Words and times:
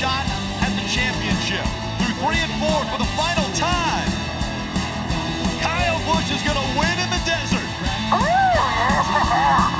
Shot 0.00 0.24
at 0.64 0.72
the 0.80 0.88
championship. 0.88 1.62
Through 2.00 2.14
three 2.24 2.40
and 2.40 2.50
four 2.56 2.80
for 2.88 2.96
the 2.96 3.04
final 3.20 3.44
time. 3.52 4.08
Kyle 5.60 6.00
Busch 6.08 6.32
is 6.32 6.42
going 6.42 6.56
to 6.56 6.68
win 6.80 6.96
in 6.98 7.10
the 7.10 7.20
desert. 7.26 7.68
Oh! 8.10 9.76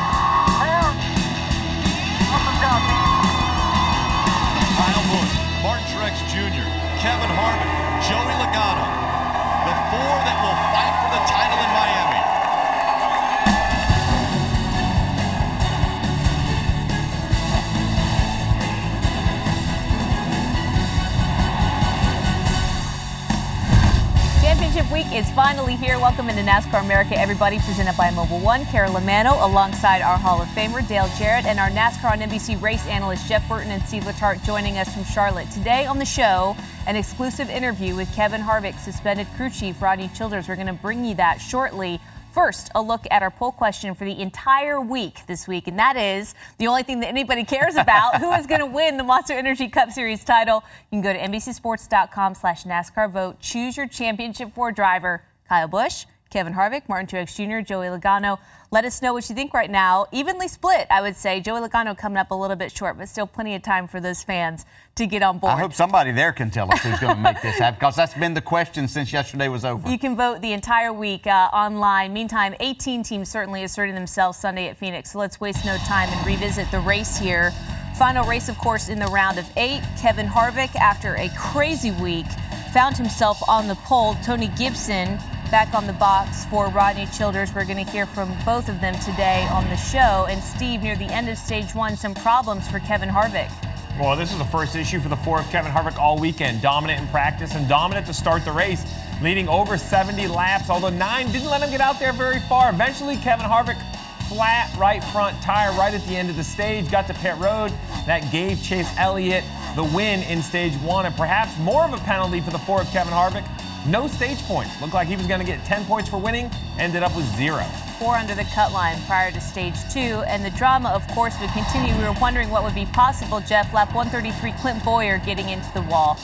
Championship 24.80 25.12
week 25.12 25.18
is 25.20 25.30
finally 25.32 25.76
here. 25.76 25.98
Welcome 25.98 26.30
into 26.30 26.40
NASCAR 26.40 26.82
America, 26.82 27.18
everybody. 27.18 27.58
Presented 27.58 27.98
by 27.98 28.08
Mobil 28.08 28.40
One. 28.40 28.64
Carolyn 28.66 29.04
Manno 29.04 29.34
alongside 29.34 30.00
our 30.00 30.16
Hall 30.16 30.40
of 30.40 30.48
Famer 30.48 30.86
Dale 30.88 31.10
Jarrett 31.18 31.44
and 31.44 31.58
our 31.58 31.68
NASCAR 31.68 32.12
on 32.12 32.20
NBC 32.20 32.60
race 32.62 32.86
analyst 32.86 33.28
Jeff 33.28 33.46
Burton 33.46 33.70
and 33.70 33.82
Steve 33.82 34.04
Letarte 34.04 34.42
joining 34.42 34.78
us 34.78 34.94
from 34.94 35.04
Charlotte. 35.04 35.50
Today 35.50 35.84
on 35.84 35.98
the 35.98 36.06
show, 36.06 36.56
an 36.86 36.96
exclusive 36.96 37.50
interview 37.50 37.94
with 37.94 38.10
Kevin 38.14 38.40
Harvick, 38.40 38.78
suspended 38.78 39.26
crew 39.36 39.50
chief 39.50 39.82
Rodney 39.82 40.08
Childers. 40.14 40.48
We're 40.48 40.54
going 40.54 40.66
to 40.66 40.72
bring 40.72 41.04
you 41.04 41.14
that 41.16 41.42
shortly. 41.42 42.00
First, 42.32 42.70
a 42.76 42.80
look 42.80 43.06
at 43.10 43.22
our 43.22 43.30
poll 43.30 43.50
question 43.50 43.94
for 43.94 44.04
the 44.04 44.20
entire 44.20 44.80
week 44.80 45.26
this 45.26 45.48
week, 45.48 45.66
and 45.66 45.78
that 45.78 45.96
is 45.96 46.34
the 46.58 46.68
only 46.68 46.84
thing 46.84 47.00
that 47.00 47.08
anybody 47.08 47.44
cares 47.44 47.74
about: 47.74 48.20
who 48.20 48.32
is 48.32 48.46
going 48.46 48.60
to 48.60 48.66
win 48.66 48.96
the 48.96 49.02
Monster 49.02 49.34
Energy 49.34 49.68
Cup 49.68 49.90
Series 49.90 50.24
title? 50.24 50.62
You 50.90 51.00
can 51.00 51.02
go 51.02 51.12
to 51.12 51.18
NBCSports.com/slash 51.18 52.64
NASCAR 52.64 53.10
vote. 53.10 53.40
Choose 53.40 53.76
your 53.76 53.88
championship 53.88 54.54
four 54.54 54.70
driver: 54.70 55.22
Kyle 55.48 55.66
Busch, 55.66 56.04
Kevin 56.30 56.54
Harvick, 56.54 56.88
Martin 56.88 57.08
Truex 57.08 57.34
Jr., 57.34 57.66
Joey 57.66 57.88
Logano. 57.88 58.38
Let 58.70 58.84
us 58.84 59.02
know 59.02 59.12
what 59.12 59.28
you 59.28 59.34
think 59.34 59.52
right 59.52 59.68
now. 59.70 60.06
Evenly 60.12 60.46
split, 60.46 60.86
I 60.88 61.00
would 61.02 61.16
say. 61.16 61.40
Joey 61.40 61.60
Logano 61.60 61.98
coming 61.98 62.18
up 62.18 62.30
a 62.30 62.34
little 62.36 62.54
bit 62.54 62.70
short, 62.70 62.96
but 62.96 63.08
still 63.08 63.26
plenty 63.26 63.56
of 63.56 63.62
time 63.62 63.88
for 63.88 63.98
those 63.98 64.22
fans 64.22 64.64
to 64.94 65.06
get 65.06 65.24
on 65.24 65.38
board. 65.38 65.54
I 65.54 65.58
hope 65.58 65.74
somebody 65.74 66.12
there 66.12 66.32
can 66.32 66.48
tell 66.50 66.72
us 66.72 66.80
who's 66.82 67.00
going 67.00 67.16
to 67.16 67.20
make 67.20 67.42
this 67.42 67.58
happen 67.58 67.78
because 67.80 67.96
that's 67.96 68.14
been 68.14 68.32
the 68.32 68.40
question 68.40 68.86
since 68.86 69.12
yesterday 69.12 69.48
was 69.48 69.64
over. 69.64 69.90
You 69.90 69.98
can 69.98 70.14
vote 70.14 70.40
the 70.40 70.52
entire 70.52 70.92
week 70.92 71.26
uh, 71.26 71.50
online. 71.52 72.12
Meantime, 72.12 72.54
18 72.60 73.02
teams 73.02 73.28
certainly 73.28 73.64
asserting 73.64 73.96
themselves 73.96 74.38
Sunday 74.38 74.68
at 74.68 74.76
Phoenix. 74.76 75.10
So 75.10 75.18
let's 75.18 75.40
waste 75.40 75.64
no 75.64 75.76
time 75.78 76.08
and 76.10 76.24
revisit 76.24 76.70
the 76.70 76.78
race 76.80 77.18
here. 77.18 77.52
Final 77.96 78.24
race, 78.24 78.48
of 78.48 78.56
course, 78.56 78.88
in 78.88 79.00
the 79.00 79.06
round 79.06 79.36
of 79.36 79.46
eight. 79.56 79.82
Kevin 80.00 80.26
Harvick, 80.26 80.76
after 80.76 81.16
a 81.16 81.28
crazy 81.36 81.90
week, 81.90 82.26
found 82.72 82.96
himself 82.96 83.40
on 83.48 83.66
the 83.66 83.74
pole. 83.74 84.14
Tony 84.24 84.46
Gibson 84.56 85.18
back 85.50 85.74
on 85.74 85.86
the 85.86 85.92
box 85.94 86.44
for 86.44 86.68
Rodney 86.68 87.06
Childers. 87.06 87.52
We're 87.52 87.64
going 87.64 87.84
to 87.84 87.90
hear 87.90 88.06
from 88.06 88.32
both 88.44 88.68
of 88.68 88.80
them 88.80 88.94
today 89.00 89.48
on 89.50 89.68
the 89.68 89.76
show. 89.76 90.26
And 90.28 90.40
Steve, 90.40 90.82
near 90.82 90.94
the 90.94 91.06
end 91.06 91.28
of 91.28 91.36
stage 91.36 91.74
one, 91.74 91.96
some 91.96 92.14
problems 92.14 92.68
for 92.68 92.78
Kevin 92.78 93.08
Harvick. 93.08 93.50
Well, 93.98 94.16
this 94.16 94.30
is 94.30 94.38
the 94.38 94.44
first 94.44 94.76
issue 94.76 95.00
for 95.00 95.08
the 95.08 95.16
four 95.16 95.40
of 95.40 95.50
Kevin 95.50 95.72
Harvick 95.72 95.98
all 95.98 96.18
weekend. 96.18 96.62
Dominant 96.62 97.00
in 97.00 97.08
practice 97.08 97.54
and 97.56 97.68
dominant 97.68 98.06
to 98.06 98.14
start 98.14 98.44
the 98.44 98.52
race, 98.52 98.84
leading 99.20 99.48
over 99.48 99.76
70 99.76 100.28
laps, 100.28 100.70
although 100.70 100.88
nine 100.88 101.30
didn't 101.32 101.50
let 101.50 101.62
him 101.62 101.70
get 101.70 101.80
out 101.80 101.98
there 101.98 102.12
very 102.12 102.38
far. 102.40 102.70
Eventually, 102.70 103.16
Kevin 103.16 103.46
Harvick 103.46 103.80
flat 104.28 104.72
right 104.78 105.02
front 105.02 105.40
tire 105.42 105.72
right 105.72 105.92
at 105.92 106.06
the 106.06 106.16
end 106.16 106.30
of 106.30 106.36
the 106.36 106.44
stage, 106.44 106.88
got 106.90 107.08
to 107.08 107.14
pit 107.14 107.36
road. 107.38 107.72
That 108.06 108.30
gave 108.30 108.62
Chase 108.62 108.88
Elliott 108.96 109.42
the 109.74 109.84
win 109.84 110.22
in 110.22 110.42
stage 110.42 110.74
one, 110.76 111.06
and 111.06 111.16
perhaps 111.16 111.58
more 111.58 111.84
of 111.84 111.92
a 111.92 111.98
penalty 111.98 112.40
for 112.40 112.50
the 112.50 112.58
four 112.58 112.80
of 112.80 112.86
Kevin 112.92 113.12
Harvick. 113.12 113.44
No 113.86 114.06
stage 114.06 114.38
points. 114.42 114.78
Looked 114.80 114.92
like 114.92 115.08
he 115.08 115.16
was 115.16 115.26
going 115.26 115.40
to 115.40 115.46
get 115.46 115.64
10 115.64 115.84
points 115.86 116.08
for 116.08 116.18
winning, 116.18 116.50
ended 116.78 117.02
up 117.02 117.16
with 117.16 117.24
zero. 117.36 117.64
Four 117.98 118.16
under 118.16 118.34
the 118.34 118.44
cut 118.44 118.72
line 118.72 119.00
prior 119.06 119.30
to 119.30 119.40
stage 119.40 119.74
two, 119.92 120.22
and 120.26 120.44
the 120.44 120.50
drama, 120.50 120.90
of 120.90 121.06
course, 121.08 121.34
would 121.40 121.50
continue. 121.50 121.96
We 121.96 122.04
were 122.04 122.14
wondering 122.20 122.50
what 122.50 122.62
would 122.62 122.74
be 122.74 122.86
possible. 122.86 123.40
Jeff, 123.40 123.72
lap 123.72 123.94
133, 123.94 124.52
Clint 124.60 124.84
Bowyer 124.84 125.18
getting 125.18 125.48
into 125.48 125.72
the 125.72 125.82
wall. 125.82 126.18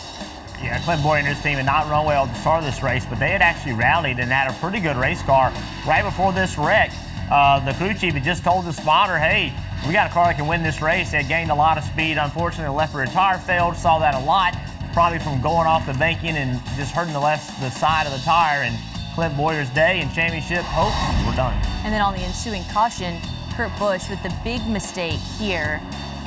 Yeah, 0.63 0.79
Clint 0.85 1.03
Bowyer 1.03 1.19
and 1.19 1.27
his 1.27 1.41
team 1.43 1.57
had 1.57 1.67
not 1.67 1.89
run 1.91 2.07
well 2.07 2.25
at 2.27 2.35
the 2.35 2.41
start 2.41 2.59
of 2.61 2.65
this 2.65 2.83
race, 2.83 3.07
but 3.07 3.19
they 3.19 3.31
had 3.31 3.43
actually 3.43 3.75
rallied 3.75 4.19
and 4.19 4.31
had 4.31 4.51
a 4.51 4.55
pretty 4.59 4.81
good 4.81 4.97
race 4.97 5.23
car 5.23 5.53
right 5.87 6.03
before 6.03 6.33
this 6.33 6.59
wreck. 6.59 6.93
Uh, 7.31 7.61
the 7.65 7.73
crew 7.75 7.93
chief 7.93 8.15
had 8.15 8.25
just 8.25 8.45
told 8.45 8.65
the 8.65 8.73
spotter, 8.73 9.19
hey, 9.19 9.53
we 9.87 9.93
got 9.93 10.11
a 10.11 10.13
car 10.13 10.27
that 10.27 10.37
can 10.37 10.47
win 10.47 10.63
this 10.63 10.81
race. 10.81 11.11
They 11.11 11.19
had 11.19 11.29
gained 11.29 11.51
a 11.51 11.55
lot 11.55 11.79
of 11.79 11.85
speed. 11.85 12.19
Unfortunately, 12.19 12.67
the 12.67 12.73
left 12.73 12.95
rear 12.95 13.07
tire 13.07 13.39
failed. 13.39 13.77
Saw 13.77 13.99
that 13.99 14.15
a 14.15 14.19
lot, 14.19 14.57
probably 14.97 15.19
from 15.19 15.43
going 15.43 15.67
off 15.67 15.85
the 15.85 15.93
banking 15.99 16.39
and 16.39 16.59
just 16.75 16.91
hurting 16.91 17.13
the 17.13 17.21
left 17.21 17.61
the 17.61 17.69
side 17.69 18.07
of 18.07 18.13
the 18.15 18.19
tire. 18.21 18.63
And 18.63 18.75
Clint 19.15 19.37
Bowyer's 19.37 19.69
day 19.75 20.01
and 20.01 20.11
championship 20.11 20.63
hopes 20.65 20.97
were 21.27 21.37
done. 21.37 21.53
And 21.85 21.93
then 21.93 22.01
on 22.01 22.15
the 22.15 22.21
ensuing 22.21 22.65
caution, 22.73 23.21
Kurt 23.53 23.79
Busch 23.79 24.09
with 24.09 24.23
the 24.23 24.35
big 24.43 24.67
mistake 24.67 25.21
here. 25.39 25.83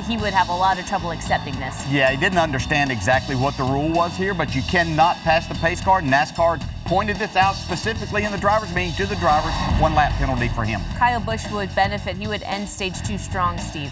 He 0.06 0.16
would 0.16 0.32
have 0.32 0.50
a 0.50 0.54
lot 0.54 0.78
of 0.78 0.86
trouble 0.86 1.10
accepting 1.10 1.58
this. 1.58 1.84
Yeah, 1.90 2.12
he 2.12 2.16
didn't 2.16 2.38
understand 2.38 2.92
exactly 2.92 3.34
what 3.34 3.56
the 3.56 3.64
rule 3.64 3.90
was 3.90 4.16
here, 4.16 4.34
but 4.34 4.54
you 4.54 4.62
cannot 4.62 5.16
pass 5.24 5.48
the 5.48 5.56
pace 5.56 5.80
car. 5.80 6.00
NASCAR 6.00 6.62
pointed 6.84 7.16
this 7.16 7.34
out 7.34 7.56
specifically 7.56 8.22
in 8.22 8.30
the 8.30 8.38
driver's 8.38 8.72
meeting 8.72 8.94
to 8.94 9.06
the 9.06 9.16
drivers. 9.16 9.52
One 9.80 9.96
lap 9.96 10.12
penalty 10.12 10.46
for 10.46 10.64
him. 10.64 10.80
Kyle 10.96 11.18
Busch 11.18 11.44
would 11.50 11.74
benefit. 11.74 12.16
He 12.16 12.28
would 12.28 12.44
end 12.44 12.68
stage 12.68 13.02
two 13.02 13.18
strong, 13.18 13.58
Steve. 13.58 13.90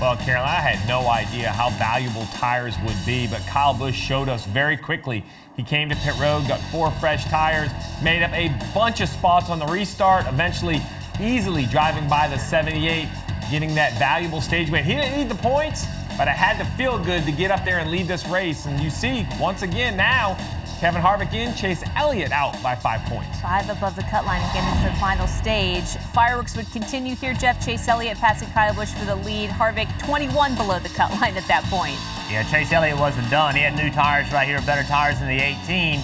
Well, 0.00 0.16
Carolyn, 0.16 0.48
I 0.48 0.60
had 0.60 0.86
no 0.88 1.08
idea 1.08 1.50
how 1.50 1.70
valuable 1.70 2.26
tires 2.34 2.74
would 2.84 2.96
be, 3.06 3.26
but 3.28 3.40
Kyle 3.46 3.72
Busch 3.72 3.94
showed 3.94 4.28
us 4.28 4.44
very 4.46 4.76
quickly. 4.76 5.24
He 5.56 5.62
came 5.62 5.88
to 5.88 5.96
pit 5.96 6.14
road, 6.18 6.48
got 6.48 6.60
four 6.72 6.90
fresh 6.92 7.24
tires, 7.26 7.70
made 8.02 8.22
up 8.22 8.32
a 8.32 8.52
bunch 8.74 9.00
of 9.00 9.08
spots 9.08 9.50
on 9.50 9.60
the 9.60 9.66
restart, 9.66 10.26
eventually 10.26 10.82
easily 11.20 11.64
driving 11.66 12.08
by 12.08 12.26
the 12.26 12.36
78, 12.36 13.08
getting 13.50 13.74
that 13.76 13.96
valuable 13.98 14.40
stage 14.40 14.68
win. 14.68 14.84
He 14.84 14.94
didn't 14.94 15.16
need 15.16 15.28
the 15.28 15.36
points, 15.36 15.86
but 16.18 16.26
it 16.26 16.32
had 16.32 16.58
to 16.58 16.64
feel 16.76 16.98
good 16.98 17.24
to 17.24 17.32
get 17.32 17.52
up 17.52 17.64
there 17.64 17.78
and 17.78 17.90
lead 17.90 18.08
this 18.08 18.26
race. 18.26 18.66
And 18.66 18.80
you 18.80 18.90
see, 18.90 19.26
once 19.38 19.62
again, 19.62 19.96
now 19.96 20.36
Kevin 20.84 21.00
Harvick 21.00 21.32
in, 21.32 21.54
Chase 21.54 21.82
Elliott 21.96 22.30
out 22.30 22.62
by 22.62 22.74
five 22.74 23.00
points. 23.06 23.40
Five 23.40 23.70
above 23.70 23.96
the 23.96 24.02
cut 24.02 24.26
line 24.26 24.42
again 24.50 24.68
into 24.76 24.92
the 24.92 25.00
final 25.00 25.26
stage. 25.26 25.86
Fireworks 26.12 26.58
would 26.58 26.70
continue 26.72 27.16
here. 27.16 27.32
Jeff 27.32 27.64
Chase 27.64 27.88
Elliott 27.88 28.18
passing 28.18 28.50
Kyle 28.50 28.74
Busch 28.74 28.90
for 28.92 29.06
the 29.06 29.16
lead. 29.16 29.48
Harvick 29.48 29.88
21 30.04 30.54
below 30.56 30.78
the 30.78 30.90
cut 30.90 31.10
line 31.22 31.38
at 31.38 31.48
that 31.48 31.64
point. 31.70 31.96
Yeah, 32.30 32.42
Chase 32.50 32.70
Elliott 32.70 32.98
wasn't 32.98 33.30
done. 33.30 33.54
He 33.54 33.62
had 33.62 33.74
new 33.74 33.90
tires 33.92 34.30
right 34.30 34.46
here, 34.46 34.60
better 34.66 34.86
tires 34.86 35.18
than 35.20 35.28
the 35.28 35.42
18, 35.42 36.02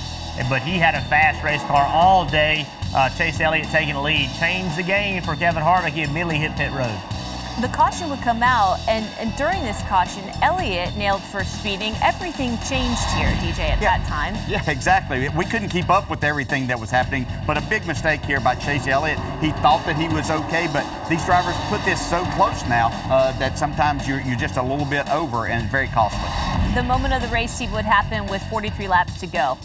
but 0.49 0.63
he 0.63 0.79
had 0.79 0.95
a 0.95 1.03
fast 1.11 1.45
race 1.45 1.63
car 1.65 1.85
all 1.85 2.25
day. 2.25 2.67
Uh, 2.95 3.11
Chase 3.11 3.39
Elliott 3.39 3.69
taking 3.69 3.93
the 3.93 4.01
lead. 4.01 4.31
Changed 4.41 4.79
the 4.79 4.83
game 4.83 5.23
for 5.23 5.37
Kevin 5.37 5.63
Harvick. 5.63 5.93
He 5.93 6.05
immediately 6.05 6.39
hit 6.39 6.57
pit 6.57 6.73
road. 6.73 7.20
The 7.61 7.69
caution 7.69 8.09
would 8.09 8.21
come 8.23 8.43
out, 8.43 8.79
and, 8.89 9.05
and 9.19 9.37
during 9.37 9.63
this 9.65 9.83
caution, 9.83 10.25
Elliott 10.41 10.97
nailed 10.97 11.23
for 11.23 11.45
speeding. 11.45 11.95
Everything 12.03 12.57
changed 12.67 13.03
here, 13.17 13.29
DJ, 13.43 13.69
at 13.69 13.83
Yeah. 13.83 13.99
that 13.99 14.07
time. 14.09 14.35
Yeah, 14.49 14.63
exactly. 14.71 15.29
We 15.29 15.45
couldn't 15.45 15.69
keep 15.69 15.91
up 15.91 16.09
with 16.09 16.25
everything 16.25 16.67
that 16.69 16.81
was 16.81 16.91
happening, 16.91 17.27
but 17.47 17.59
a 17.59 17.61
big 17.63 17.87
mistake 17.87 18.25
here 18.25 18.41
by 18.41 18.55
Chase 18.55 18.87
Elliott. 18.87 19.19
He 19.43 19.51
thought 19.61 19.85
that 19.85 19.97
he 19.97 20.09
was 20.09 20.31
okay, 20.31 20.69
but 20.73 20.87
these 21.11 21.23
drivers 21.27 21.55
put 21.69 21.85
this 21.85 22.01
so 22.09 22.25
close 22.37 22.65
now 22.67 22.89
uh, 23.11 23.33
that 23.39 23.59
sometimes 23.59 24.09
you're, 24.09 24.21
you're 24.23 24.39
just 24.39 24.57
a 24.57 24.63
little 24.63 24.87
bit 24.87 25.07
over 25.11 25.47
and 25.47 25.69
very 25.71 25.89
costly. 25.89 26.31
The 26.75 26.83
moment 26.83 27.13
of 27.13 27.21
the 27.21 27.29
race, 27.29 27.53
Steve, 27.53 27.73
would 27.73 27.85
happen 27.85 28.27
with 28.27 28.43
43 28.45 28.89
laps 28.89 29.21
to 29.21 29.27
go. 29.27 29.59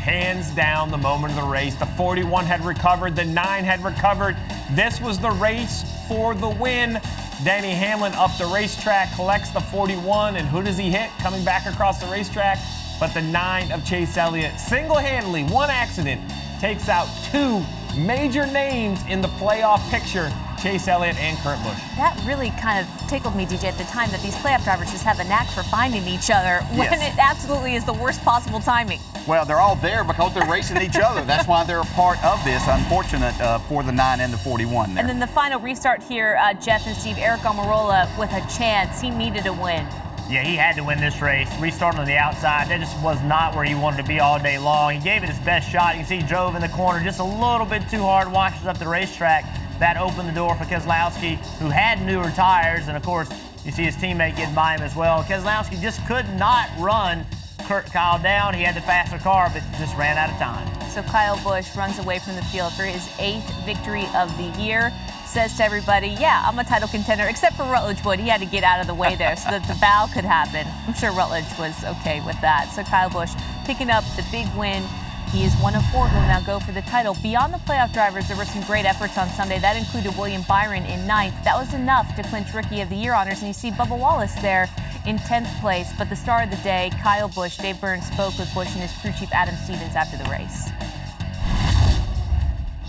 Hands 0.00 0.50
down, 0.52 0.90
the 0.90 0.96
moment 0.96 1.34
of 1.34 1.42
the 1.42 1.46
race. 1.46 1.74
The 1.74 1.84
41 1.84 2.46
had 2.46 2.64
recovered, 2.64 3.14
the 3.14 3.24
9 3.24 3.64
had 3.64 3.84
recovered. 3.84 4.34
This 4.70 4.98
was 4.98 5.18
the 5.18 5.30
race 5.30 5.84
for 6.08 6.34
the 6.34 6.48
win. 6.48 6.98
Denny 7.44 7.72
Hamlin 7.72 8.14
up 8.14 8.30
the 8.38 8.46
racetrack, 8.46 9.14
collects 9.14 9.50
the 9.50 9.60
41, 9.60 10.36
and 10.36 10.48
who 10.48 10.62
does 10.62 10.78
he 10.78 10.90
hit 10.90 11.10
coming 11.18 11.44
back 11.44 11.66
across 11.66 12.00
the 12.00 12.06
racetrack? 12.06 12.58
But 12.98 13.12
the 13.12 13.20
nine 13.20 13.70
of 13.72 13.84
Chase 13.84 14.16
Elliott, 14.16 14.58
single 14.58 14.96
handedly, 14.96 15.44
one 15.44 15.68
accident, 15.68 16.22
takes 16.60 16.88
out 16.88 17.06
two 17.30 17.62
major 17.94 18.46
names 18.46 19.00
in 19.06 19.20
the 19.20 19.28
playoff 19.28 19.86
picture 19.90 20.32
Chase 20.62 20.88
Elliott 20.88 21.16
and 21.18 21.36
Kurt 21.38 21.62
Busch. 21.62 21.78
That 21.96 22.20
really 22.26 22.50
kind 22.60 22.86
of 22.86 23.08
tickled 23.08 23.34
me, 23.34 23.46
DJ, 23.46 23.64
at 23.64 23.78
the 23.78 23.84
time 23.84 24.10
that 24.10 24.20
these 24.22 24.34
playoff 24.36 24.62
drivers 24.64 24.90
just 24.92 25.04
have 25.04 25.18
a 25.20 25.24
knack 25.24 25.48
for 25.50 25.62
finding 25.64 26.06
each 26.06 26.30
other 26.30 26.58
when 26.76 26.90
Yes. 26.92 27.14
it 27.14 27.18
absolutely 27.18 27.74
is 27.76 27.84
the 27.84 27.92
worst 27.94 28.22
possible 28.24 28.60
timing. 28.60 29.00
Well, 29.26 29.44
they're 29.44 29.60
all 29.60 29.76
there 29.76 30.04
because 30.04 30.34
they're 30.34 30.48
racing 30.50 30.80
each 30.82 30.96
other. 30.96 31.24
That's 31.24 31.46
why 31.46 31.64
they're 31.64 31.80
a 31.80 31.84
part 31.96 32.22
of 32.24 32.42
this. 32.44 32.62
Unfortunate 32.66 33.38
uh, 33.40 33.58
for 33.60 33.82
the 33.82 33.92
nine 33.92 34.20
and 34.20 34.32
the 34.32 34.38
41 34.38 34.94
there. 34.94 35.00
And 35.00 35.08
then 35.08 35.18
the 35.20 35.26
final 35.26 35.60
restart 35.60 36.02
here, 36.02 36.38
uh, 36.42 36.54
Jeff 36.54 36.86
and 36.86 36.96
Steve, 36.96 37.16
Aric 37.16 37.38
Almirola 37.38 38.06
with 38.18 38.30
a 38.32 38.40
chance. 38.56 39.00
He 39.00 39.10
needed 39.10 39.46
a 39.46 39.52
win. 39.52 39.86
Yeah, 40.28 40.44
he 40.44 40.54
had 40.56 40.76
to 40.76 40.84
win 40.84 41.00
this 41.00 41.20
race. 41.20 41.48
Restarting 41.58 41.98
on 42.00 42.06
the 42.06 42.16
outside, 42.16 42.68
that 42.68 42.78
just 42.80 42.96
was 43.02 43.20
not 43.24 43.54
where 43.56 43.64
he 43.64 43.74
wanted 43.74 43.96
to 44.02 44.04
be 44.08 44.20
all 44.20 44.38
day 44.38 44.58
long. 44.58 44.94
He 44.94 45.00
gave 45.00 45.22
it 45.24 45.28
his 45.28 45.38
best 45.40 45.68
shot. 45.68 45.94
You 45.94 46.00
can 46.00 46.08
see 46.08 46.16
he 46.18 46.22
drove 46.22 46.54
in 46.54 46.62
the 46.62 46.68
corner 46.68 47.02
just 47.02 47.18
a 47.18 47.24
little 47.24 47.66
bit 47.66 47.82
too 47.90 48.02
hard, 48.02 48.30
washes 48.30 48.64
up 48.66 48.78
the 48.78 48.86
racetrack. 48.88 49.44
That 49.80 49.96
opened 49.96 50.28
the 50.28 50.34
door 50.34 50.54
for 50.56 50.64
Keselowski, 50.64 51.36
who 51.56 51.70
had 51.70 52.02
newer 52.02 52.30
tires, 52.30 52.88
and 52.88 52.96
of 52.98 53.02
course, 53.02 53.30
you 53.64 53.72
see 53.72 53.84
his 53.84 53.96
teammate 53.96 54.36
getting 54.36 54.54
by 54.54 54.76
him 54.76 54.82
as 54.82 54.94
well. 54.94 55.22
Keselowski 55.24 55.80
just 55.80 56.06
could 56.06 56.28
not 56.36 56.68
run 56.78 57.24
Kurt 57.66 57.86
Kyle 57.86 58.20
down. 58.22 58.52
He 58.52 58.62
had 58.62 58.74
the 58.74 58.82
faster 58.82 59.16
car, 59.16 59.50
but 59.52 59.62
just 59.78 59.96
ran 59.96 60.18
out 60.18 60.28
of 60.28 60.36
time. 60.36 60.68
So 60.90 61.02
Kyle 61.02 61.42
Busch 61.42 61.74
runs 61.76 61.98
away 61.98 62.18
from 62.18 62.36
the 62.36 62.42
field 62.42 62.74
for 62.74 62.82
his 62.82 63.08
eighth 63.18 63.48
victory 63.64 64.04
of 64.14 64.28
the 64.36 64.52
year. 64.60 64.92
Says 65.24 65.56
to 65.58 65.64
everybody, 65.64 66.08
yeah, 66.08 66.42
I'm 66.44 66.58
a 66.58 66.64
title 66.64 66.88
contender, 66.88 67.24
except 67.24 67.56
for 67.56 67.62
Rutledge 67.62 68.04
Wood. 68.04 68.18
He 68.18 68.28
had 68.28 68.40
to 68.40 68.46
get 68.46 68.64
out 68.64 68.80
of 68.80 68.86
the 68.86 68.94
way 68.94 69.14
there 69.14 69.36
so 69.36 69.48
that 69.50 69.66
the 69.68 69.78
bow 69.80 70.10
could 70.12 70.24
happen. 70.24 70.66
I'm 70.86 70.94
sure 70.94 71.12
Rutledge 71.12 71.46
was 71.58 71.84
okay 71.84 72.20
with 72.26 72.38
that. 72.40 72.70
So 72.74 72.82
Kyle 72.82 73.08
Busch 73.08 73.32
picking 73.64 73.88
up 73.88 74.04
the 74.16 74.26
big 74.30 74.48
win. 74.56 74.82
He 75.32 75.44
is 75.44 75.54
one 75.62 75.76
of 75.76 75.84
four 75.92 76.08
who 76.08 76.18
will 76.18 76.26
now 76.26 76.40
go 76.40 76.58
for 76.58 76.72
the 76.72 76.82
title. 76.82 77.16
Beyond 77.22 77.54
the 77.54 77.58
playoff 77.58 77.92
drivers, 77.92 78.26
there 78.26 78.36
were 78.36 78.44
some 78.44 78.64
great 78.64 78.84
efforts 78.84 79.16
on 79.16 79.28
Sunday. 79.28 79.60
That 79.60 79.76
included 79.76 80.16
William 80.18 80.42
Byron 80.48 80.84
in 80.86 81.06
ninth. 81.06 81.36
That 81.44 81.56
was 81.56 81.72
enough 81.72 82.16
to 82.16 82.24
clinch 82.24 82.52
Rookie 82.52 82.80
of 82.80 82.88
the 82.88 82.96
Year 82.96 83.14
honors. 83.14 83.38
And 83.38 83.46
you 83.46 83.52
see 83.52 83.70
Bubba 83.70 83.96
Wallace 83.96 84.34
there 84.42 84.68
in 85.06 85.18
10th 85.18 85.60
place. 85.60 85.92
But 85.96 86.10
the 86.10 86.16
star 86.16 86.42
of 86.42 86.50
the 86.50 86.56
day, 86.56 86.90
Kyle 87.00 87.28
Busch, 87.28 87.58
Dave 87.58 87.80
Burns 87.80 88.06
spoke 88.06 88.36
with 88.38 88.52
Busch 88.52 88.72
and 88.72 88.82
his 88.82 88.92
crew 89.00 89.12
chief 89.16 89.32
Adam 89.32 89.54
Stevens 89.54 89.94
after 89.94 90.16
the 90.16 90.28
race. 90.28 90.68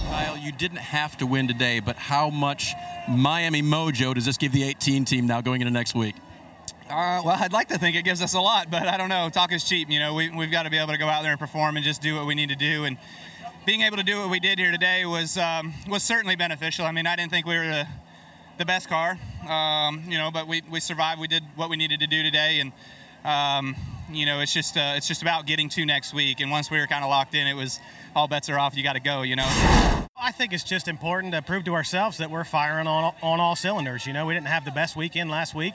Kyle, 0.09 0.35
you 0.35 0.51
didn't 0.51 0.79
have 0.79 1.15
to 1.17 1.27
win 1.27 1.47
today, 1.47 1.79
but 1.79 1.95
how 1.95 2.31
much 2.31 2.73
Miami 3.07 3.61
mojo 3.61 4.15
does 4.15 4.25
this 4.25 4.37
give 4.37 4.51
the 4.51 4.63
18 4.63 5.05
team 5.05 5.27
now 5.27 5.41
going 5.41 5.61
into 5.61 5.71
next 5.71 5.93
week? 5.93 6.15
Uh, 6.91 7.21
well, 7.23 7.37
I'd 7.39 7.53
like 7.53 7.69
to 7.69 7.77
think 7.77 7.95
it 7.95 8.03
gives 8.03 8.21
us 8.21 8.33
a 8.33 8.39
lot, 8.41 8.69
but 8.69 8.85
I 8.85 8.97
don't 8.97 9.07
know. 9.07 9.29
Talk 9.29 9.53
is 9.53 9.63
cheap. 9.63 9.89
You 9.89 9.99
know, 9.99 10.13
we, 10.13 10.29
we've 10.29 10.51
got 10.51 10.63
to 10.63 10.69
be 10.69 10.77
able 10.77 10.91
to 10.91 10.97
go 10.97 11.07
out 11.07 11.21
there 11.21 11.31
and 11.31 11.39
perform 11.39 11.77
and 11.77 11.85
just 11.85 12.01
do 12.01 12.15
what 12.15 12.25
we 12.25 12.35
need 12.35 12.49
to 12.49 12.55
do. 12.55 12.83
And 12.83 12.97
being 13.65 13.81
able 13.81 13.95
to 13.95 14.03
do 14.03 14.19
what 14.19 14.29
we 14.29 14.41
did 14.41 14.59
here 14.59 14.71
today 14.71 15.05
was 15.05 15.37
um, 15.37 15.73
was 15.87 16.03
certainly 16.03 16.35
beneficial. 16.35 16.85
I 16.85 16.91
mean, 16.91 17.07
I 17.07 17.15
didn't 17.15 17.31
think 17.31 17.45
we 17.45 17.57
were 17.57 17.65
the, 17.65 17.87
the 18.57 18.65
best 18.65 18.89
car, 18.89 19.17
um, 19.47 20.03
you 20.05 20.17
know, 20.17 20.31
but 20.31 20.49
we, 20.49 20.63
we 20.69 20.81
survived. 20.81 21.21
We 21.21 21.27
did 21.27 21.43
what 21.55 21.69
we 21.69 21.77
needed 21.77 22.01
to 22.01 22.07
do 22.07 22.23
today, 22.23 22.59
and 22.59 22.73
um, 23.23 23.75
you 24.11 24.25
know, 24.25 24.41
it's 24.41 24.53
just 24.53 24.75
uh, 24.75 24.93
it's 24.97 25.07
just 25.07 25.21
about 25.21 25.45
getting 25.45 25.69
to 25.69 25.85
next 25.85 26.13
week. 26.13 26.41
And 26.41 26.51
once 26.51 26.69
we 26.69 26.77
were 26.77 26.87
kind 26.87 27.05
of 27.05 27.09
locked 27.09 27.35
in, 27.35 27.47
it 27.47 27.53
was 27.53 27.79
all 28.15 28.27
bets 28.27 28.49
are 28.49 28.59
off. 28.59 28.75
You 28.75 28.83
got 28.83 28.93
to 28.93 28.99
go. 28.99 29.21
You 29.21 29.37
know. 29.37 29.47
I 30.23 30.31
think 30.31 30.53
it's 30.53 30.63
just 30.63 30.87
important 30.87 31.33
to 31.33 31.41
prove 31.41 31.63
to 31.63 31.73
ourselves 31.73 32.17
that 32.17 32.29
we're 32.29 32.43
firing 32.43 32.85
on, 32.85 33.15
on 33.23 33.39
all 33.39 33.55
cylinders. 33.55 34.05
You 34.05 34.13
know, 34.13 34.27
we 34.27 34.35
didn't 34.35 34.47
have 34.47 34.65
the 34.65 34.71
best 34.71 34.95
weekend 34.95 35.31
last 35.31 35.55
week. 35.55 35.73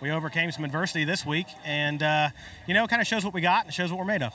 We 0.00 0.10
overcame 0.12 0.52
some 0.52 0.64
adversity 0.64 1.04
this 1.04 1.26
week, 1.26 1.48
and, 1.64 2.02
uh, 2.02 2.28
you 2.66 2.74
know, 2.74 2.84
it 2.84 2.88
kind 2.88 3.02
of 3.02 3.08
shows 3.08 3.24
what 3.24 3.34
we 3.34 3.40
got 3.40 3.64
and 3.64 3.74
shows 3.74 3.90
what 3.90 3.98
we're 3.98 4.04
made 4.04 4.22
of. 4.22 4.32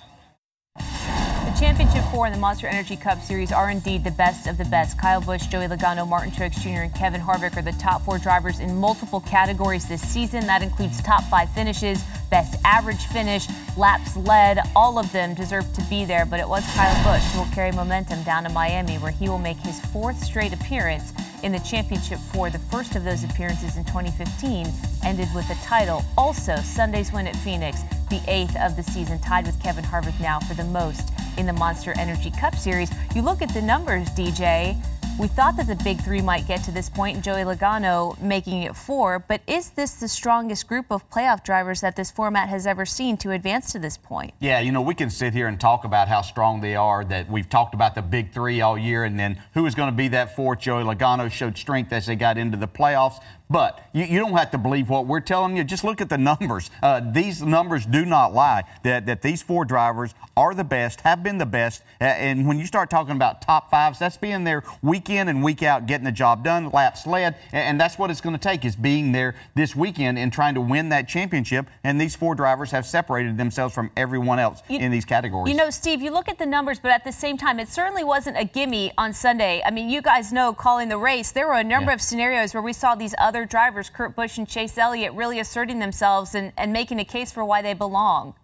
The 1.54 1.60
Championship 1.60 2.04
Four 2.06 2.26
and 2.26 2.34
the 2.34 2.40
Monster 2.40 2.66
Energy 2.66 2.96
Cup 2.96 3.22
Series 3.22 3.52
are 3.52 3.70
indeed 3.70 4.04
the 4.04 4.12
best 4.12 4.48
of 4.48 4.58
the 4.58 4.66
best. 4.66 4.98
Kyle 4.98 5.22
Busch, 5.22 5.46
Joey 5.46 5.68
Logano, 5.68 6.06
Martin 6.06 6.32
Truex 6.32 6.60
Jr., 6.60 6.82
and 6.82 6.96
Kevin 6.96 7.22
Harvick 7.22 7.56
are 7.56 7.62
the 7.62 7.72
top 7.74 8.02
four 8.02 8.18
drivers 8.18 8.60
in 8.60 8.76
multiple 8.76 9.20
categories 9.22 9.88
this 9.88 10.02
season. 10.02 10.48
That 10.48 10.64
includes 10.64 11.00
top 11.04 11.24
five 11.26 11.52
finishes, 11.52 12.04
best 12.32 12.60
average 12.66 13.06
finish, 13.06 13.48
laps 13.78 14.18
led. 14.18 14.60
All 14.76 14.98
of 14.98 15.12
them 15.12 15.36
deserve 15.36 15.72
to 15.74 15.84
be 15.84 16.06
there, 16.06 16.26
but 16.26 16.40
it 16.40 16.50
was 16.50 16.66
Kyle 16.74 17.04
Busch 17.04 17.24
who 17.32 17.42
will 17.42 17.54
carry 17.54 17.72
momentum 17.72 18.24
down 18.24 18.44
to 18.46 18.50
Miami, 18.50 18.96
where 18.96 19.12
he 19.12 19.30
will 19.30 19.38
make 19.38 19.58
his 19.58 19.80
fourth 19.80 20.24
straight 20.24 20.54
appearance 20.54 21.14
in 21.44 21.52
the 21.52 21.60
championship 21.60 22.18
four. 22.34 22.50
The 22.50 22.58
first 22.58 22.96
of 22.96 23.04
those 23.04 23.24
appearances 23.24 23.78
in 23.78 23.84
2015 23.86 24.68
ended 25.04 25.28
with 25.36 25.48
a 25.52 25.56
title. 25.64 26.04
Also, 26.18 26.56
Sunday's 26.58 27.14
win 27.14 27.28
at 27.28 27.36
Phoenix, 27.36 27.84
the 28.10 28.22
eighth 28.28 28.58
of 28.60 28.76
the 28.76 28.84
season, 28.84 29.20
tied 29.20 29.46
with 29.46 29.62
Kevin 29.62 29.84
Harvick 29.84 30.20
now 30.20 30.40
for 30.40 30.56
the 30.56 30.64
most 30.64 31.12
in 31.38 31.46
the 31.46 31.54
Monster 31.54 31.94
Energy 31.98 32.32
Cup 32.32 32.56
Series. 32.56 32.92
You 33.16 33.22
look 33.22 33.42
at 33.42 33.54
the 33.54 33.62
numbers, 33.62 34.10
DJ. 34.10 34.82
We 35.20 35.28
thought 35.28 35.56
that 35.58 35.68
the 35.68 35.76
big 35.84 36.02
three 36.02 36.22
might 36.22 36.48
get 36.48 36.64
to 36.64 36.72
this 36.72 36.90
point, 36.90 37.24
Joey 37.24 37.44
Logano 37.44 38.20
making 38.20 38.64
it 38.64 38.76
four. 38.76 39.20
But 39.20 39.42
is 39.46 39.70
this 39.70 39.94
the 39.94 40.08
strongest 40.08 40.68
group 40.68 40.88
of 40.90 41.08
playoff 41.12 41.44
drivers 41.44 41.82
that 41.82 41.96
this 41.96 42.10
format 42.10 42.50
has 42.50 42.66
ever 42.66 42.84
seen 42.84 43.16
to 43.18 43.30
advance 43.30 43.72
to 43.74 43.80
this 43.80 43.96
point? 43.96 44.34
Yeah, 44.40 44.60
you 44.60 44.72
know, 44.72 44.82
we 44.82 44.96
can 44.96 45.12
sit 45.12 45.32
here 45.32 45.48
and 45.48 45.60
talk 45.60 45.84
about 45.84 46.08
how 46.08 46.24
strong 46.24 46.62
they 46.62 46.76
are, 46.76 47.06
that 47.06 47.30
we've 47.30 47.48
talked 47.48 47.76
about 47.76 47.94
the 47.94 48.02
big 48.02 48.32
three 48.32 48.62
all 48.62 48.76
year, 48.76 49.04
and 49.04 49.20
then 49.20 49.40
who 49.54 49.68
is 49.68 49.76
going 49.76 49.92
to 49.92 49.96
be 49.96 50.08
that 50.08 50.36
fourth? 50.36 50.62
Joey 50.62 50.84
Logano 50.84 51.32
showed 51.32 51.60
strength 51.60 51.94
as 51.94 52.08
they 52.08 52.16
got 52.16 52.40
into 52.40 52.58
the 52.58 52.68
playoffs. 52.68 53.22
But 53.50 53.80
you, 53.94 54.06
you 54.06 54.20
don't 54.20 54.34
have 54.34 54.52
to 54.52 54.58
believe 54.58 54.90
what 54.90 55.06
we're 55.06 55.20
telling 55.20 55.56
you. 55.56 55.64
Just 55.64 55.84
look 55.84 56.02
at 56.02 56.10
the 56.10 56.18
numbers. 56.18 56.72
Uh, 56.82 57.02
these 57.12 57.42
numbers 57.42 57.86
do 57.86 58.06
not 58.06 58.34
lie. 58.34 58.64
That, 58.84 59.06
that 59.06 59.22
these 59.22 59.42
four 59.44 59.64
drivers 59.66 60.16
are 60.36 60.56
the 60.56 60.64
best, 60.64 61.02
have 61.02 61.22
been 61.22 61.38
the 61.38 61.46
best. 61.46 61.84
And 62.00 62.48
when 62.48 62.58
you 62.58 62.66
start 62.66 62.90
talking 62.90 63.16
about 63.16 63.42
top 63.42 63.70
fives, 63.70 64.00
that's 64.00 64.18
being 64.18 64.44
there 64.44 64.64
week 64.82 65.10
in 65.10 65.28
and 65.28 65.44
week 65.44 65.62
out, 65.62 65.86
getting 65.86 66.06
the 66.06 66.12
job 66.12 66.44
done, 66.44 66.72
laps 66.72 67.06
led. 67.06 67.36
And, 67.52 67.62
and 67.64 67.80
that's 67.80 68.00
what 68.00 68.10
it's 68.10 68.22
going 68.22 68.36
to 68.36 68.42
take 68.42 68.66
is 68.66 68.76
being 68.76 69.12
there 69.12 69.36
this 69.54 69.76
weekend 69.76 70.18
and 70.18 70.34
trying 70.34 70.56
to 70.56 70.62
win 70.62 70.90
that 70.90 71.08
championship. 71.08 71.68
And 71.84 72.02
these 72.02 72.16
four 72.16 72.34
drivers 72.34 72.72
have 72.72 72.86
separated 72.88 73.38
themselves 73.38 73.76
from 73.76 73.92
everyone 73.96 74.40
else 74.40 74.64
You- 74.70 74.80
in 74.80 74.92
these 74.92 75.06
categories. 75.06 75.52
You 75.52 75.58
know, 75.58 75.70
Steve, 75.70 76.02
you 76.02 76.12
look 76.12 76.28
at 76.30 76.40
the 76.40 76.46
numbers, 76.48 76.80
but 76.80 76.92
at 76.92 77.04
the 77.04 77.12
same 77.12 77.38
time, 77.38 77.60
it 77.60 77.68
certainly 77.70 78.04
wasn't 78.04 78.38
a 78.38 78.46
gimme 78.46 78.92
on 78.98 79.14
Sunday. 79.14 79.62
I 79.64 79.70
mean, 79.70 79.90
you 79.90 80.02
guys 80.02 80.34
know 80.34 80.54
calling 80.54 80.90
the 80.90 80.98
race, 80.98 81.32
there 81.32 81.48
were 81.48 81.54
a 81.60 81.64
number 81.64 81.92
Yeah. 81.92 81.96
of 81.96 82.02
scenarios 82.02 82.54
where 82.56 82.64
we 82.64 82.74
saw 82.74 82.96
these 82.96 83.14
other 83.20 83.33
drivers, 83.46 83.90
Kurt 83.90 84.16
Busch 84.16 84.38
and 84.38 84.48
Chase 84.48 84.78
Elliott, 84.78 85.14
really 85.14 85.40
asserting 85.40 85.80
themselves 85.80 86.36
and, 86.36 86.54
and 86.58 86.72
making 86.72 87.00
a 87.00 87.06
case 87.06 87.32
for 87.32 87.44
why 87.44 87.62
they 87.62 87.74
belong. 87.74 88.36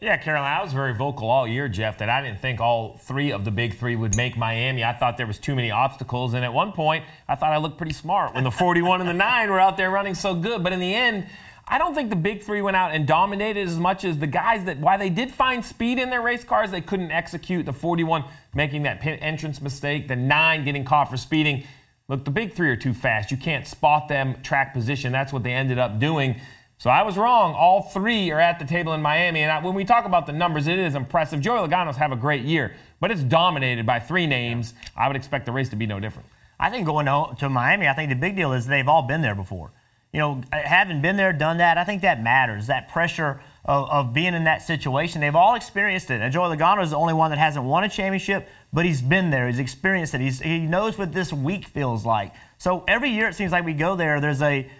Yeah, 0.00 0.18
Carolyn, 0.18 0.44
I 0.44 0.62
was 0.62 0.72
very 0.72 0.92
vocal 0.92 1.30
all 1.30 1.48
year, 1.48 1.66
Jeff, 1.66 1.96
that 1.98 2.10
I 2.10 2.20
didn't 2.20 2.40
think 2.40 2.60
all 2.60 2.98
three 2.98 3.32
of 3.32 3.44
the 3.44 3.50
big 3.50 3.78
three 3.78 3.96
would 3.96 4.16
make 4.16 4.36
Miami. 4.36 4.84
I 4.84 4.92
thought 4.92 5.16
there 5.16 5.26
was 5.26 5.38
too 5.38 5.54
many 5.54 5.70
obstacles, 5.70 6.34
and 6.34 6.44
at 6.44 6.52
one 6.52 6.72
point, 6.72 7.04
I 7.26 7.34
thought 7.36 7.52
I 7.52 7.56
looked 7.56 7.78
pretty 7.78 7.94
smart 7.94 8.34
when 8.34 8.44
the 8.44 8.50
41 8.50 9.00
and 9.00 9.08
the 9.08 9.14
9 9.14 9.50
were 9.50 9.60
out 9.60 9.78
there 9.78 9.90
running 9.90 10.14
so 10.14 10.34
good. 10.34 10.62
But 10.62 10.74
in 10.74 10.80
the 10.80 10.94
end, 10.94 11.26
I 11.66 11.78
don't 11.78 11.94
think 11.94 12.10
the 12.10 12.16
big 12.16 12.42
three 12.42 12.60
went 12.60 12.76
out 12.76 12.92
and 12.92 13.06
dominated 13.06 13.66
as 13.66 13.78
much 13.78 14.04
as 14.04 14.18
the 14.18 14.26
guys 14.26 14.64
that, 14.64 14.78
while 14.78 14.98
they 14.98 15.08
did 15.08 15.32
find 15.32 15.64
speed 15.64 15.98
in 15.98 16.10
their 16.10 16.20
race 16.20 16.44
cars, 16.44 16.70
they 16.70 16.82
couldn't 16.82 17.10
execute. 17.10 17.64
The 17.64 17.72
41 17.72 18.24
making 18.54 18.82
that 18.82 19.00
pit 19.00 19.20
entrance 19.22 19.62
mistake, 19.62 20.06
the 20.06 20.16
9 20.16 20.64
getting 20.64 20.84
caught 20.84 21.10
for 21.10 21.16
speeding. 21.16 21.64
Look, 22.08 22.24
the 22.24 22.30
big 22.30 22.52
three 22.52 22.68
are 22.68 22.76
too 22.76 22.92
fast. 22.92 23.30
You 23.30 23.36
can't 23.36 23.66
spot 23.66 24.08
them 24.08 24.36
track 24.42 24.74
position. 24.74 25.10
That's 25.10 25.32
what 25.32 25.42
they 25.42 25.52
ended 25.52 25.78
up 25.78 25.98
doing. 25.98 26.40
So 26.76 26.90
I 26.90 27.02
was 27.02 27.16
wrong. 27.16 27.54
All 27.54 27.82
three 27.82 28.30
are 28.30 28.40
at 28.40 28.58
the 28.58 28.66
table 28.66 28.92
in 28.92 29.00
Miami. 29.00 29.40
And 29.40 29.50
I, 29.50 29.64
when 29.64 29.74
we 29.74 29.84
talk 29.84 30.04
about 30.04 30.26
the 30.26 30.32
numbers, 30.32 30.66
it 30.66 30.78
is 30.78 30.96
impressive. 30.96 31.40
Joey 31.40 31.66
Logano's 31.66 31.96
have 31.96 32.12
a 32.12 32.16
great 32.16 32.44
year, 32.44 32.74
but 33.00 33.10
it's 33.10 33.22
dominated 33.22 33.86
by 33.86 34.00
three 34.00 34.26
names. 34.26 34.74
I 34.94 35.06
would 35.06 35.16
expect 35.16 35.46
the 35.46 35.52
race 35.52 35.70
to 35.70 35.76
be 35.76 35.86
no 35.86 35.98
different. 35.98 36.28
I 36.60 36.68
think 36.68 36.84
going 36.84 37.06
to, 37.06 37.34
to 37.38 37.48
Miami, 37.48 37.88
I 37.88 37.94
think 37.94 38.10
the 38.10 38.16
big 38.16 38.36
deal 38.36 38.52
is 38.52 38.66
they've 38.66 38.88
all 38.88 39.02
been 39.02 39.22
there 39.22 39.34
before. 39.34 39.70
You 40.14 40.20
know, 40.20 40.40
having 40.52 41.02
been 41.02 41.16
there, 41.16 41.32
done 41.32 41.56
that, 41.56 41.76
I 41.76 41.82
think 41.82 42.02
that 42.02 42.22
matters. 42.22 42.68
That 42.68 42.88
pressure 42.88 43.40
of, 43.64 43.90
of 43.90 44.14
being 44.14 44.32
in 44.32 44.44
that 44.44 44.62
situation, 44.62 45.20
they've 45.20 45.34
all 45.34 45.56
experienced 45.56 46.08
it. 46.08 46.20
And 46.20 46.32
Joey 46.32 46.56
Logano 46.56 46.84
is 46.84 46.90
the 46.90 46.96
only 46.96 47.14
one 47.14 47.30
that 47.30 47.38
hasn't 47.38 47.64
won 47.64 47.82
a 47.82 47.88
championship, 47.88 48.46
but 48.72 48.84
he's 48.84 49.02
been 49.02 49.30
there. 49.30 49.48
He's 49.48 49.58
experienced 49.58 50.14
it. 50.14 50.20
He's, 50.20 50.40
he 50.40 50.60
knows 50.60 50.96
what 50.96 51.12
this 51.12 51.32
week 51.32 51.66
feels 51.66 52.06
like. 52.06 52.32
So 52.58 52.84
every 52.86 53.10
year 53.10 53.26
it 53.26 53.34
seems 53.34 53.50
like 53.50 53.64
we 53.64 53.72
go 53.72 53.96
there, 53.96 54.20
there's 54.20 54.40
a 54.40 54.70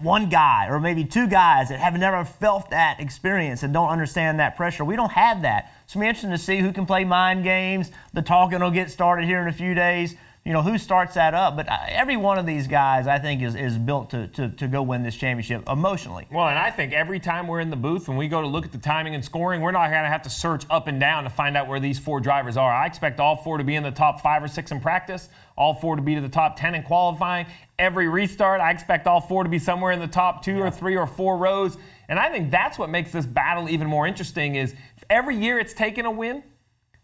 one 0.00 0.30
guy 0.30 0.68
or 0.70 0.80
maybe 0.80 1.04
two 1.04 1.28
guys 1.28 1.68
that 1.68 1.78
have 1.78 1.98
never 1.98 2.24
felt 2.24 2.70
that 2.70 2.98
experience 2.98 3.62
and 3.64 3.74
don't 3.74 3.90
understand 3.90 4.40
that 4.40 4.56
pressure. 4.56 4.86
We 4.86 4.96
don't 4.96 5.12
have 5.12 5.42
that. 5.42 5.70
It's 5.84 5.92
to 5.92 5.98
be 5.98 6.06
interesting 6.06 6.30
to 6.30 6.38
see 6.38 6.60
who 6.60 6.72
can 6.72 6.86
play 6.86 7.04
mind 7.04 7.44
games. 7.44 7.90
The 8.14 8.22
talking 8.22 8.60
will 8.60 8.70
get 8.70 8.90
started 8.90 9.26
here 9.26 9.42
in 9.42 9.48
a 9.48 9.52
few 9.52 9.74
days. 9.74 10.14
You 10.44 10.52
know, 10.52 10.62
who 10.62 10.76
starts 10.76 11.14
that 11.14 11.34
up. 11.34 11.56
But 11.56 11.70
uh, 11.70 11.78
every 11.88 12.16
one 12.16 12.38
of 12.38 12.46
these 12.46 12.66
guys, 12.66 13.06
I 13.06 13.18
think, 13.18 13.42
is, 13.42 13.54
is 13.54 13.78
built 13.78 14.10
to, 14.10 14.26
to, 14.28 14.48
to 14.48 14.66
go 14.66 14.82
win 14.82 15.04
this 15.04 15.14
championship 15.14 15.68
emotionally. 15.68 16.26
Well, 16.32 16.48
and 16.48 16.58
I 16.58 16.70
think 16.70 16.92
every 16.92 17.20
time 17.20 17.46
we're 17.46 17.60
in 17.60 17.70
the 17.70 17.76
booth, 17.76 18.08
when 18.08 18.16
we 18.16 18.26
go 18.26 18.40
to 18.40 18.46
look 18.48 18.64
at 18.64 18.72
the 18.72 18.78
timing 18.78 19.14
and 19.14 19.24
scoring, 19.24 19.60
we're 19.60 19.70
not 19.70 19.90
going 19.90 20.02
to 20.02 20.08
have 20.08 20.22
to 20.22 20.30
search 20.30 20.64
up 20.68 20.88
and 20.88 20.98
down 20.98 21.22
to 21.24 21.30
find 21.30 21.56
out 21.56 21.68
where 21.68 21.78
these 21.78 21.98
four 21.98 22.18
drivers 22.18 22.56
are. 22.56 22.72
I 22.72 22.86
expect 22.86 23.20
all 23.20 23.36
four 23.36 23.58
to 23.58 23.64
be 23.64 23.76
in 23.76 23.84
the 23.84 23.92
top 23.92 24.20
five 24.20 24.42
or 24.42 24.48
six 24.48 24.72
in 24.72 24.80
practice, 24.80 25.28
all 25.56 25.74
four 25.74 25.94
to 25.94 26.02
be 26.02 26.16
to 26.16 26.20
the 26.20 26.28
top 26.28 26.58
10 26.58 26.74
in 26.74 26.82
qualifying. 26.82 27.46
Every 27.78 28.08
restart, 28.08 28.60
I 28.60 28.72
expect 28.72 29.06
all 29.06 29.20
four 29.20 29.44
to 29.44 29.50
be 29.50 29.60
somewhere 29.60 29.92
in 29.92 30.00
the 30.00 30.08
top 30.08 30.44
two 30.44 30.56
yeah. 30.56 30.64
or 30.64 30.70
three 30.70 30.96
or 30.96 31.06
four 31.06 31.36
rows. 31.36 31.78
And 32.08 32.18
I 32.18 32.30
think 32.30 32.50
that's 32.50 32.78
what 32.78 32.90
makes 32.90 33.12
this 33.12 33.26
battle 33.26 33.68
even 33.68 33.86
more 33.86 34.08
interesting 34.08 34.56
is 34.56 34.74
every 35.08 35.36
year 35.36 35.60
it's 35.60 35.72
taken 35.72 36.04
a 36.04 36.10
win. 36.10 36.42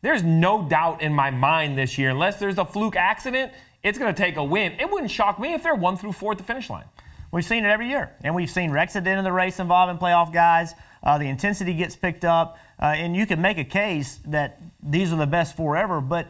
There's 0.00 0.22
no 0.22 0.62
doubt 0.62 1.02
in 1.02 1.12
my 1.12 1.30
mind 1.30 1.76
this 1.76 1.98
year, 1.98 2.10
unless 2.10 2.38
there's 2.38 2.58
a 2.58 2.64
fluke 2.64 2.96
accident, 2.96 3.52
it's 3.82 3.98
going 3.98 4.14
to 4.14 4.22
take 4.22 4.36
a 4.36 4.44
win. 4.44 4.72
It 4.78 4.90
wouldn't 4.90 5.10
shock 5.10 5.38
me 5.38 5.54
if 5.54 5.62
they're 5.62 5.74
one 5.74 5.96
through 5.96 6.12
four 6.12 6.32
at 6.32 6.38
the 6.38 6.44
finish 6.44 6.70
line. 6.70 6.84
We've 7.30 7.44
seen 7.44 7.64
it 7.64 7.68
every 7.68 7.88
year, 7.88 8.14
and 8.22 8.34
we've 8.34 8.50
seen 8.50 8.70
wrecks 8.70 8.96
at 8.96 9.04
the 9.04 9.10
end 9.10 9.18
of 9.18 9.24
the 9.24 9.32
race 9.32 9.60
involving 9.60 9.98
playoff 9.98 10.32
guys. 10.32 10.74
Uh, 11.02 11.18
the 11.18 11.26
intensity 11.26 11.74
gets 11.74 11.94
picked 11.94 12.24
up, 12.24 12.58
uh, 12.80 12.86
and 12.86 13.14
you 13.14 13.26
can 13.26 13.40
make 13.40 13.58
a 13.58 13.64
case 13.64 14.18
that 14.26 14.60
these 14.82 15.12
are 15.12 15.16
the 15.16 15.26
best 15.26 15.56
four 15.56 15.76
ever, 15.76 16.00
but 16.00 16.28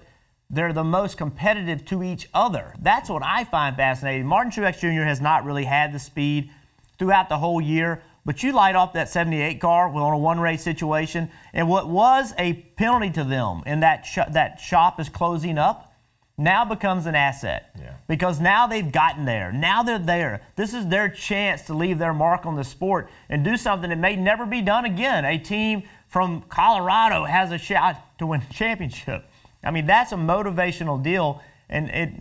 they're 0.51 0.73
the 0.73 0.85
most 0.85 1.17
competitive 1.17 1.85
to 1.87 2.03
each 2.03 2.29
other. 2.35 2.75
That's 2.81 3.09
what 3.09 3.23
I 3.25 3.45
find 3.45 3.77
fascinating. 3.77 4.27
Martin 4.27 4.51
Truex 4.51 4.81
Jr. 4.81 5.05
has 5.05 5.21
not 5.21 5.45
really 5.45 5.65
had 5.65 5.93
the 5.93 5.99
speed 5.99 6.51
throughout 6.99 7.29
the 7.29 7.39
whole 7.39 7.61
year, 7.61 8.03
but 8.29 8.43
you 8.43 8.53
light 8.53 8.77
off 8.77 8.93
that 8.93 9.09
78 9.09 9.59
car 9.59 9.89
on 9.89 10.13
a 10.13 10.19
one 10.19 10.39
race 10.39 10.63
situation, 10.63 11.31
and 11.55 11.67
what 11.67 11.89
was 11.89 12.35
a 12.37 12.53
penalty 12.77 13.09
to 13.09 13.25
them, 13.25 13.63
and 13.65 13.83
that 13.83 14.05
sh- 14.05 14.19
that 14.33 14.61
shop 14.61 15.01
is 15.01 15.09
closing 15.09 15.57
up 15.57 15.95
now 16.37 16.63
becomes 16.63 17.07
an 17.07 17.15
asset 17.15 17.71
yeah. 17.81 17.95
because 18.07 18.39
now 18.39 18.67
they've 18.67 18.93
gotten 18.93 19.25
there. 19.25 19.51
Now 19.51 19.83
they're 19.83 19.99
there. 19.99 20.43
This 20.57 20.75
is 20.75 20.87
their 20.89 21.09
chance 21.09 21.63
to 21.63 21.75
leave 21.75 21.99
their 21.99 22.13
mark 22.13 22.45
on 22.45 22.55
the 22.55 22.65
sport 22.65 23.09
and 23.31 23.43
do 23.43 23.57
something 23.57 23.89
that 23.89 23.99
may 23.99 24.15
never 24.15 24.45
be 24.45 24.61
done 24.61 24.85
again. 24.85 25.25
A 25.25 25.39
team 25.39 25.85
from 26.09 26.43
Colorado 26.51 27.25
has 27.25 27.51
a 27.51 27.57
shot 27.57 28.19
to 28.19 28.27
win 28.27 28.43
a 28.43 28.53
championship. 28.53 29.25
I 29.65 29.71
mean, 29.71 29.87
that's 29.87 30.13
a 30.13 30.17
motivational 30.17 31.03
deal. 31.03 31.41
And 31.71 31.89
it, 31.89 32.13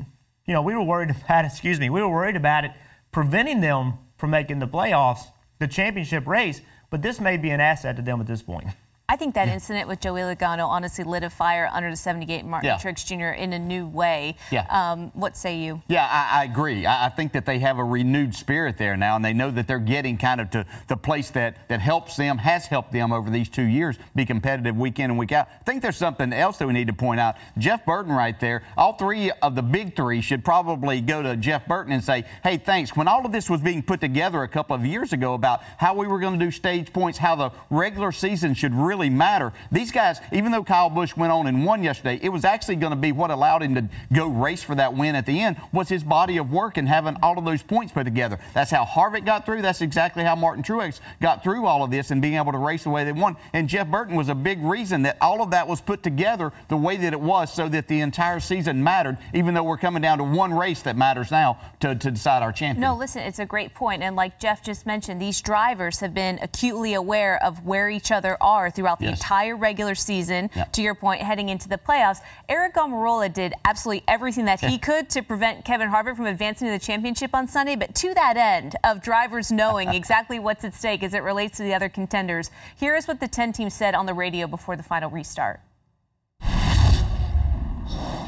you 0.46 0.54
know, 0.54 0.62
we 0.62 0.74
were 0.74 0.84
worried 0.84 1.10
about, 1.26 1.44
excuse 1.44 1.82
me, 1.82 1.90
we 1.90 2.02
were 2.02 2.08
worried 2.08 2.38
about 2.38 2.64
it 2.64 2.72
preventing 3.12 3.60
them 3.60 3.96
from 4.18 4.30
making 4.30 4.60
the 4.60 4.68
playoffs, 4.68 5.26
the 5.60 5.68
championship 5.68 6.28
race. 6.28 6.62
But 6.90 7.02
this 7.02 7.20
may 7.20 7.38
be 7.38 7.50
an 7.50 7.60
asset 7.60 7.96
to 7.98 8.02
them 8.02 8.22
at 8.22 8.28
this 8.28 8.42
point. 8.42 8.68
I 9.10 9.16
think 9.16 9.36
that 9.36 9.48
incident 9.48 9.88
with 9.88 10.02
Joey 10.02 10.20
Logano 10.20 10.68
honestly 10.68 11.06
lit 11.06 11.24
a 11.24 11.30
fire 11.30 11.70
under 11.72 11.90
the 11.90 11.96
78 11.96 12.44
Martin 12.44 12.68
yeah. 12.68 12.78
Truex 12.78 13.06
Jr. 13.06 13.42
in 13.42 13.54
a 13.54 13.60
new 13.60 13.88
way. 13.88 14.36
Yeah. 14.52 14.66
Um, 14.70 15.12
what 15.14 15.38
say 15.38 15.60
you? 15.60 15.82
Yeah, 15.88 16.06
I, 16.06 16.42
I 16.42 16.44
agree. 16.44 16.86
I, 16.86 17.06
I, 17.06 17.10
think 17.10 17.32
that 17.32 17.46
they 17.46 17.60
have 17.60 17.80
a 17.80 17.84
renewed 17.86 18.36
spirit 18.36 18.78
there 18.78 18.98
now, 18.98 19.16
and 19.16 19.24
they 19.24 19.32
know 19.32 19.50
that 19.50 19.66
they're 19.66 19.80
getting 19.80 20.18
kind 20.18 20.42
of 20.42 20.50
to 20.50 20.66
the 20.90 20.98
place 20.98 21.30
that, 21.30 21.70
that 21.70 21.80
helps 21.80 22.18
them, 22.18 22.38
has 22.38 22.66
helped 22.66 22.92
them 22.92 23.14
over 23.14 23.30
these 23.30 23.48
two 23.48 23.64
years 23.64 23.98
be 24.14 24.26
competitive 24.26 24.76
week 24.76 25.00
in 25.00 25.10
and 25.10 25.18
week 25.18 25.32
out. 25.32 25.48
I 25.48 25.64
think 25.64 25.84
there's 25.84 25.96
something 25.96 26.34
else 26.34 26.58
that 26.58 26.68
we 26.68 26.74
need 26.74 26.88
to 26.88 26.94
point 26.94 27.22
out. 27.22 27.38
Jeff 27.58 27.86
Burton 27.86 28.12
right 28.12 28.38
there, 28.42 28.64
all 28.76 28.98
three 28.98 29.32
of 29.42 29.56
the 29.56 29.64
big 29.64 29.96
three 29.96 30.20
should 30.20 30.44
probably 30.44 31.00
go 31.00 31.22
to 31.22 31.38
Jeff 31.38 31.66
Burton 31.66 31.94
and 31.94 32.04
say, 32.04 32.26
hey, 32.44 32.58
thanks. 32.58 32.94
When 32.94 33.08
all 33.08 33.26
of 33.26 33.32
this 33.32 33.50
was 33.50 33.62
being 33.62 33.84
put 33.84 34.02
together 34.02 34.44
a 34.44 34.50
couple 34.50 34.76
of 34.76 34.86
years 34.86 35.14
ago 35.14 35.34
about 35.34 35.62
how 35.78 35.94
we 35.94 36.08
were 36.08 36.20
going 36.20 36.38
to 36.38 36.46
do 36.46 36.52
stage 36.52 36.92
points, 36.92 37.18
how 37.18 37.38
the 37.38 37.52
regular 37.70 38.12
season 38.12 38.54
should 38.54 38.74
really 38.74 38.97
really 38.98 39.10
matter. 39.10 39.54
These 39.72 39.92
guys, 39.92 40.20
even 40.32 40.52
though 40.52 40.64
Kyle 40.64 40.90
Busch 40.90 41.16
went 41.16 41.32
on 41.32 41.46
and 41.48 41.64
won 41.64 41.84
yesterday, 41.84 42.20
it 42.22 42.30
was 42.30 42.44
actually 42.44 42.78
going 42.78 42.92
to 42.92 42.98
be 42.98 43.12
what 43.12 43.30
allowed 43.30 43.62
him 43.62 43.76
to 43.76 43.88
go 44.12 44.28
race 44.28 44.64
for 44.64 44.74
that 44.76 44.96
win 44.96 45.16
at 45.16 45.26
the 45.26 45.40
end 45.40 45.58
was 45.72 45.88
his 45.88 46.04
body 46.04 46.38
of 46.38 46.52
work 46.52 46.78
and 46.78 46.88
having 46.88 47.16
all 47.22 47.38
of 47.38 47.46
those 47.46 47.62
points 47.62 47.94
put 47.94 48.06
together. 48.06 48.40
That's 48.56 48.72
how 48.72 48.86
Harvick 48.86 49.24
got 49.26 49.46
through. 49.46 49.62
That's 49.62 49.82
exactly 49.82 50.24
how 50.24 50.36
Martin 50.36 50.64
Truex 50.64 51.00
got 51.22 51.44
through 51.44 51.66
all 51.68 51.84
of 51.84 51.92
this 51.92 52.10
and 52.10 52.22
being 52.22 52.36
able 52.36 52.52
to 52.52 52.58
race 52.58 52.84
the 52.84 52.90
way 52.90 53.04
they 53.04 53.12
won. 53.12 53.38
And 53.54 53.70
Jeff 53.70 53.88
Burton 53.88 54.16
was 54.16 54.30
a 54.30 54.36
big 54.36 54.64
reason 54.64 55.04
that 55.04 55.18
all 55.22 55.44
of 55.44 55.52
that 55.52 55.68
was 55.68 55.80
put 55.80 56.02
together 56.02 56.52
the 56.70 56.78
way 56.78 56.98
that 56.98 57.14
it 57.14 57.22
was 57.22 57.54
so 57.54 57.70
that 57.70 57.88
the 57.88 58.02
entire 58.02 58.40
season 58.40 58.84
mattered, 58.84 59.18
even 59.34 59.54
though 59.54 59.64
we're 59.64 59.78
coming 59.78 60.02
down 60.02 60.18
to 60.18 60.24
one 60.24 60.54
race 60.54 60.82
that 60.82 60.98
matters 60.98 61.30
now 61.30 61.60
to, 61.82 61.94
to 61.96 62.10
decide 62.10 62.42
our 62.42 62.52
champion. 62.52 62.82
No, 62.82 62.96
listen, 62.96 63.22
it's 63.22 63.40
a 63.40 63.46
great 63.46 63.76
point. 63.76 64.02
And 64.02 64.16
like 64.16 64.40
Jeff 64.40 64.64
just 64.64 64.86
mentioned, 64.88 65.22
these 65.22 65.40
drivers 65.42 66.00
have 66.00 66.14
been 66.14 66.40
acutely 66.42 66.96
aware 66.96 67.42
of 67.44 67.64
where 67.64 67.90
each 67.90 68.12
other 68.12 68.38
are 68.42 68.72
throughout 68.72 68.87
throughout 68.88 69.00
the 69.00 69.06
yes. 69.06 69.20
entire 69.20 69.58
regular 69.58 69.96
season, 69.96 70.50
yep. 70.56 70.72
to 70.72 70.82
your 70.82 70.96
point, 70.96 71.22
heading 71.22 71.50
into 71.50 71.68
the 71.68 71.78
playoffs. 71.78 72.22
Aric 72.50 72.74
Almirola 72.74 73.32
did 73.32 73.54
absolutely 73.66 74.02
everything 74.08 74.46
that 74.46 74.62
he 74.62 74.78
could 74.78 75.10
to 75.10 75.22
prevent 75.22 75.66
Kevin 75.66 75.90
Harvick 75.90 76.16
from 76.16 76.26
advancing 76.26 76.68
to 76.68 76.72
the 76.72 76.80
championship 76.80 77.32
on 77.34 77.50
Sunday. 77.50 77.76
But 77.76 77.94
to 77.96 78.14
that 78.14 78.38
end 78.38 78.78
of 78.86 79.02
drivers 79.02 79.52
knowing 79.52 79.90
exactly 79.94 80.40
what's 80.40 80.64
at 80.64 80.74
stake 80.74 81.04
as 81.04 81.14
it 81.14 81.20
relates 81.20 81.58
to 81.58 81.64
the 81.64 81.74
other 81.74 81.90
contenders, 81.90 82.50
here 82.78 82.96
is 82.96 83.10
what 83.10 83.20
the 83.20 83.28
10 83.28 83.52
team 83.52 83.70
said 83.70 83.94
on 83.94 84.06
the 84.06 84.14
radio 84.14 84.48
before 84.48 84.78
the 84.78 84.84
final 84.84 85.10
restart. 85.10 85.60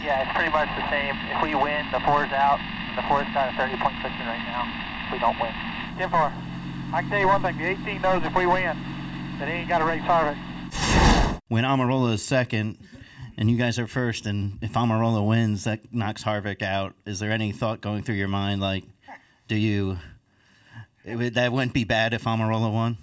Yeah, 0.03 0.27
it's 0.27 0.35
pretty 0.35 0.51
much 0.51 0.67
the 0.75 0.89
same. 0.89 1.15
If 1.31 1.41
we 1.41 1.55
win, 1.55 1.85
the 1.93 2.01
four's 2.03 2.31
out. 2.35 2.59
The 2.97 3.03
four's 3.07 3.27
got 3.33 3.53
a 3.53 3.55
30 3.55 3.79
point 3.79 3.95
cushion 4.03 4.27
right 4.27 4.43
now 4.43 4.67
if 5.07 5.13
we 5.13 5.19
don't 5.19 5.39
win. 5.39 5.53
10 5.97 6.09
4. 6.09 6.19
I 6.91 7.01
can 7.01 7.09
tell 7.09 7.19
you 7.19 7.27
one 7.27 7.41
thing 7.41 7.57
the 7.57 7.69
18 7.79 8.01
knows 8.01 8.23
if 8.25 8.35
we 8.35 8.45
win, 8.45 8.75
that 9.39 9.47
he 9.47 9.53
ain't 9.53 9.69
got 9.69 9.79
to 9.79 9.85
race 9.85 10.01
Harvick 10.01 10.48
when 11.49 11.65
Almirola 11.65 12.13
is 12.13 12.23
second 12.23 12.77
and 13.37 13.51
you 13.51 13.57
guys 13.57 13.77
are 13.77 13.87
first, 13.87 14.25
and 14.25 14.57
if 14.61 14.73
Almirola 14.73 15.25
wins, 15.25 15.65
that 15.65 15.93
knocks 15.93 16.23
Harvick 16.23 16.61
out. 16.61 16.93
Is 17.05 17.19
there 17.19 17.31
any 17.31 17.51
thought 17.51 17.81
going 17.81 18.03
through 18.03 18.15
your 18.15 18.27
mind, 18.27 18.61
like, 18.61 18.83
do 19.47 19.55
you, 19.55 19.97
that 21.05 21.51
wouldn't 21.51 21.73
be 21.73 21.83
bad 21.83 22.13
if 22.13 22.23
Almirola 22.23 22.71
won? 22.71 22.97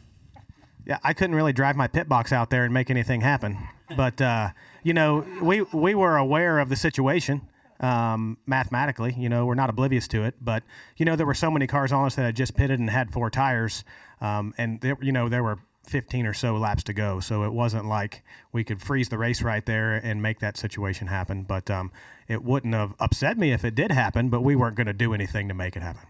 Yeah, 0.87 0.99
I 1.03 1.13
couldn't 1.15 1.35
really 1.35 1.53
drive 1.53 1.75
my 1.75 1.89
pit 1.89 2.09
box 2.09 2.33
out 2.33 2.51
there 2.51 2.65
and 2.65 2.73
make 2.73 2.91
anything 2.91 3.21
happen. 3.21 3.59
But, 3.97 4.21
uh, 4.21 4.51
you 4.85 4.95
know, 4.95 5.27
we, 5.43 5.63
we 5.63 5.97
were 5.97 6.17
aware 6.17 6.61
of 6.61 6.69
the 6.69 6.77
situation 6.77 7.41
um, 7.81 8.37
mathematically. 8.47 9.13
You 9.19 9.29
know, 9.29 9.47
we're 9.47 9.55
not 9.55 9.69
oblivious 9.69 10.07
to 10.09 10.23
it. 10.23 10.37
But, 10.41 10.63
you 10.97 11.05
know, 11.05 11.17
there 11.17 11.27
were 11.27 11.35
so 11.35 11.51
many 11.51 11.67
cars 11.67 11.91
on 11.91 12.07
us 12.07 12.15
that 12.15 12.23
had 12.23 12.37
just 12.37 12.57
pitted 12.57 12.79
and 12.79 12.89
had 12.89 13.13
four 13.13 13.31
tires. 13.31 13.83
Um, 14.21 14.55
and, 14.59 14.81
there, 14.81 14.97
you 15.01 15.11
know, 15.11 15.29
there 15.29 15.43
were 15.43 15.59
15 15.89 16.27
or 16.27 16.35
so 16.35 16.57
laps 16.57 16.83
to 16.85 16.93
go. 16.93 17.21
So 17.21 17.45
it 17.45 17.53
wasn't 17.53 17.87
like 17.87 18.23
we 18.53 18.65
could 18.65 18.83
freeze 18.83 19.09
the 19.09 19.19
race 19.19 19.43
right 19.43 19.65
there 19.65 19.95
and 19.95 20.23
make 20.23 20.41
that 20.41 20.57
situation 20.57 21.07
happen. 21.07 21.43
But 21.43 21.71
um, 21.71 21.93
it 22.29 22.43
wouldn't 22.43 22.75
have 22.75 22.95
upset 22.99 23.39
me 23.39 23.53
if 23.53 23.65
it 23.65 23.75
did 23.75 23.91
happen, 23.93 24.29
but 24.29 24.43
we 24.43 24.57
weren't 24.57 24.77
going 24.77 24.87
to 24.87 24.93
do 24.93 25.15
anything 25.15 25.49
to 25.49 25.55
make 25.55 25.77
it 25.77 25.83
happen. 25.83 26.03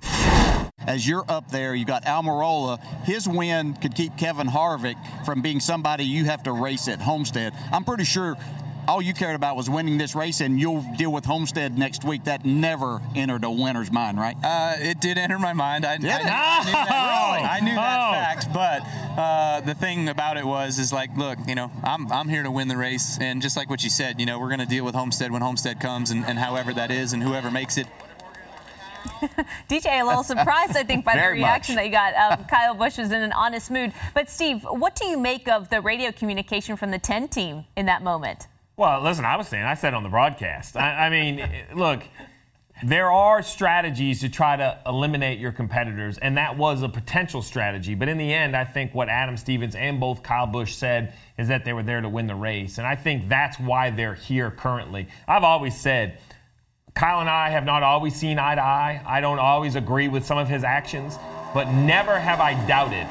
As 0.86 1.06
you're 1.06 1.24
up 1.28 1.50
there, 1.50 1.74
you 1.74 1.84
got 1.84 2.04
Almirola. 2.04 2.80
His 3.04 3.28
win 3.28 3.74
could 3.74 3.94
keep 3.94 4.16
Kevin 4.16 4.46
Harvick 4.46 4.96
from 5.24 5.42
being 5.42 5.58
somebody 5.58 6.04
you 6.04 6.24
have 6.26 6.42
to 6.44 6.52
race 6.52 6.88
at 6.88 7.00
Homestead. 7.00 7.52
I'm 7.72 7.84
pretty 7.84 8.04
sure 8.04 8.36
all 8.88 9.02
you 9.02 9.14
cared 9.14 9.34
about 9.34 9.56
was 9.56 9.68
winning 9.68 9.98
this 9.98 10.14
race, 10.14 10.40
and 10.40 10.58
you'll 10.58 10.84
deal 10.96 11.12
with 11.12 11.24
Homestead 11.24 11.78
next 11.78 12.04
week. 12.04 12.24
That 12.24 12.44
never 12.44 13.00
entered 13.14 13.44
a 13.44 13.50
winner's 13.50 13.90
mind, 13.90 14.18
right? 14.18 14.36
Uh, 14.42 14.74
it 14.78 15.00
did 15.00 15.18
enter 15.18 15.38
my 15.38 15.52
mind. 15.52 15.84
I, 15.84 15.96
did 15.96 16.10
I, 16.10 16.20
it? 16.20 16.26
I, 16.26 16.64
knew 16.64 16.72
that, 16.72 17.34
really? 17.36 17.48
I 17.48 17.60
knew 17.60 17.74
that 17.74 18.08
oh. 18.08 18.12
fact, 18.12 18.52
but 18.52 19.20
uh, 19.20 19.60
the 19.60 19.74
thing 19.74 20.08
about 20.08 20.36
it 20.36 20.44
was, 20.44 20.78
is 20.78 20.92
like, 20.92 21.16
look, 21.16 21.38
you 21.46 21.54
know, 21.54 21.70
I'm, 21.82 22.10
I'm 22.12 22.28
here 22.28 22.42
to 22.42 22.50
win 22.50 22.68
the 22.68 22.76
race, 22.76 23.18
and 23.20 23.42
just 23.42 23.56
like 23.56 23.70
what 23.70 23.82
you 23.82 23.90
said, 23.90 24.20
you 24.20 24.26
know, 24.26 24.38
we're 24.38 24.48
going 24.48 24.60
to 24.60 24.66
deal 24.66 24.84
with 24.84 24.94
Homestead 24.94 25.30
when 25.30 25.42
Homestead 25.42 25.80
comes, 25.80 26.10
and, 26.10 26.24
and 26.24 26.38
however 26.38 26.72
that 26.74 26.90
is, 26.90 27.12
and 27.12 27.22
whoever 27.22 27.50
makes 27.50 27.76
it. 27.76 27.86
DJ, 29.68 30.00
a 30.00 30.04
little 30.04 30.22
surprised, 30.22 30.76
I 30.76 30.82
think, 30.82 31.04
by 31.04 31.16
the 31.16 31.28
reaction 31.28 31.74
much. 31.74 31.82
that 31.82 31.86
you 31.86 31.92
got. 31.92 32.38
Um, 32.38 32.44
Kyle 32.48 32.74
Busch 32.74 32.98
was 32.98 33.12
in 33.12 33.22
an 33.22 33.32
honest 33.32 33.70
mood. 33.70 33.92
But, 34.14 34.28
Steve, 34.28 34.64
what 34.64 34.94
do 34.94 35.06
you 35.06 35.18
make 35.18 35.48
of 35.48 35.68
the 35.70 35.80
radio 35.80 36.12
communication 36.12 36.76
from 36.76 36.90
the 36.90 36.98
10 36.98 37.28
team 37.28 37.64
in 37.76 37.86
that 37.86 38.02
moment? 38.02 38.48
Well, 38.78 39.00
listen, 39.00 39.24
I 39.24 39.36
was 39.36 39.48
saying, 39.48 39.64
I 39.64 39.72
said 39.72 39.94
on 39.94 40.02
the 40.02 40.10
broadcast. 40.10 40.76
I, 40.76 41.06
I 41.06 41.10
mean, 41.10 41.48
look, 41.74 42.02
there 42.84 43.10
are 43.10 43.42
strategies 43.42 44.20
to 44.20 44.28
try 44.28 44.54
to 44.56 44.78
eliminate 44.84 45.38
your 45.38 45.52
competitors, 45.52 46.18
and 46.18 46.36
that 46.36 46.58
was 46.58 46.82
a 46.82 46.88
potential 46.88 47.40
strategy. 47.40 47.94
But 47.94 48.10
in 48.10 48.18
the 48.18 48.30
end, 48.34 48.54
I 48.54 48.64
think 48.64 48.94
what 48.94 49.08
Adam 49.08 49.38
Stevens 49.38 49.74
and 49.74 49.98
both 49.98 50.22
Kyle 50.22 50.46
Busch 50.46 50.74
said 50.74 51.14
is 51.38 51.48
that 51.48 51.64
they 51.64 51.72
were 51.72 51.82
there 51.82 52.02
to 52.02 52.08
win 52.10 52.26
the 52.26 52.34
race. 52.34 52.76
And 52.76 52.86
I 52.86 52.96
think 52.96 53.30
that's 53.30 53.58
why 53.58 53.88
they're 53.88 54.14
here 54.14 54.50
currently. 54.50 55.08
I've 55.26 55.44
always 55.44 55.74
said, 55.80 56.18
Kyle 56.94 57.20
and 57.20 57.30
I 57.30 57.48
have 57.48 57.64
not 57.64 57.82
always 57.82 58.14
seen 58.14 58.38
eye 58.38 58.56
to 58.56 58.62
eye. 58.62 59.02
I 59.06 59.22
don't 59.22 59.38
always 59.38 59.74
agree 59.74 60.08
with 60.08 60.26
some 60.26 60.36
of 60.36 60.48
his 60.48 60.64
actions, 60.64 61.18
but 61.54 61.70
never 61.70 62.18
have 62.18 62.40
I 62.40 62.66
doubted 62.66 63.06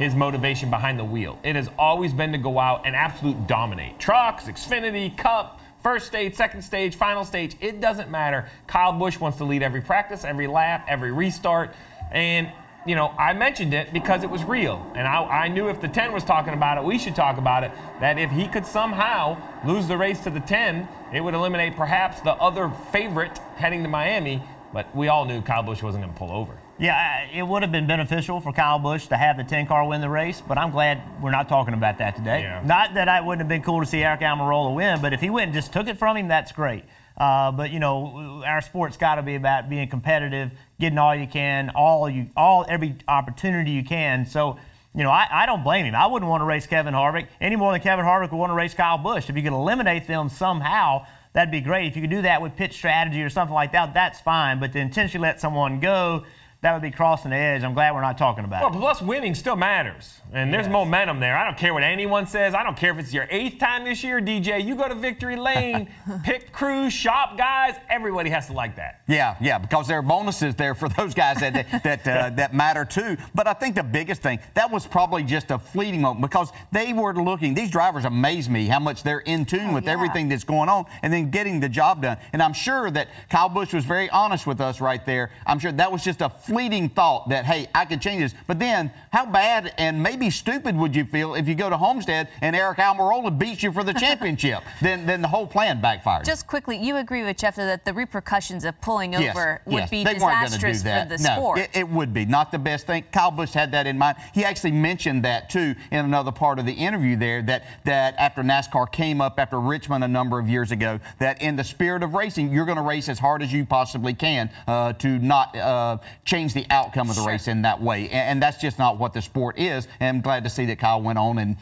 his 0.00 0.14
motivation 0.14 0.70
behind 0.70 0.98
the 0.98 1.04
wheel. 1.04 1.38
It 1.42 1.56
has 1.56 1.68
always 1.78 2.14
been 2.14 2.32
to 2.32 2.38
go 2.38 2.58
out 2.58 2.86
and 2.86 2.96
absolute 2.96 3.46
dominate. 3.46 3.98
Trucks, 3.98 4.44
Xfinity, 4.44 5.14
Cup, 5.14 5.60
first 5.82 6.06
stage, 6.06 6.34
second 6.34 6.62
stage, 6.62 6.96
final 6.96 7.22
stage, 7.22 7.54
it 7.60 7.82
doesn't 7.82 8.10
matter. 8.10 8.48
Kyle 8.66 8.94
Busch 8.94 9.20
wants 9.20 9.36
to 9.38 9.44
lead 9.44 9.62
every 9.62 9.82
practice, 9.82 10.24
every 10.24 10.46
lap, 10.46 10.86
every 10.88 11.12
restart. 11.12 11.74
And 12.12 12.50
you 12.86 12.94
know, 12.94 13.08
I 13.18 13.34
mentioned 13.34 13.74
it 13.74 13.92
because 13.92 14.22
it 14.22 14.30
was 14.30 14.42
real. 14.42 14.90
And 14.94 15.06
I, 15.06 15.22
I 15.22 15.48
knew 15.48 15.68
if 15.68 15.82
the 15.82 15.88
10 15.88 16.12
was 16.12 16.24
talking 16.24 16.54
about 16.54 16.78
it, 16.78 16.84
we 16.84 16.98
should 16.98 17.14
talk 17.14 17.36
about 17.36 17.62
it. 17.62 17.70
That 18.00 18.18
if 18.18 18.30
he 18.30 18.48
could 18.48 18.64
somehow 18.64 19.36
lose 19.66 19.86
the 19.86 19.98
race 19.98 20.20
to 20.20 20.30
the 20.30 20.40
10, 20.40 20.88
it 21.12 21.20
would 21.20 21.34
eliminate 21.34 21.76
perhaps 21.76 22.22
the 22.22 22.32
other 22.36 22.70
favorite 22.90 23.36
heading 23.56 23.82
to 23.82 23.88
Miami. 23.90 24.42
But 24.72 24.96
we 24.96 25.08
all 25.08 25.26
knew 25.26 25.42
Kyle 25.42 25.62
Busch 25.62 25.82
wasn't 25.82 26.04
going 26.04 26.14
to 26.14 26.18
pull 26.18 26.32
over. 26.32 26.56
Yeah, 26.80 27.28
it 27.30 27.42
would 27.42 27.60
have 27.60 27.70
been 27.70 27.86
beneficial 27.86 28.40
for 28.40 28.54
Kyle 28.54 28.78
Busch 28.78 29.06
to 29.08 29.16
have 29.16 29.36
the 29.36 29.44
10 29.44 29.66
car 29.66 29.86
win 29.86 30.00
the 30.00 30.08
race, 30.08 30.40
but 30.40 30.56
I'm 30.56 30.70
glad 30.70 31.02
we're 31.20 31.30
not 31.30 31.46
talking 31.46 31.74
about 31.74 31.98
that 31.98 32.16
today. 32.16 32.40
Yeah. 32.40 32.62
Not 32.64 32.94
that 32.94 33.06
I 33.06 33.20
wouldn't 33.20 33.42
have 33.42 33.48
been 33.48 33.62
cool 33.62 33.80
to 33.80 33.86
see 33.86 33.98
Aric 33.98 34.22
Almirola 34.22 34.74
win, 34.74 35.02
but 35.02 35.12
if 35.12 35.20
he 35.20 35.28
went 35.28 35.48
and 35.48 35.54
just 35.54 35.74
took 35.74 35.88
it 35.88 35.98
from 35.98 36.16
him, 36.16 36.28
that's 36.28 36.52
great. 36.52 36.84
Uh, 37.18 37.52
but 37.52 37.70
you 37.70 37.80
know, 37.80 38.42
our 38.46 38.62
sport's 38.62 38.96
got 38.96 39.16
to 39.16 39.22
be 39.22 39.34
about 39.34 39.68
being 39.68 39.88
competitive, 39.90 40.52
getting 40.80 40.96
all 40.96 41.14
you 41.14 41.26
can, 41.26 41.70
all 41.74 42.08
you, 42.08 42.30
all 42.34 42.64
every 42.66 42.96
opportunity 43.08 43.72
you 43.72 43.84
can. 43.84 44.24
So, 44.24 44.56
you 44.94 45.02
know, 45.02 45.10
I, 45.10 45.26
I 45.30 45.44
don't 45.44 45.62
blame 45.62 45.84
him. 45.84 45.94
I 45.94 46.06
wouldn't 46.06 46.30
want 46.30 46.40
to 46.40 46.46
race 46.46 46.66
Kevin 46.66 46.94
Harvick 46.94 47.26
any 47.42 47.56
more 47.56 47.72
than 47.72 47.82
Kevin 47.82 48.06
Harvick 48.06 48.32
would 48.32 48.38
want 48.38 48.50
to 48.50 48.54
race 48.54 48.72
Kyle 48.72 48.96
Busch. 48.96 49.28
If 49.28 49.36
you 49.36 49.42
could 49.42 49.52
eliminate 49.52 50.06
them 50.06 50.30
somehow, 50.30 51.04
that'd 51.34 51.52
be 51.52 51.60
great. 51.60 51.88
If 51.88 51.96
you 51.96 52.00
could 52.00 52.10
do 52.10 52.22
that 52.22 52.40
with 52.40 52.56
pitch 52.56 52.72
strategy 52.72 53.22
or 53.22 53.28
something 53.28 53.54
like 53.54 53.72
that, 53.72 53.92
that's 53.92 54.18
fine. 54.20 54.58
But 54.58 54.72
to 54.72 54.78
intentionally 54.78 55.28
let 55.28 55.42
someone 55.42 55.78
go, 55.78 56.24
that 56.62 56.74
would 56.74 56.82
be 56.82 56.90
crossing 56.90 57.30
the 57.30 57.38
edge. 57.38 57.62
I'm 57.62 57.72
glad 57.72 57.94
we're 57.94 58.02
not 58.02 58.18
talking 58.18 58.44
about 58.44 58.62
Well, 58.62 58.74
it. 58.74 58.80
plus 58.80 59.00
winning 59.00 59.34
still 59.34 59.56
matters. 59.56 60.20
And 60.30 60.52
there's 60.52 60.68
momentum 60.68 61.18
there. 61.18 61.36
I 61.36 61.44
don't 61.44 61.56
care 61.56 61.72
what 61.72 61.82
anyone 61.82 62.26
says. 62.26 62.54
I 62.54 62.62
don't 62.62 62.76
care 62.76 62.92
if 62.92 62.98
it's 62.98 63.14
your 63.14 63.26
eighth 63.30 63.58
time 63.58 63.84
this 63.84 64.04
year, 64.04 64.20
DJ. 64.20 64.62
You 64.62 64.76
go 64.76 64.86
to 64.86 64.94
Victory 64.94 65.36
Lane, 65.36 65.88
pick 66.24 66.52
crew, 66.52 66.90
shop 66.90 67.38
guys. 67.38 67.76
Everybody 67.88 68.28
has 68.28 68.46
to 68.48 68.52
like 68.52 68.76
that. 68.76 69.00
Yeah, 69.08 69.36
yeah, 69.40 69.56
because 69.56 69.88
there 69.88 69.98
are 69.98 70.02
bonuses 70.02 70.54
there 70.54 70.74
for 70.74 70.88
those 71.00 71.14
guys 71.14 71.40
that 71.40 71.54
that 71.82 72.04
that, 72.04 72.06
uh, 72.06 72.30
that 72.36 72.54
matter 72.54 72.84
too. 72.84 73.16
But 73.34 73.46
I 73.46 73.54
think 73.54 73.74
the 73.74 73.82
biggest 73.82 74.20
thing 74.20 74.38
that 74.54 74.70
was 74.70 74.86
probably 74.86 75.24
just 75.24 75.50
a 75.50 75.58
fleeting 75.58 76.02
moment 76.02 76.20
because 76.20 76.50
they 76.72 76.92
were 76.92 77.14
looking. 77.14 77.54
These 77.54 77.70
drivers 77.70 78.04
amaze 78.04 78.50
me 78.50 78.66
how 78.66 78.80
much 78.80 79.02
they're 79.02 79.20
in 79.20 79.46
tune 79.46 79.72
with 79.72 79.84
yeah. 79.84 79.92
everything 79.92 80.28
that's 80.28 80.44
going 80.44 80.68
on, 80.68 80.84
and 81.02 81.10
then 81.10 81.30
getting 81.30 81.58
the 81.58 81.70
job 81.70 82.02
done. 82.02 82.18
And 82.34 82.42
I'm 82.42 82.52
sure 82.52 82.90
that 82.90 83.08
Kyle 83.30 83.48
Busch 83.48 83.72
was 83.72 83.86
very 83.86 84.10
honest 84.10 84.46
with 84.46 84.60
us 84.60 84.80
right 84.80 85.04
there. 85.06 85.30
I'm 85.46 85.58
sure 85.58 85.72
that 85.72 85.90
was 85.90 86.04
just 86.04 86.20
a 86.20 86.28
fleeting 86.50 86.88
thought 86.88 87.28
that 87.28 87.44
hey, 87.44 87.68
I 87.74 87.84
could 87.84 88.00
change 88.00 88.22
this. 88.22 88.34
But 88.48 88.58
then, 88.58 88.92
how 89.12 89.24
bad 89.24 89.72
and 89.78 90.02
maybe 90.02 90.30
stupid 90.30 90.76
would 90.76 90.96
you 90.96 91.04
feel 91.04 91.36
if 91.36 91.46
you 91.46 91.54
go 91.54 91.70
to 91.70 91.76
Homestead 91.76 92.28
and 92.40 92.56
Aric 92.56 92.76
Almirola 92.76 93.36
beats 93.38 93.62
you 93.62 93.70
for 93.70 93.84
the 93.84 93.94
championship? 93.94 94.64
then 94.82 95.06
then 95.06 95.22
the 95.22 95.28
whole 95.28 95.46
plan 95.46 95.80
backfired. 95.80 96.24
Just 96.24 96.48
quickly, 96.48 96.76
you 96.76 96.96
agree 96.96 97.22
with 97.22 97.36
Jeff 97.36 97.54
that 97.54 97.84
the 97.84 97.94
repercussions 97.94 98.64
of 98.64 98.78
pulling 98.80 99.12
Yes, 99.12 99.36
over 99.36 99.60
would 99.66 99.74
yes. 99.78 99.90
be 99.90 100.02
They 100.02 100.14
disastrous 100.14 100.78
do 100.78 100.84
that. 100.84 101.08
for 101.08 101.16
the 101.16 101.22
no, 101.22 101.34
sport. 101.36 101.58
It, 101.60 101.70
it 101.74 101.88
would 101.88 102.12
be 102.12 102.24
not 102.24 102.50
the 102.50 102.58
best 102.58 102.86
thing. 102.86 103.04
Kyle 103.12 103.30
Busch 103.30 103.52
had 103.52 103.70
that 103.72 103.86
in 103.86 103.96
mind. 103.96 104.16
He 104.34 104.44
actually 104.44 104.72
mentioned 104.72 105.24
that 105.24 105.50
too 105.50 105.76
in 105.92 106.04
another 106.04 106.32
part 106.32 106.58
of 106.58 106.66
the 106.66 106.72
interview 106.72 107.16
there. 107.16 107.42
That 107.42 107.64
that 107.84 108.16
after 108.18 108.42
NASCAR 108.42 108.90
came 108.90 109.20
up 109.20 109.38
after 109.38 109.60
Richmond 109.60 110.02
a 110.02 110.08
number 110.08 110.38
of 110.40 110.48
years 110.48 110.72
ago, 110.72 110.98
that 111.20 111.40
in 111.42 111.54
the 111.54 111.64
spirit 111.64 112.02
of 112.02 112.14
racing, 112.14 112.52
you're 112.52 112.66
going 112.66 112.76
to 112.76 112.82
race 112.82 113.08
as 113.08 113.20
hard 113.20 113.40
as 113.40 113.52
you 113.52 113.64
possibly 113.64 114.14
can 114.14 114.50
uh, 114.66 114.94
to 114.94 115.18
not 115.20 115.54
uh, 115.56 115.98
change 116.24 116.39
the 116.48 116.66
outcome 116.70 117.08
of 117.10 117.16
the 117.16 117.22
race 117.22 117.48
in 117.48 117.62
that 117.62 117.80
way. 117.80 118.04
And, 118.04 118.12
and 118.12 118.42
that's 118.42 118.58
just 118.58 118.78
not 118.78 118.98
what 118.98 119.12
the 119.12 119.22
sport 119.22 119.58
is. 119.58 119.86
And 120.00 120.16
I'm 120.16 120.22
glad 120.22 120.44
to 120.44 120.50
see 120.50 120.66
that 120.66 120.78
Kyle 120.78 121.00
went 121.00 121.18
on 121.18 121.38
and 121.38 121.56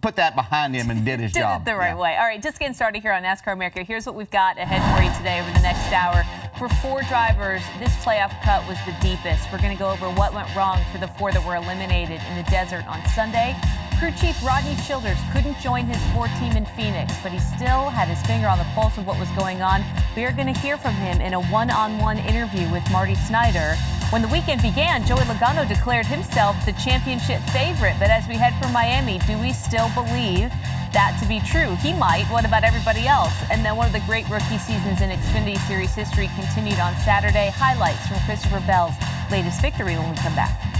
put 0.00 0.16
that 0.16 0.34
behind 0.34 0.74
him 0.74 0.88
and 0.90 1.04
did 1.04 1.20
his 1.20 1.32
Did 1.34 1.40
job. 1.40 1.62
it 1.62 1.64
the 1.66 1.76
right 1.76 1.88
Yeah. 1.88 1.96
way. 1.96 2.16
All 2.16 2.24
right, 2.24 2.42
just 2.42 2.58
getting 2.58 2.74
started 2.74 3.02
here 3.02 3.12
on 3.12 3.22
NASCAR 3.22 3.52
America. 3.52 3.82
Here's 3.82 4.06
what 4.06 4.14
we've 4.14 4.30
got 4.30 4.58
ahead 4.58 4.80
for 4.96 5.02
you 5.04 5.12
today 5.18 5.40
over 5.40 5.50
the 5.52 5.60
next 5.60 5.92
hour. 5.92 6.24
For 6.58 6.68
four 6.80 7.02
drivers, 7.02 7.60
this 7.78 7.94
playoff 7.96 8.32
cut 8.42 8.66
was 8.66 8.78
the 8.86 8.96
deepest. 9.02 9.50
We're 9.52 9.58
going 9.60 9.76
to 9.76 9.78
go 9.78 9.90
over 9.90 10.06
what 10.10 10.32
went 10.32 10.48
wrong 10.56 10.80
for 10.92 10.98
the 10.98 11.08
four 11.08 11.30
that 11.32 11.44
were 11.46 11.56
eliminated 11.56 12.20
in 12.30 12.36
the 12.36 12.44
desert 12.50 12.86
on 12.88 13.04
Sunday. 13.08 13.54
Crew 13.98 14.12
Chief 14.12 14.36
Rodney 14.44 14.76
Childers 14.86 15.16
couldn't 15.32 15.58
join 15.58 15.86
his 15.86 15.96
four 16.12 16.28
team 16.36 16.52
in 16.52 16.66
Phoenix, 16.76 17.16
but 17.22 17.32
he 17.32 17.38
still 17.38 17.88
had 17.88 18.08
his 18.08 18.20
finger 18.26 18.46
on 18.46 18.58
the 18.58 18.68
pulse 18.76 18.98
of 18.98 19.06
what 19.06 19.18
was 19.18 19.30
going 19.30 19.62
on. 19.62 19.82
We 20.14 20.24
are 20.24 20.32
going 20.32 20.52
to 20.52 20.60
hear 20.60 20.76
from 20.76 20.92
him 20.92 21.22
in 21.22 21.32
a 21.32 21.40
one 21.48 21.70
on 21.70 21.98
one 21.98 22.18
interview 22.18 22.70
with 22.70 22.84
Marty 22.92 23.14
Snyder. 23.14 23.72
When 24.12 24.20
the 24.20 24.28
weekend 24.28 24.60
began, 24.60 25.06
Joey 25.06 25.24
Logano 25.24 25.66
declared 25.66 26.04
himself 26.04 26.56
the 26.66 26.72
championship 26.72 27.40
favorite. 27.56 27.96
But 27.98 28.10
as 28.10 28.28
we 28.28 28.36
head 28.36 28.52
for 28.60 28.68
Miami, 28.68 29.18
do 29.26 29.32
we 29.40 29.54
still 29.54 29.88
believe 29.96 30.52
that 30.92 31.16
to 31.22 31.26
be 31.26 31.40
true? 31.40 31.72
He 31.80 31.96
might. 31.96 32.28
What 32.28 32.44
about 32.44 32.64
everybody 32.64 33.08
else? 33.08 33.32
And 33.50 33.64
then 33.64 33.76
one 33.76 33.86
of 33.86 33.94
the 33.94 34.04
great 34.04 34.28
rookie 34.28 34.60
seasons 34.60 35.00
in 35.00 35.08
Xfinity 35.08 35.56
Series 35.66 35.94
history 35.94 36.28
continued 36.36 36.80
on 36.80 36.94
Saturday. 37.00 37.48
Highlights 37.48 38.06
from 38.06 38.20
Christopher 38.28 38.60
Bell's 38.66 38.94
latest 39.32 39.62
victory 39.62 39.96
when 39.96 40.10
we 40.10 40.16
come 40.18 40.36
back. 40.36 40.75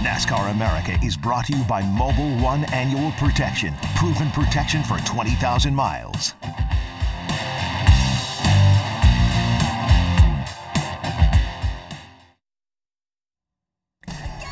NASCAR 0.00 0.50
America 0.50 0.98
is 1.04 1.14
brought 1.14 1.44
to 1.44 1.52
you 1.52 1.62
by 1.64 1.82
Mobil 1.82 2.42
One 2.42 2.64
Annual 2.72 3.12
Protection. 3.18 3.74
Proven 3.96 4.30
protection 4.30 4.82
for 4.82 4.96
20,000 5.00 5.74
miles. 5.74 6.32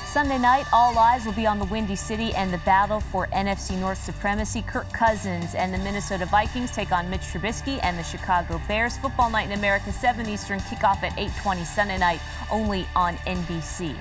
Sunday 0.04 0.36
night, 0.36 0.66
all 0.70 0.98
eyes 0.98 1.24
will 1.24 1.32
be 1.32 1.46
on 1.46 1.58
the 1.58 1.64
Windy 1.66 1.96
City 1.96 2.34
and 2.34 2.52
the 2.52 2.58
battle 2.58 3.00
for 3.00 3.26
NFC 3.28 3.78
North 3.78 4.02
supremacy. 4.02 4.60
Kirk 4.60 4.92
Cousins 4.92 5.54
and 5.54 5.72
the 5.72 5.78
Minnesota 5.78 6.26
Vikings 6.26 6.72
take 6.72 6.92
on 6.92 7.08
Mitch 7.08 7.22
Trubisky 7.22 7.80
and 7.82 7.98
the 7.98 8.02
Chicago 8.02 8.60
Bears. 8.68 8.98
Football 8.98 9.30
Night 9.30 9.46
in 9.46 9.58
America, 9.58 9.92
7 9.92 10.28
Eastern, 10.28 10.60
kickoff 10.60 11.02
at 11.02 11.16
8:20 11.16 11.64
Sunday 11.64 11.96
night, 11.96 12.20
only 12.50 12.86
on 12.94 13.16
NBC. 13.26 13.96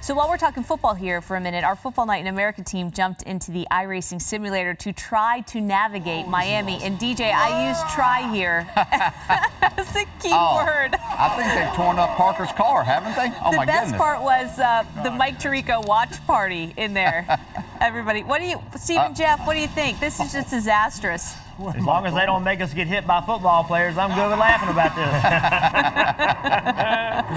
So 0.00 0.14
while 0.14 0.28
we're 0.28 0.38
talking 0.38 0.62
football 0.62 0.94
here 0.94 1.20
for 1.20 1.36
a 1.36 1.40
minute, 1.40 1.64
our 1.64 1.76
Football 1.76 2.06
Night 2.06 2.20
in 2.20 2.28
America 2.28 2.62
team 2.62 2.90
jumped 2.92 3.22
into 3.24 3.50
the 3.50 3.66
iRacing 3.70 4.22
simulator 4.22 4.72
to 4.74 4.92
try 4.92 5.40
to 5.48 5.60
navigate 5.60 6.26
Miami. 6.28 6.82
And 6.82 6.98
DJ, 6.98 7.30
I 7.32 7.68
use 7.68 7.76
try 7.94 8.32
here 8.32 8.66
as 8.76 9.94
a 9.96 10.04
key 10.22 10.30
Oh, 10.32 10.64
word. 10.64 10.94
I 10.94 11.28
think 11.36 11.52
they've 11.52 11.74
torn 11.74 11.98
up 11.98 12.10
Parker's 12.16 12.52
car, 12.52 12.84
haven't 12.84 13.16
they? 13.16 13.36
Oh 13.44 13.50
the 13.50 13.56
my 13.58 13.66
goodness. 13.66 13.86
The 13.86 13.92
best 13.92 13.96
part 13.96 14.22
was 14.22 14.58
uh, 14.58 14.84
the 15.02 15.10
Mike 15.10 15.38
Tirico 15.40 15.84
watch 15.86 16.24
party 16.26 16.72
in 16.76 16.94
there. 16.94 17.26
Everybody, 17.80 18.22
what 18.22 18.40
do 18.40 18.46
you, 18.46 18.62
Stephen 18.76 19.12
Uh, 19.12 19.14
Jeff? 19.14 19.46
What 19.46 19.54
do 19.54 19.60
you 19.60 19.68
think? 19.68 20.00
This 20.00 20.20
is 20.20 20.32
just 20.32 20.48
disastrous. 20.50 21.34
As 21.74 21.84
long 21.84 22.06
as 22.06 22.14
they 22.14 22.24
don't 22.24 22.44
make 22.44 22.60
us 22.60 22.72
get 22.72 22.86
hit 22.86 23.04
by 23.04 23.20
football 23.20 23.64
players, 23.64 23.98
I'm 23.98 24.14
good 24.14 24.30
with 24.30 24.38
laughing 24.38 24.68
about 24.68 24.94
this. 24.94 25.12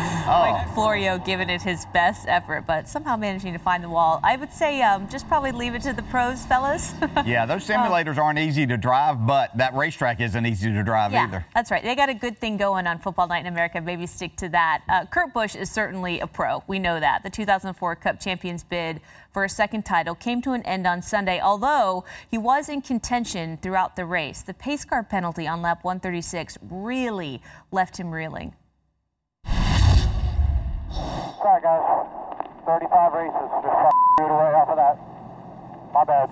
Mike 0.31 0.73
Florio 0.73 1.17
giving 1.17 1.49
it 1.49 1.61
his 1.61 1.85
best 1.93 2.27
effort, 2.27 2.65
but 2.65 2.87
somehow 2.87 3.17
managing 3.17 3.53
to 3.53 3.59
find 3.59 3.83
the 3.83 3.89
wall. 3.89 4.19
I 4.23 4.37
would 4.37 4.51
say 4.53 4.81
um, 4.81 5.09
just 5.09 5.27
probably 5.27 5.51
leave 5.51 5.75
it 5.75 5.81
to 5.83 5.93
the 5.93 6.03
pros, 6.03 6.45
fellas. 6.45 6.93
Yeah, 7.25 7.45
those 7.45 7.67
simulators 7.67 8.17
aren't 8.17 8.39
easy 8.39 8.65
to 8.65 8.77
drive, 8.77 9.25
but 9.27 9.55
that 9.57 9.73
racetrack 9.75 10.21
isn't 10.21 10.45
easy 10.45 10.71
to 10.71 10.83
drive 10.83 11.11
Yeah, 11.11 11.25
either. 11.25 11.45
that's 11.53 11.69
right. 11.69 11.83
They 11.83 11.95
got 11.95 12.09
a 12.09 12.13
good 12.13 12.37
thing 12.37 12.57
going 12.57 12.87
on 12.87 12.99
Football 12.99 13.27
Night 13.27 13.41
in 13.41 13.47
America. 13.47 13.79
Maybe 13.81 14.07
stick 14.07 14.35
to 14.37 14.49
that. 14.49 14.81
Uh, 14.89 15.05
Kurt 15.05 15.33
Busch 15.33 15.55
is 15.55 15.69
certainly 15.69 16.19
a 16.19 16.27
pro. 16.27 16.63
We 16.67 16.79
know 16.79 16.99
that. 16.99 17.23
The 17.23 17.29
2004 17.29 17.95
Cup 17.97 18.19
Champions 18.19 18.63
bid 18.63 19.01
for 19.31 19.43
a 19.43 19.49
second 19.49 19.83
title 19.85 20.15
came 20.15 20.41
to 20.43 20.51
an 20.53 20.61
end 20.63 20.87
on 20.87 21.01
Sunday, 21.01 21.39
although 21.39 22.03
he 22.29 22.37
was 22.37 22.69
in 22.69 22.81
contention 22.81 23.57
throughout 23.57 23.95
the 23.95 24.05
race. 24.05 24.41
The 24.41 24.53
pace 24.53 24.83
car 24.85 25.03
penalty 25.03 25.47
on 25.47 25.61
lap 25.61 25.83
136 25.83 26.57
really 26.69 27.41
left 27.71 27.97
him 27.97 28.11
reeling. 28.11 28.53
Sorry, 30.91 31.61
guys. 31.61 31.85
35 32.67 33.13
races. 33.13 33.47
Just 33.63 33.75
screwed 34.15 34.31
away 34.31 34.51
off 34.53 34.69
of 34.69 34.77
that. 34.77 34.95
My 35.95 36.03
bad. 36.03 36.27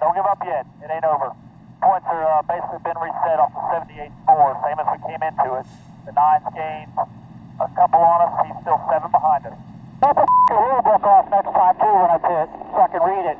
Don't 0.00 0.14
give 0.14 0.28
up 0.28 0.40
yet. 0.44 0.64
It 0.84 0.88
ain't 0.92 1.04
over. 1.04 1.32
Points 1.80 2.06
are 2.08 2.24
uh, 2.24 2.42
basically 2.48 2.80
been 2.84 2.96
reset 3.00 3.40
off 3.40 3.52
the 3.52 3.62
78 3.88 4.12
4, 4.24 4.64
same 4.64 4.78
as 4.80 4.88
we 4.92 4.98
came 5.08 5.22
into 5.24 5.48
it. 5.60 5.68
The 6.08 6.12
nines 6.12 6.48
gained 6.56 6.92
a 6.96 7.68
couple 7.76 8.00
on 8.00 8.18
us. 8.24 8.32
He's 8.48 8.58
still 8.64 8.80
seven 8.88 9.10
behind 9.10 9.44
us. 9.46 9.58
Put 10.00 10.16
the 10.16 10.56
rule 10.56 10.82
book 10.84 11.04
off 11.04 11.28
next 11.32 11.52
time, 11.52 11.76
too, 11.80 11.94
when 12.00 12.10
I 12.12 12.18
pit, 12.20 12.48
so 12.72 12.78
I 12.80 12.88
can 12.92 13.02
read 13.04 13.24
it. 13.32 13.38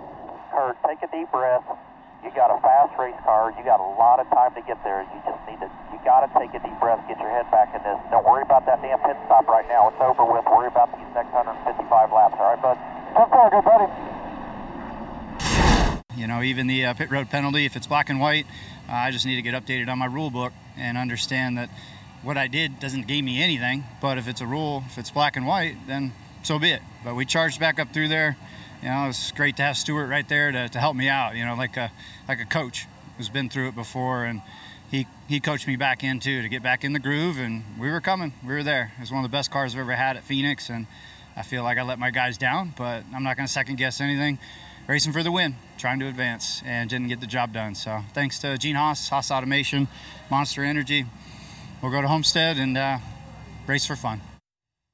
Kurt, 0.52 0.76
take 0.85 1.00
a 1.04 1.09
deep 1.12 1.30
breath. 1.32 1.64
You 2.26 2.34
got 2.34 2.50
a 2.50 2.58
fast 2.58 2.90
race 2.98 3.14
car. 3.22 3.54
You 3.56 3.62
got 3.62 3.78
a 3.78 3.86
lot 3.94 4.18
of 4.18 4.26
time 4.34 4.50
to 4.58 4.62
get 4.66 4.82
there. 4.82 5.06
You 5.14 5.22
just 5.22 5.38
need 5.46 5.62
to, 5.62 5.70
you 5.94 5.98
got 6.02 6.26
to 6.26 6.30
take 6.34 6.50
a 6.58 6.58
deep 6.58 6.74
breath, 6.82 6.98
get 7.06 7.22
your 7.22 7.30
head 7.30 7.46
back 7.54 7.70
in 7.70 7.78
this. 7.86 8.02
Don't 8.10 8.26
worry 8.26 8.42
about 8.42 8.66
that 8.66 8.82
damn 8.82 8.98
pit 8.98 9.14
stop 9.26 9.46
right 9.46 9.62
now. 9.68 9.94
It's 9.94 10.02
over 10.02 10.26
with. 10.26 10.42
Worry 10.50 10.66
about 10.66 10.90
these 10.98 11.06
next 11.14 11.30
155 11.30 11.86
laps, 12.10 12.34
all 12.34 12.50
right, 12.50 12.58
bud? 12.58 12.74
So 13.14 13.30
far, 13.30 13.46
good, 13.54 13.62
buddy. 13.62 13.86
You 16.18 16.26
know, 16.26 16.42
even 16.42 16.66
the 16.66 16.86
uh, 16.86 16.94
pit 16.94 17.12
road 17.12 17.30
penalty, 17.30 17.64
if 17.64 17.76
it's 17.76 17.86
black 17.86 18.10
and 18.10 18.18
white, 18.18 18.46
uh, 18.88 19.06
I 19.06 19.12
just 19.12 19.24
need 19.24 19.36
to 19.36 19.42
get 19.42 19.54
updated 19.54 19.88
on 19.88 20.00
my 20.00 20.06
rule 20.06 20.30
book 20.30 20.52
and 20.76 20.98
understand 20.98 21.58
that 21.58 21.70
what 22.24 22.36
I 22.36 22.48
did 22.48 22.80
doesn't 22.80 23.06
gain 23.06 23.24
me 23.24 23.40
anything. 23.40 23.84
But 24.02 24.18
if 24.18 24.26
it's 24.26 24.40
a 24.40 24.46
rule, 24.46 24.82
if 24.90 24.98
it's 24.98 25.12
black 25.12 25.36
and 25.36 25.46
white, 25.46 25.76
then 25.86 26.12
so 26.42 26.58
be 26.58 26.72
it. 26.72 26.82
But 27.04 27.14
we 27.14 27.24
charged 27.24 27.60
back 27.60 27.78
up 27.78 27.92
through 27.92 28.08
there. 28.08 28.36
You 28.82 28.88
know, 28.88 29.08
it's 29.08 29.32
great 29.32 29.56
to 29.56 29.62
have 29.62 29.76
Stewart 29.76 30.08
right 30.08 30.28
there 30.28 30.52
to, 30.52 30.68
to 30.68 30.78
help 30.78 30.96
me 30.96 31.08
out. 31.08 31.36
You 31.36 31.44
know, 31.44 31.54
like 31.54 31.76
a 31.76 31.90
like 32.28 32.40
a 32.40 32.44
coach 32.44 32.86
who's 33.16 33.28
been 33.28 33.48
through 33.48 33.68
it 33.68 33.74
before 33.74 34.24
and 34.24 34.42
he 34.90 35.06
he 35.28 35.40
coached 35.40 35.66
me 35.66 35.76
back 35.76 36.04
in 36.04 36.20
too 36.20 36.42
to 36.42 36.48
get 36.48 36.62
back 36.62 36.84
in 36.84 36.92
the 36.92 36.98
groove, 36.98 37.38
and 37.38 37.64
we 37.78 37.90
were 37.90 38.00
coming. 38.00 38.32
We 38.42 38.54
were 38.54 38.62
there. 38.62 38.92
It 38.96 39.00
was 39.00 39.10
one 39.10 39.24
of 39.24 39.30
the 39.30 39.34
best 39.34 39.50
cars 39.50 39.74
I've 39.74 39.80
ever 39.80 39.96
had 39.96 40.16
at 40.16 40.24
Phoenix, 40.24 40.70
and 40.70 40.86
I 41.36 41.42
feel 41.42 41.62
like 41.62 41.78
I 41.78 41.82
let 41.82 41.98
my 41.98 42.10
guys 42.10 42.38
down, 42.38 42.72
but 42.76 43.04
I'm 43.14 43.22
not 43.22 43.36
going 43.36 43.46
to 43.46 43.52
second 43.52 43.76
guess 43.76 44.00
anything. 44.00 44.38
Racing 44.86 45.12
for 45.12 45.24
the 45.24 45.32
win, 45.32 45.56
trying 45.78 45.98
to 45.98 46.06
advance, 46.06 46.62
and 46.64 46.88
didn't 46.88 47.08
get 47.08 47.20
the 47.20 47.26
job 47.26 47.52
done. 47.52 47.74
So 47.74 48.04
thanks 48.14 48.38
to 48.40 48.56
Gene 48.56 48.76
Haas, 48.76 49.08
Haas 49.08 49.32
Automation, 49.32 49.88
Monster 50.30 50.62
Energy. 50.62 51.06
We'll 51.82 51.90
go 51.90 52.00
to 52.00 52.06
Homestead 52.06 52.56
and 52.56 52.78
uh, 52.78 52.98
race 53.66 53.84
for 53.84 53.96
fun. 53.96 54.20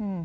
Hmm. 0.00 0.22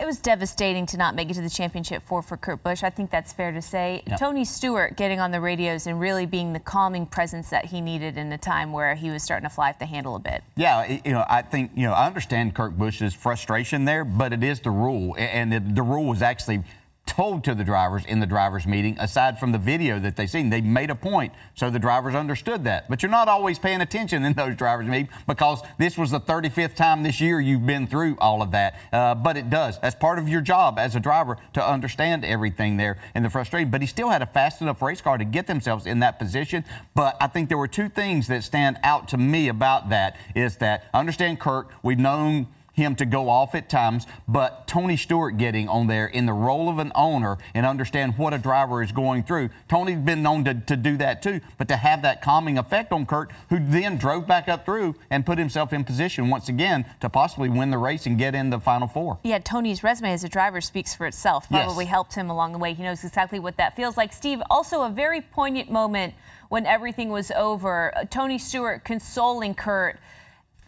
It 0.00 0.06
was 0.06 0.18
devastating 0.18 0.86
to 0.86 0.96
not 0.96 1.16
make 1.16 1.28
it 1.28 1.34
to 1.34 1.42
the 1.42 1.50
championship 1.50 2.04
four 2.04 2.22
for 2.22 2.36
Kurt 2.36 2.62
Busch. 2.62 2.84
I 2.84 2.90
think 2.90 3.10
that's 3.10 3.32
fair 3.32 3.50
to 3.50 3.60
say. 3.60 4.04
Yep. 4.06 4.20
Tony 4.20 4.44
Stewart 4.44 4.96
getting 4.96 5.18
on 5.18 5.32
the 5.32 5.40
radios 5.40 5.88
and 5.88 5.98
really 5.98 6.24
being 6.24 6.52
the 6.52 6.60
calming 6.60 7.04
presence 7.04 7.50
that 7.50 7.64
he 7.64 7.80
needed 7.80 8.16
in 8.16 8.30
a 8.30 8.38
time 8.38 8.72
where 8.72 8.94
he 8.94 9.10
was 9.10 9.24
starting 9.24 9.48
to 9.48 9.52
fly 9.52 9.70
off 9.70 9.80
the 9.80 9.86
handle 9.86 10.14
a 10.14 10.20
bit. 10.20 10.44
Yeah, 10.54 11.00
you 11.04 11.10
know, 11.10 11.24
I 11.28 11.42
think 11.42 11.72
you 11.74 11.82
know 11.82 11.94
I 11.94 12.06
understand 12.06 12.54
Kurt 12.54 12.78
Busch's 12.78 13.12
frustration 13.12 13.86
there, 13.86 14.04
but 14.04 14.32
it 14.32 14.44
is 14.44 14.60
the 14.60 14.70
rule, 14.70 15.16
and 15.18 15.52
the, 15.52 15.58
the 15.58 15.82
rule 15.82 16.04
was 16.04 16.22
actually 16.22 16.62
told 17.08 17.42
to 17.44 17.54
the 17.54 17.64
drivers 17.64 18.04
in 18.04 18.20
the 18.20 18.26
drivers 18.26 18.66
meeting. 18.66 18.96
Aside 19.00 19.40
from 19.40 19.50
the 19.50 19.58
video 19.58 19.98
that 19.98 20.14
they 20.14 20.26
seen, 20.26 20.50
they 20.50 20.60
made 20.60 20.90
a 20.90 20.94
point 20.94 21.32
so 21.54 21.70
the 21.70 21.78
drivers 21.78 22.14
understood 22.14 22.64
that. 22.64 22.88
But 22.88 23.02
you're 23.02 23.10
not 23.10 23.26
always 23.26 23.58
paying 23.58 23.80
attention 23.80 24.24
in 24.24 24.34
those 24.34 24.54
drivers 24.54 24.86
meetings 24.86 25.08
because 25.26 25.62
this 25.78 25.96
was 25.98 26.10
the 26.10 26.20
35th 26.20 26.74
time 26.74 27.02
this 27.02 27.20
year 27.20 27.40
you've 27.40 27.66
been 27.66 27.86
through 27.86 28.16
all 28.20 28.42
of 28.42 28.52
that. 28.52 28.78
Uh, 28.92 29.14
but 29.14 29.36
it 29.36 29.48
does. 29.50 29.80
That's 29.80 29.96
part 29.96 30.18
of 30.18 30.28
your 30.28 30.42
job 30.42 30.78
as 30.78 30.94
a 30.94 31.00
driver 31.00 31.38
to 31.54 31.66
understand 31.66 32.24
everything 32.24 32.76
there 32.76 32.98
and 33.14 33.24
the 33.24 33.30
frustration. 33.30 33.70
But 33.70 33.80
he 33.80 33.86
still 33.86 34.10
had 34.10 34.22
a 34.22 34.26
fast 34.26 34.60
enough 34.60 34.82
race 34.82 35.00
car 35.00 35.18
to 35.18 35.24
get 35.24 35.46
themselves 35.46 35.86
in 35.86 36.00
that 36.00 36.18
position. 36.18 36.64
But 36.94 37.16
I 37.20 37.26
think 37.26 37.48
there 37.48 37.58
were 37.58 37.68
two 37.68 37.88
things 37.88 38.28
that 38.28 38.44
stand 38.44 38.78
out 38.84 39.08
to 39.08 39.16
me 39.16 39.48
about 39.48 39.88
that 39.88 40.16
is 40.34 40.58
that 40.58 40.84
understand 40.92 41.40
Kurt. 41.40 41.68
We've 41.82 41.98
known 41.98 42.48
him 42.78 42.94
to 42.96 43.04
go 43.04 43.28
off 43.28 43.54
at 43.54 43.68
times, 43.68 44.06
but 44.26 44.66
Tony 44.66 44.96
Stewart 44.96 45.36
getting 45.36 45.68
on 45.68 45.86
there 45.86 46.06
in 46.06 46.24
the 46.24 46.32
role 46.32 46.70
of 46.70 46.78
an 46.78 46.92
owner 46.94 47.36
and 47.52 47.66
understand 47.66 48.16
what 48.16 48.32
a 48.32 48.38
driver 48.38 48.82
is 48.82 48.92
going 48.92 49.24
through. 49.24 49.50
Tony's 49.68 49.98
been 49.98 50.22
known 50.22 50.44
to, 50.44 50.54
to 50.54 50.76
do 50.76 50.96
that 50.96 51.20
too, 51.22 51.40
but 51.58 51.68
to 51.68 51.76
have 51.76 52.02
that 52.02 52.22
calming 52.22 52.56
effect 52.56 52.92
on 52.92 53.04
Kurt, 53.04 53.30
who 53.50 53.58
then 53.60 53.98
drove 53.98 54.26
back 54.26 54.48
up 54.48 54.64
through 54.64 54.94
and 55.10 55.26
put 55.26 55.36
himself 55.38 55.72
in 55.72 55.84
position 55.84 56.30
once 56.30 56.48
again 56.48 56.86
to 57.00 57.10
possibly 57.10 57.48
win 57.48 57.70
the 57.70 57.78
race 57.78 58.06
and 58.06 58.16
get 58.16 58.34
in 58.34 58.48
the 58.48 58.60
final 58.60 58.88
four. 58.88 59.18
Yeah, 59.24 59.38
Tony's 59.40 59.82
resume 59.82 60.12
as 60.12 60.24
a 60.24 60.28
driver 60.28 60.60
speaks 60.60 60.94
for 60.94 61.06
itself. 61.06 61.46
Yes. 61.50 61.64
Probably 61.64 61.84
helped 61.84 62.14
him 62.14 62.30
along 62.30 62.52
the 62.52 62.58
way. 62.58 62.72
He 62.72 62.82
knows 62.82 63.04
exactly 63.04 63.40
what 63.40 63.56
that 63.58 63.76
feels 63.76 63.96
like. 63.96 64.12
Steve, 64.12 64.40
also 64.48 64.82
a 64.82 64.88
very 64.88 65.20
poignant 65.20 65.70
moment 65.70 66.14
when 66.48 66.64
everything 66.64 67.10
was 67.10 67.30
over. 67.32 67.92
Tony 68.10 68.38
Stewart 68.38 68.84
consoling 68.84 69.54
Kurt. 69.54 69.98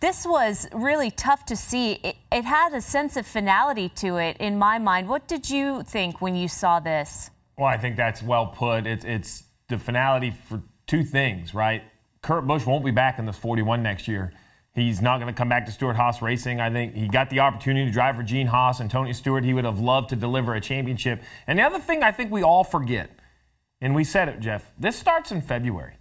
This 0.01 0.25
was 0.27 0.67
really 0.73 1.11
tough 1.11 1.45
to 1.47 1.57
see. 1.57 1.93
It, 2.03 2.17
it 2.33 2.45
had 2.45 2.73
a 2.73 2.81
sense 2.81 3.19
of 3.19 3.27
finality 3.27 3.91
to 3.97 4.17
it 4.17 4.39
in 4.41 4.59
my 4.59 4.79
mind. 4.79 5.09
What 5.09 5.29
did 5.29 5.49
you 5.49 5.83
think 5.83 6.23
when 6.23 6.35
you 6.35 6.49
saw 6.49 6.81
this? 6.81 7.31
Well, 7.59 7.69
I 7.69 7.77
think 7.77 7.97
that's 7.97 8.23
well 8.23 8.47
put. 8.47 8.87
It's 8.87 9.05
it's 9.05 9.45
the 9.69 9.79
finality 9.79 10.35
for 10.49 10.63
two 10.87 11.05
things, 11.05 11.55
right? 11.55 11.83
Kurt 12.23 12.47
Busch 12.47 12.65
won't 12.65 12.85
be 12.85 12.91
back 12.91 13.19
in 13.19 13.27
this 13.27 13.37
41 13.37 13.83
next 13.83 14.09
year. 14.09 14.33
He's 14.75 15.03
not 15.03 15.21
going 15.21 15.33
to 15.33 15.37
come 15.37 15.49
back 15.49 15.67
to 15.67 15.73
Stewart 15.73 15.97
Haas 15.97 16.23
Racing. 16.23 16.61
I 16.61 16.71
think 16.71 16.95
he 16.95 17.09
got 17.09 17.29
the 17.29 17.41
opportunity 17.41 17.87
to 17.87 17.93
drive 17.93 18.17
for 18.17 18.23
Gene 18.23 18.47
Haas 18.47 18.81
and 18.81 18.91
Tony 18.91 19.13
Stewart. 19.13 19.45
He 19.45 19.53
would 19.53 19.65
have 19.65 19.81
loved 19.81 20.11
to 20.11 20.17
deliver 20.17 20.55
a 20.55 20.61
championship. 20.61 21.23
And 21.47 21.59
the 21.59 21.63
other 21.63 21.79
thing 21.79 22.03
I 22.03 22.13
think 22.13 22.31
we 22.31 22.43
all 22.43 22.65
forget, 22.65 23.11
and 23.81 23.95
we 23.95 24.05
said 24.05 24.29
it, 24.29 24.41
Jeff, 24.41 24.71
this 24.79 24.97
starts 24.97 25.33
in 25.33 25.43
February. 25.43 25.95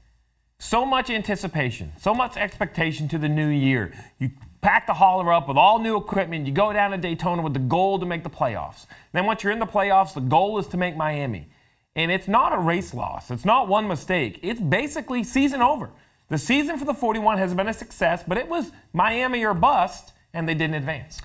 So 0.62 0.86
much 0.86 1.10
anticipation, 1.10 1.93
so 1.98 2.13
much 2.13 2.36
expectation 2.36 3.08
to 3.10 3.17
the 3.17 3.30
new 3.30 3.48
year. 3.48 3.93
You 4.19 4.30
pack 4.62 4.88
the 4.88 4.93
hauler 4.93 5.32
up 5.32 5.48
with 5.48 5.56
all 5.58 5.80
new 5.80 5.95
equipment. 5.95 6.45
You 6.45 6.52
go 6.54 6.74
down 6.74 6.91
to 6.91 6.98
Daytona 6.98 7.41
with 7.41 7.54
the 7.54 7.60
goal 7.60 7.98
to 7.98 8.06
make 8.06 8.24
the 8.24 8.30
playoffs. 8.30 8.86
Then 9.13 9.26
once 9.26 9.41
you're 9.41 9.54
in 9.54 9.60
the 9.60 9.65
playoffs, 9.65 10.13
the 10.13 10.19
goal 10.19 10.60
is 10.60 10.67
to 10.67 10.78
make 10.78 10.98
Miami. 10.98 11.48
And 11.95 12.12
it's 12.12 12.28
not 12.28 12.54
a 12.54 12.60
race 12.60 12.93
loss. 12.93 13.32
It's 13.32 13.45
not 13.45 13.69
one 13.69 13.88
mistake. 13.88 14.39
It's 14.43 14.60
basically 14.60 15.24
season 15.24 15.62
over. 15.62 15.91
The 16.28 16.38
season 16.38 16.78
for 16.78 16.86
the 16.86 16.93
41 16.93 17.38
has 17.38 17.54
been 17.54 17.69
a 17.69 17.74
success, 17.74 18.22
but 18.28 18.38
it 18.38 18.48
was 18.48 18.72
Miami 18.93 19.45
or 19.45 19.54
bust, 19.54 20.12
and 20.34 20.48
they 20.48 20.54
didn't 20.54 20.76
advance. 20.76 21.22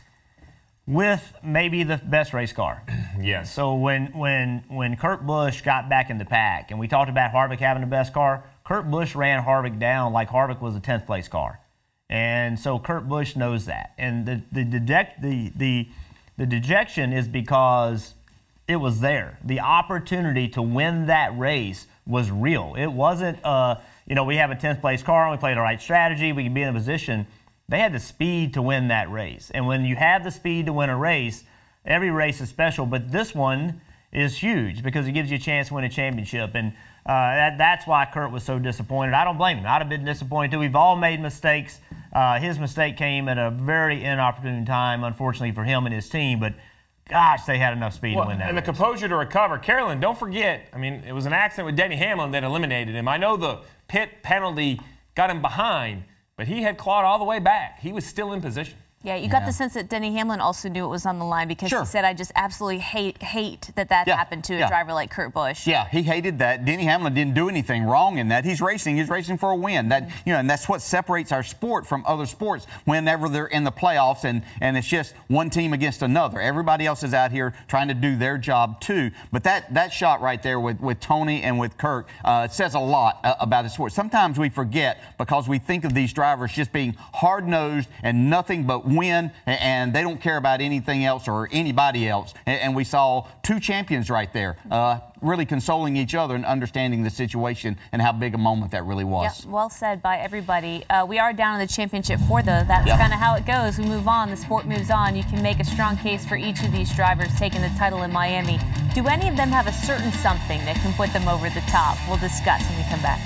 with 0.87 1.35
maybe 1.43 1.83
the 1.83 1.97
best 2.05 2.33
race 2.35 2.53
car. 2.53 2.83
Yes. 3.21 3.55
So 3.55 3.75
when 3.77 4.07
when 4.09 4.65
when 4.69 4.97
Kurt 4.97 5.25
Busch 5.25 5.63
got 5.63 5.89
back 5.89 6.11
in 6.11 6.19
the 6.19 6.25
pack, 6.25 6.73
and 6.73 6.81
we 6.81 6.89
talked 6.89 7.09
about 7.09 7.33
Harvick 7.33 7.61
having 7.61 7.81
the 7.81 7.87
best 7.87 8.13
car, 8.13 8.43
Kurt 8.65 8.91
Busch 8.91 9.15
ran 9.15 9.43
Harvick 9.45 9.79
down 9.79 10.13
like 10.13 10.29
Harvick 10.29 10.61
was 10.61 10.75
a 10.75 10.81
10th 10.81 11.07
place 11.07 11.29
car, 11.29 11.61
and 12.09 12.59
so 12.59 12.79
Kurt 12.79 13.09
Busch 13.09 13.37
knows 13.37 13.67
that. 13.67 13.93
And 13.99 14.25
the 14.25 14.43
the 14.53 14.65
deject 14.65 15.21
the 15.21 15.53
the 15.57 15.89
the 16.37 16.47
dejection 16.47 17.13
is 17.13 17.29
because 17.29 18.15
it 18.67 18.77
was 18.77 19.01
there. 19.01 19.39
The 19.45 19.61
opportunity 19.61 20.49
to 20.49 20.63
win 20.63 21.07
that 21.07 21.37
race 21.39 21.87
was 22.07 22.31
real. 22.31 22.75
It 22.77 22.87
wasn't, 22.87 23.39
uh, 23.45 23.77
you 24.07 24.15
know, 24.15 24.25
we 24.25 24.37
have 24.37 24.51
a 24.51 24.55
10th 24.55 24.81
place 24.81 25.03
car, 25.03 25.31
we 25.31 25.37
played 25.37 25.57
the 25.57 25.61
right 25.61 25.81
strategy, 25.81 26.33
we 26.33 26.45
can 26.45 26.55
be 26.55 26.63
in 26.63 26.69
a 26.69 26.73
position. 26.73 27.27
They 27.69 27.79
had 27.79 27.93
the 27.93 28.01
speed 28.01 28.55
to 28.55 28.63
win 28.63 28.89
that 28.89 29.11
race. 29.11 29.51
And 29.55 29.67
when 29.67 29.85
you 29.85 29.97
have 29.97 30.25
the 30.25 30.31
speed 30.31 30.67
to 30.67 30.73
win 30.73 30.91
a 30.91 30.97
race, 30.97 31.45
every 31.85 32.11
race 32.11 32.41
is 32.41 32.49
special, 32.49 32.87
but 32.87 33.11
this 33.11 33.35
one 33.35 33.81
is 34.15 34.37
huge 34.37 34.83
because 34.83 35.07
it 35.07 35.13
gives 35.13 35.31
you 35.31 35.37
a 35.37 35.41
chance 35.41 35.69
to 35.69 35.75
win 35.75 35.85
a 35.85 35.89
championship. 35.89 36.53
And 36.55 36.69
uh, 37.07 37.13
that, 37.13 37.59
that's 37.59 37.87
why 37.87 38.07
Kurt 38.07 38.31
was 38.31 38.43
so 38.45 38.59
disappointed. 38.59 39.15
I 39.15 39.25
don't 39.25 39.37
blame 39.37 39.59
him. 39.59 39.67
I'd 39.67 39.83
have 39.83 39.89
been 39.89 40.05
disappointed 40.05 40.53
too. 40.53 40.59
We've 40.59 40.77
all 40.77 40.97
made 40.97 41.21
mistakes. 41.21 41.81
Uh, 42.13 42.39
his 42.39 42.59
mistake 42.59 42.97
came 42.97 43.29
at 43.29 43.39
a 43.39 43.51
very 43.51 44.03
inopportune 44.05 44.65
time, 44.65 45.03
unfortunately 45.05 45.53
for 45.53 45.65
him 45.65 45.85
and 45.87 45.95
his 45.95 46.09
team. 46.09 46.39
But 46.39 46.55
gosh, 47.09 47.43
they 47.45 47.59
had 47.59 47.73
enough 47.75 47.95
speed 47.95 48.15
Well, 48.17 48.25
to 48.25 48.29
win 48.31 48.39
that. 48.39 48.49
and 48.49 48.57
the 48.57 48.63
composure 48.63 49.09
to 49.09 49.17
recover. 49.17 49.59
Carolyn, 49.59 50.01
don't 50.01 50.19
forget, 50.19 50.69
I 50.73 50.79
mean, 50.79 51.03
it 51.07 51.13
was 51.13 51.27
an 51.27 51.33
accident 51.33 51.67
with 51.67 51.77
Denny 51.77 51.97
Hamlin 51.97 52.31
that 52.31 52.45
eliminated 52.45 52.95
him. 52.95 53.09
I 53.09 53.17
know 53.17 53.37
the 53.37 53.61
pit 53.89 54.23
penalty 54.23 54.81
got 55.15 55.29
him 55.29 55.43
behind, 55.43 56.05
but 56.37 56.47
he 56.47 56.63
had 56.63 56.79
clawed 56.79 57.05
all 57.05 57.19
the 57.19 57.25
way 57.25 57.41
back. 57.41 57.81
He 57.81 57.93
was 57.93 58.07
still 58.07 58.33
in 58.33 58.41
position. 58.41 58.79
Yeah, 59.05 59.17
you 59.17 59.29
got 59.29 59.45
the 59.45 59.53
sense 59.53 59.75
that 59.75 59.91
Denny 59.91 60.15
Hamlin 60.15 60.41
also 60.41 60.71
knew 60.71 60.83
it 60.87 60.89
was 60.89 61.05
on 61.05 61.19
the 61.19 61.27
line 61.27 61.47
because 61.47 61.69
Sure. 61.69 61.81
he 61.81 61.87
said, 61.87 62.07
"I 62.07 62.15
just 62.15 62.33
absolutely 62.35 62.79
hate 62.79 63.23
hate 63.23 63.71
that 63.75 63.91
that 63.91 64.07
Yeah, 64.07 64.17
happened 64.17 64.45
to 64.45 64.55
a 64.55 64.61
yeah. 64.61 64.69
driver 64.69 64.95
like 64.95 65.11
Kurt 65.11 65.35
Busch." 65.35 65.67
Yeah, 65.67 65.87
he 65.91 66.03
hated 66.03 66.39
that. 66.39 66.65
Denny 66.65 66.85
Hamlin 66.85 67.13
didn't 67.13 67.35
do 67.35 67.51
anything 67.51 67.85
wrong 67.85 68.17
in 68.17 68.29
that. 68.29 68.47
He's 68.47 68.63
racing. 68.63 68.97
He's 68.97 69.11
racing 69.11 69.37
for 69.37 69.51
a 69.51 69.57
win. 69.57 69.91
That 69.91 70.09
you 70.25 70.33
know, 70.33 70.39
and 70.39 70.49
that's 70.49 70.71
what 70.71 70.81
separates 70.81 71.33
our 71.33 71.43
sport 71.43 71.87
from 71.87 72.03
other 72.07 72.25
sports. 72.25 72.67
Whenever 72.87 73.29
they're 73.29 73.47
in 73.47 73.63
the 73.65 73.73
playoffs, 73.73 74.25
and 74.25 74.43
and 74.63 74.75
it's 74.75 74.89
just 74.89 75.13
one 75.29 75.51
team 75.51 75.75
against 75.75 76.01
another. 76.01 76.41
Everybody 76.41 76.87
else 76.87 77.03
is 77.03 77.13
out 77.13 77.31
here 77.31 77.53
trying 77.69 77.89
to 77.89 77.95
do 77.95 78.17
their 78.17 78.39
job 78.39 78.81
too. 78.81 79.11
But 79.31 79.45
that 79.45 79.75
that 79.75 79.93
shot 79.93 80.23
right 80.23 80.43
there 80.43 80.59
with 80.59 80.81
with 80.81 80.99
Tony 81.01 81.43
and 81.43 81.59
with 81.59 81.77
Kurt 81.77 82.07
uh, 82.25 82.49
says 82.49 82.73
a 82.73 82.81
lot 82.81 83.21
uh, 83.23 83.35
about 83.39 83.65
the 83.65 83.69
sport. 83.69 83.93
Sometimes 83.93 84.39
we 84.39 84.49
forget 84.49 84.99
because 85.19 85.47
we 85.47 85.59
think 85.59 85.85
of 85.85 85.93
these 85.93 86.15
drivers 86.15 86.53
just 86.53 86.73
being 86.73 86.95
hard 87.13 87.47
nosed 87.47 87.91
and 88.03 88.31
nothing 88.31 88.65
but 88.65 88.87
win, 88.97 89.31
and 89.47 89.93
they 89.93 90.03
don't 90.03 90.21
care 90.21 90.37
about 90.37 90.61
anything 90.61 91.05
else 91.05 91.29
or 91.29 91.49
anybody 91.53 92.09
else. 92.09 92.35
And, 92.47 92.75
we 92.75 92.83
saw 92.85 93.27
two 93.43 93.61
champions 93.61 94.11
right 94.11 94.33
there, 94.33 94.57
uh, 94.71 94.99
really 95.23 95.47
consoling 95.47 95.97
each 95.97 96.15
other 96.15 96.35
and 96.35 96.45
understanding 96.45 97.05
the 97.05 97.11
situation 97.11 97.79
and 97.93 98.03
how 98.03 98.11
big 98.11 98.35
a 98.35 98.39
moment 98.39 98.73
that 98.73 98.85
really 98.85 99.05
was. 99.05 99.45
Yep, 99.45 99.53
well 99.53 99.71
said 99.71 100.03
by 100.03 100.19
everybody. 100.19 100.85
Uh, 100.91 101.07
we 101.07 101.19
are 101.21 101.33
down 101.33 101.55
in 101.55 101.61
the 101.67 101.73
championship 101.73 102.19
four, 102.27 102.43
though. 102.43 102.65
That's 102.67 102.87
Yeah. 102.87 102.99
kind 102.99 103.13
of 103.13 103.21
how 103.21 103.35
it 103.37 103.47
goes. 103.47 103.79
We 103.79 103.85
move 103.85 104.09
on. 104.09 104.31
The 104.31 104.37
sport 104.37 104.67
moves 104.67 104.91
on. 104.91 105.15
You 105.15 105.23
can 105.25 105.41
make 105.41 105.61
a 105.61 105.65
strong 105.65 105.97
case 105.97 106.25
for 106.25 106.37
each 106.37 106.63
of 106.65 106.73
these 106.73 106.93
drivers 106.95 107.33
taking 107.39 107.61
the 107.63 107.71
title 107.79 108.03
in 108.03 108.13
Miami. 108.13 108.59
Do 108.95 109.07
any 109.07 109.29
of 109.29 109.37
them 109.37 109.51
have 109.51 109.67
a 109.69 109.73
certain 109.73 110.11
something 110.13 110.65
that 110.65 110.77
can 110.77 110.93
put 110.95 111.13
them 111.13 111.29
over 111.29 111.49
the 111.51 111.63
top? 111.69 111.97
We'll 112.09 112.19
discuss 112.19 112.63
when 112.69 112.79
we 112.79 112.85
come 112.91 113.01
back. 113.03 113.21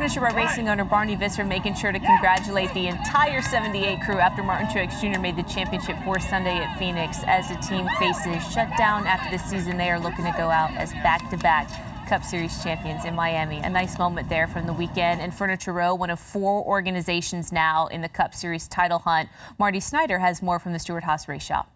Furniture 0.00 0.20
Row 0.20 0.34
Racing 0.34 0.66
owner 0.70 0.84
Barney 0.86 1.14
Visser 1.14 1.44
making 1.44 1.74
sure 1.74 1.92
to 1.92 1.98
congratulate 1.98 2.72
the 2.72 2.86
entire 2.86 3.42
78 3.42 4.00
crew 4.00 4.18
after 4.18 4.42
Martin 4.42 4.66
Truex 4.68 4.98
Jr. 4.98 5.20
made 5.20 5.36
the 5.36 5.42
championship 5.42 5.94
four 6.04 6.18
Sunday 6.18 6.56
at 6.56 6.78
Phoenix 6.78 7.18
as 7.26 7.46
the 7.50 7.56
team 7.56 7.86
faces 7.98 8.50
shutdown 8.50 9.06
after 9.06 9.30
the 9.30 9.36
season. 9.36 9.76
They 9.76 9.90
are 9.90 10.00
looking 10.00 10.24
to 10.24 10.32
go 10.38 10.48
out 10.48 10.70
as 10.70 10.94
back-to-back 10.94 11.68
Cup 12.08 12.24
Series 12.24 12.62
champions 12.62 13.04
in 13.04 13.14
Miami. 13.14 13.58
A 13.58 13.68
nice 13.68 13.98
moment 13.98 14.30
there 14.30 14.46
from 14.46 14.66
the 14.66 14.72
weekend. 14.72 15.20
And 15.20 15.34
Furniture 15.34 15.74
Row, 15.74 15.94
one 15.94 16.08
of 16.08 16.18
four 16.18 16.64
organizations 16.64 17.52
now 17.52 17.86
in 17.88 18.00
the 18.00 18.08
Cup 18.08 18.34
Series 18.34 18.68
title 18.68 19.00
hunt. 19.00 19.28
Marty 19.58 19.80
Snyder 19.80 20.18
has 20.18 20.40
more 20.40 20.58
from 20.58 20.72
the 20.72 20.78
Stewart 20.78 21.04
Haas 21.04 21.28
Race 21.28 21.42
Shop. 21.42 21.70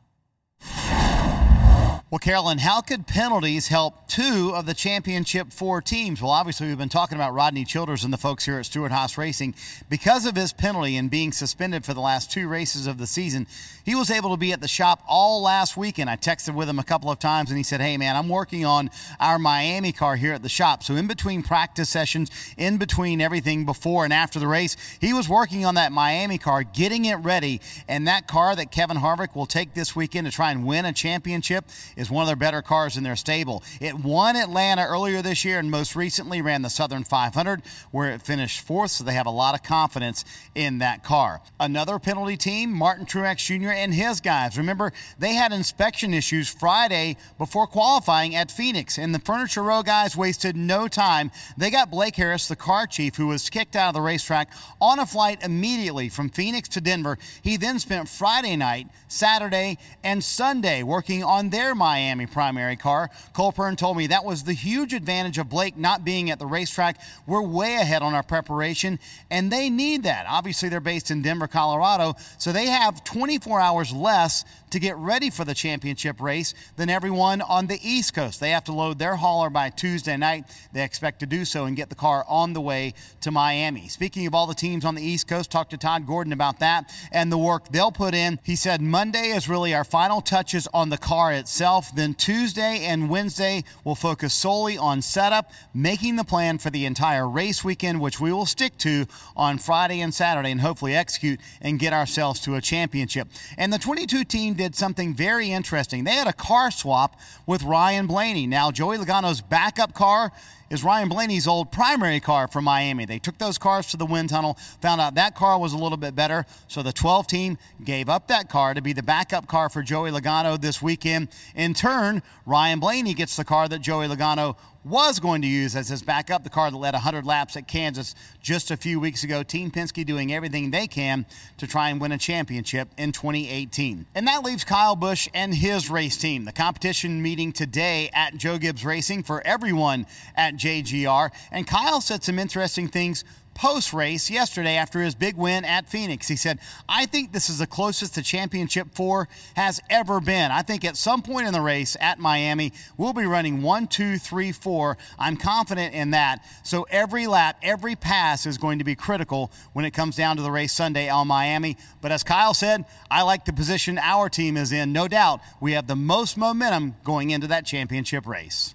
Well, 2.14 2.20
Carolyn, 2.20 2.58
how 2.58 2.80
could 2.80 3.08
penalties 3.08 3.66
help 3.66 4.06
two 4.06 4.52
of 4.54 4.66
the 4.66 4.74
championship 4.74 5.52
four 5.52 5.82
teams? 5.82 6.22
Well, 6.22 6.30
obviously, 6.30 6.68
we've 6.68 6.78
been 6.78 6.88
talking 6.88 7.16
about 7.16 7.34
Rodney 7.34 7.64
Childers 7.64 8.04
and 8.04 8.12
the 8.12 8.18
folks 8.18 8.44
here 8.44 8.56
at 8.60 8.66
Stewart 8.66 8.92
Haas 8.92 9.18
Racing. 9.18 9.56
Because 9.90 10.24
of 10.24 10.36
his 10.36 10.52
penalty 10.52 10.96
and 10.96 11.10
being 11.10 11.32
suspended 11.32 11.84
for 11.84 11.92
the 11.92 12.00
last 12.00 12.30
two 12.30 12.46
races 12.46 12.86
of 12.86 12.98
the 12.98 13.06
season, 13.08 13.48
he 13.84 13.96
was 13.96 14.12
able 14.12 14.30
to 14.30 14.36
be 14.36 14.52
at 14.52 14.60
the 14.60 14.68
shop 14.68 15.02
all 15.08 15.42
last 15.42 15.76
weekend. 15.76 16.08
I 16.08 16.14
texted 16.14 16.54
with 16.54 16.68
him 16.68 16.78
a 16.78 16.84
couple 16.84 17.10
of 17.10 17.18
times 17.18 17.50
and 17.50 17.56
he 17.58 17.64
said, 17.64 17.80
Hey, 17.80 17.96
man, 17.96 18.14
I'm 18.14 18.28
working 18.28 18.64
on 18.64 18.90
our 19.18 19.40
Miami 19.40 19.90
car 19.90 20.14
here 20.14 20.34
at 20.34 20.44
the 20.44 20.48
shop. 20.48 20.84
So, 20.84 20.94
in 20.94 21.08
between 21.08 21.42
practice 21.42 21.88
sessions, 21.88 22.30
in 22.56 22.76
between 22.76 23.20
everything 23.20 23.64
before 23.64 24.04
and 24.04 24.12
after 24.12 24.38
the 24.38 24.46
race, 24.46 24.76
he 25.00 25.12
was 25.12 25.28
working 25.28 25.64
on 25.64 25.74
that 25.74 25.90
Miami 25.90 26.38
car, 26.38 26.62
getting 26.62 27.06
it 27.06 27.16
ready. 27.16 27.60
And 27.88 28.06
that 28.06 28.28
car 28.28 28.54
that 28.54 28.70
Kevin 28.70 28.98
Harvick 28.98 29.34
will 29.34 29.46
take 29.46 29.74
this 29.74 29.96
weekend 29.96 30.28
to 30.28 30.32
try 30.32 30.52
and 30.52 30.64
win 30.64 30.84
a 30.84 30.92
championship 30.92 31.64
is 32.03 32.03
one 32.10 32.22
of 32.22 32.26
their 32.26 32.36
better 32.36 32.62
cars 32.62 32.96
in 32.96 33.04
their 33.04 33.16
stable. 33.16 33.62
It 33.80 33.94
won 33.94 34.36
Atlanta 34.36 34.84
earlier 34.84 35.22
this 35.22 35.44
year 35.44 35.58
and 35.58 35.70
most 35.70 35.96
recently 35.96 36.42
ran 36.42 36.62
the 36.62 36.70
Southern 36.70 37.04
500 37.04 37.62
where 37.90 38.10
it 38.10 38.22
finished 38.22 38.60
fourth, 38.60 38.92
so 38.92 39.04
they 39.04 39.14
have 39.14 39.26
a 39.26 39.30
lot 39.30 39.54
of 39.54 39.62
confidence 39.62 40.24
in 40.54 40.78
that 40.78 41.04
car. 41.04 41.40
Another 41.60 41.98
penalty 41.98 42.36
team, 42.36 42.72
Martin 42.72 43.06
Truex 43.06 43.44
Jr. 43.44 43.70
and 43.70 43.94
his 43.94 44.20
guys. 44.20 44.58
Remember, 44.58 44.92
they 45.18 45.34
had 45.34 45.52
inspection 45.52 46.14
issues 46.14 46.48
Friday 46.48 47.16
before 47.38 47.66
qualifying 47.66 48.34
at 48.34 48.50
Phoenix, 48.50 48.98
and 48.98 49.14
the 49.14 49.18
Furniture 49.18 49.62
Row 49.62 49.82
guys 49.82 50.16
wasted 50.16 50.56
no 50.56 50.88
time. 50.88 51.30
They 51.56 51.70
got 51.70 51.90
Blake 51.90 52.16
Harris, 52.16 52.48
the 52.48 52.56
car 52.56 52.86
chief, 52.86 53.16
who 53.16 53.28
was 53.28 53.50
kicked 53.50 53.76
out 53.76 53.88
of 53.88 53.94
the 53.94 54.00
racetrack, 54.00 54.50
on 54.80 54.98
a 54.98 55.06
flight 55.06 55.42
immediately 55.42 56.08
from 56.08 56.28
Phoenix 56.30 56.68
to 56.70 56.80
Denver. 56.80 57.18
He 57.42 57.56
then 57.56 57.78
spent 57.78 58.08
Friday 58.08 58.56
night, 58.56 58.88
Saturday, 59.08 59.78
and 60.02 60.22
Sunday 60.22 60.82
working 60.82 61.24
on 61.24 61.50
their 61.50 61.74
Miami 61.94 62.26
primary 62.26 62.74
car. 62.74 63.08
Cole 63.34 63.52
Pearn 63.52 63.76
told 63.76 63.96
me 63.96 64.08
that 64.08 64.24
was 64.24 64.42
the 64.42 64.52
huge 64.52 64.92
advantage 64.94 65.38
of 65.38 65.48
Blake 65.48 65.76
not 65.76 66.04
being 66.04 66.28
at 66.28 66.40
the 66.40 66.46
racetrack. 66.46 66.98
We're 67.24 67.40
way 67.40 67.76
ahead 67.76 68.02
on 68.02 68.14
our 68.14 68.24
preparation, 68.24 68.98
and 69.30 69.48
they 69.48 69.70
need 69.70 70.02
that. 70.02 70.26
Obviously, 70.28 70.68
they're 70.68 70.80
based 70.80 71.12
in 71.12 71.22
Denver, 71.22 71.46
Colorado, 71.46 72.16
so 72.36 72.50
they 72.50 72.66
have 72.66 73.04
24 73.04 73.60
hours 73.60 73.92
less 73.92 74.44
to 74.74 74.80
get 74.80 74.96
ready 74.96 75.30
for 75.30 75.44
the 75.44 75.54
championship 75.54 76.20
race 76.20 76.52
than 76.74 76.90
everyone 76.90 77.40
on 77.42 77.68
the 77.68 77.78
East 77.80 78.12
Coast. 78.12 78.40
They 78.40 78.50
have 78.50 78.64
to 78.64 78.72
load 78.72 78.98
their 78.98 79.14
hauler 79.14 79.48
by 79.48 79.70
Tuesday 79.70 80.16
night. 80.16 80.46
They 80.72 80.82
expect 80.82 81.20
to 81.20 81.26
do 81.26 81.44
so 81.44 81.66
and 81.66 81.76
get 81.76 81.90
the 81.90 81.94
car 81.94 82.24
on 82.28 82.54
the 82.54 82.60
way 82.60 82.94
to 83.20 83.30
Miami. 83.30 83.86
Speaking 83.86 84.26
of 84.26 84.34
all 84.34 84.48
the 84.48 84.54
teams 84.54 84.84
on 84.84 84.96
the 84.96 85.02
East 85.02 85.28
Coast, 85.28 85.52
talked 85.52 85.70
to 85.70 85.76
Todd 85.76 86.08
Gordon 86.08 86.32
about 86.32 86.58
that 86.58 86.92
and 87.12 87.30
the 87.30 87.38
work 87.38 87.68
they'll 87.68 87.92
put 87.92 88.14
in. 88.14 88.40
He 88.42 88.56
said 88.56 88.82
Monday 88.82 89.28
is 89.28 89.48
really 89.48 89.72
our 89.74 89.84
final 89.84 90.20
touches 90.20 90.66
on 90.74 90.88
the 90.88 90.98
car 90.98 91.32
itself. 91.32 91.94
Then 91.94 92.14
Tuesday 92.14 92.84
and 92.84 93.08
Wednesday 93.08 93.62
will 93.84 93.94
focus 93.94 94.34
solely 94.34 94.76
on 94.76 95.02
setup, 95.02 95.52
making 95.72 96.16
the 96.16 96.24
plan 96.24 96.58
for 96.58 96.70
the 96.70 96.84
entire 96.84 97.28
race 97.28 97.62
weekend, 97.62 98.00
which 98.00 98.18
we 98.18 98.32
will 98.32 98.44
stick 98.44 98.76
to 98.78 99.06
on 99.36 99.58
Friday 99.58 100.00
and 100.00 100.12
Saturday 100.12 100.50
and 100.50 100.60
hopefully 100.60 100.96
execute 100.96 101.38
and 101.60 101.78
get 101.78 101.92
ourselves 101.92 102.40
to 102.40 102.56
a 102.56 102.60
championship. 102.60 103.28
And 103.56 103.72
the 103.72 103.78
22 103.78 104.24
team 104.24 104.54
did 104.54 104.63
something 104.72 105.14
very 105.14 105.50
interesting. 105.50 106.04
They 106.04 106.12
had 106.12 106.28
a 106.28 106.32
car 106.32 106.70
swap 106.70 107.18
with 107.46 107.62
Ryan 107.62 108.06
Blaney. 108.06 108.46
Now, 108.46 108.70
Joey 108.70 108.98
Logano's 108.98 109.40
backup 109.40 109.94
car 109.94 110.30
is 110.70 110.82
Ryan 110.82 111.08
Blaney's 111.08 111.46
old 111.46 111.70
primary 111.70 112.20
car 112.20 112.48
from 112.48 112.64
Miami. 112.64 113.04
They 113.04 113.18
took 113.18 113.38
those 113.38 113.58
cars 113.58 113.86
to 113.88 113.96
the 113.96 114.06
wind 114.06 114.30
tunnel, 114.30 114.58
found 114.80 115.00
out 115.00 115.14
that 115.14 115.34
car 115.34 115.58
was 115.58 115.72
a 115.72 115.78
little 115.78 115.98
bit 115.98 116.14
better, 116.14 116.46
so 116.68 116.82
the 116.82 116.92
12 116.92 117.26
team 117.26 117.58
gave 117.84 118.08
up 118.08 118.28
that 118.28 118.48
car 118.48 118.74
to 118.74 118.80
be 118.80 118.92
the 118.92 119.02
backup 119.02 119.46
car 119.46 119.68
for 119.68 119.82
Joey 119.82 120.10
Logano 120.10 120.60
this 120.60 120.80
weekend. 120.82 121.28
In 121.54 121.74
turn, 121.74 122.22
Ryan 122.46 122.80
Blaney 122.80 123.14
gets 123.14 123.36
the 123.36 123.44
car 123.44 123.68
that 123.68 123.80
Joey 123.80 124.08
Logano 124.08 124.56
was 124.84 125.18
going 125.18 125.42
to 125.42 125.48
use 125.48 125.74
as 125.74 125.88
his 125.88 126.02
backup, 126.02 126.44
the 126.44 126.50
car 126.50 126.70
that 126.70 126.76
led 126.76 126.94
100 126.94 127.24
laps 127.24 127.56
at 127.56 127.66
Kansas 127.66 128.14
just 128.42 128.70
a 128.70 128.76
few 128.76 129.00
weeks 129.00 129.24
ago. 129.24 129.42
Team 129.42 129.70
Penske 129.70 130.04
doing 130.04 130.32
everything 130.32 130.70
they 130.70 130.86
can 130.86 131.24
to 131.58 131.66
try 131.66 131.90
and 131.90 132.00
win 132.00 132.12
a 132.12 132.18
championship 132.18 132.88
in 132.98 133.12
2018. 133.12 134.06
And 134.14 134.26
that 134.26 134.44
leaves 134.44 134.64
Kyle 134.64 134.96
Busch 134.96 135.28
and 135.34 135.54
his 135.54 135.90
race 135.90 136.16
team. 136.16 136.44
The 136.44 136.52
competition 136.52 137.22
meeting 137.22 137.52
today 137.52 138.10
at 138.12 138.36
Joe 138.36 138.58
Gibbs 138.58 138.84
Racing 138.84 139.22
for 139.22 139.40
everyone 139.46 140.06
at 140.36 140.54
JGR. 140.54 141.30
And 141.50 141.66
Kyle 141.66 142.00
said 142.00 142.22
some 142.22 142.38
interesting 142.38 142.88
things 142.88 143.24
post 143.54 143.92
race 143.92 144.30
yesterday 144.30 144.76
after 144.76 145.00
his 145.00 145.14
big 145.14 145.36
win 145.36 145.64
at 145.64 145.88
Phoenix. 145.88 146.28
He 146.28 146.36
said, 146.36 146.58
I 146.88 147.06
think 147.06 147.32
this 147.32 147.48
is 147.48 147.58
the 147.58 147.66
closest 147.66 148.14
the 148.14 148.22
championship 148.22 148.88
four 148.94 149.28
has 149.56 149.80
ever 149.88 150.20
been. 150.20 150.50
I 150.50 150.62
think 150.62 150.84
at 150.84 150.96
some 150.96 151.22
point 151.22 151.46
in 151.46 151.52
the 151.52 151.60
race 151.60 151.96
at 152.00 152.18
Miami, 152.18 152.72
we'll 152.96 153.12
be 153.12 153.26
running 153.26 153.62
one, 153.62 153.86
two, 153.86 154.18
three, 154.18 154.52
four. 154.52 154.98
I'm 155.18 155.36
confident 155.36 155.94
in 155.94 156.10
that. 156.10 156.44
So 156.62 156.86
every 156.90 157.26
lap, 157.26 157.58
every 157.62 157.96
pass 157.96 158.46
is 158.46 158.58
going 158.58 158.78
to 158.78 158.84
be 158.84 158.94
critical 158.94 159.50
when 159.72 159.84
it 159.84 159.92
comes 159.92 160.16
down 160.16 160.36
to 160.36 160.42
the 160.42 160.50
race 160.50 160.72
Sunday 160.72 161.08
on 161.08 161.28
Miami. 161.28 161.76
But 162.00 162.12
as 162.12 162.22
Kyle 162.22 162.54
said, 162.54 162.84
I 163.10 163.22
like 163.22 163.44
the 163.44 163.52
position 163.52 163.98
our 163.98 164.28
team 164.28 164.56
is 164.56 164.72
in. 164.72 164.92
No 164.92 165.08
doubt 165.08 165.40
we 165.60 165.72
have 165.72 165.86
the 165.86 165.96
most 165.96 166.36
momentum 166.36 166.96
going 167.04 167.30
into 167.30 167.46
that 167.48 167.66
championship 167.66 168.26
race. 168.26 168.74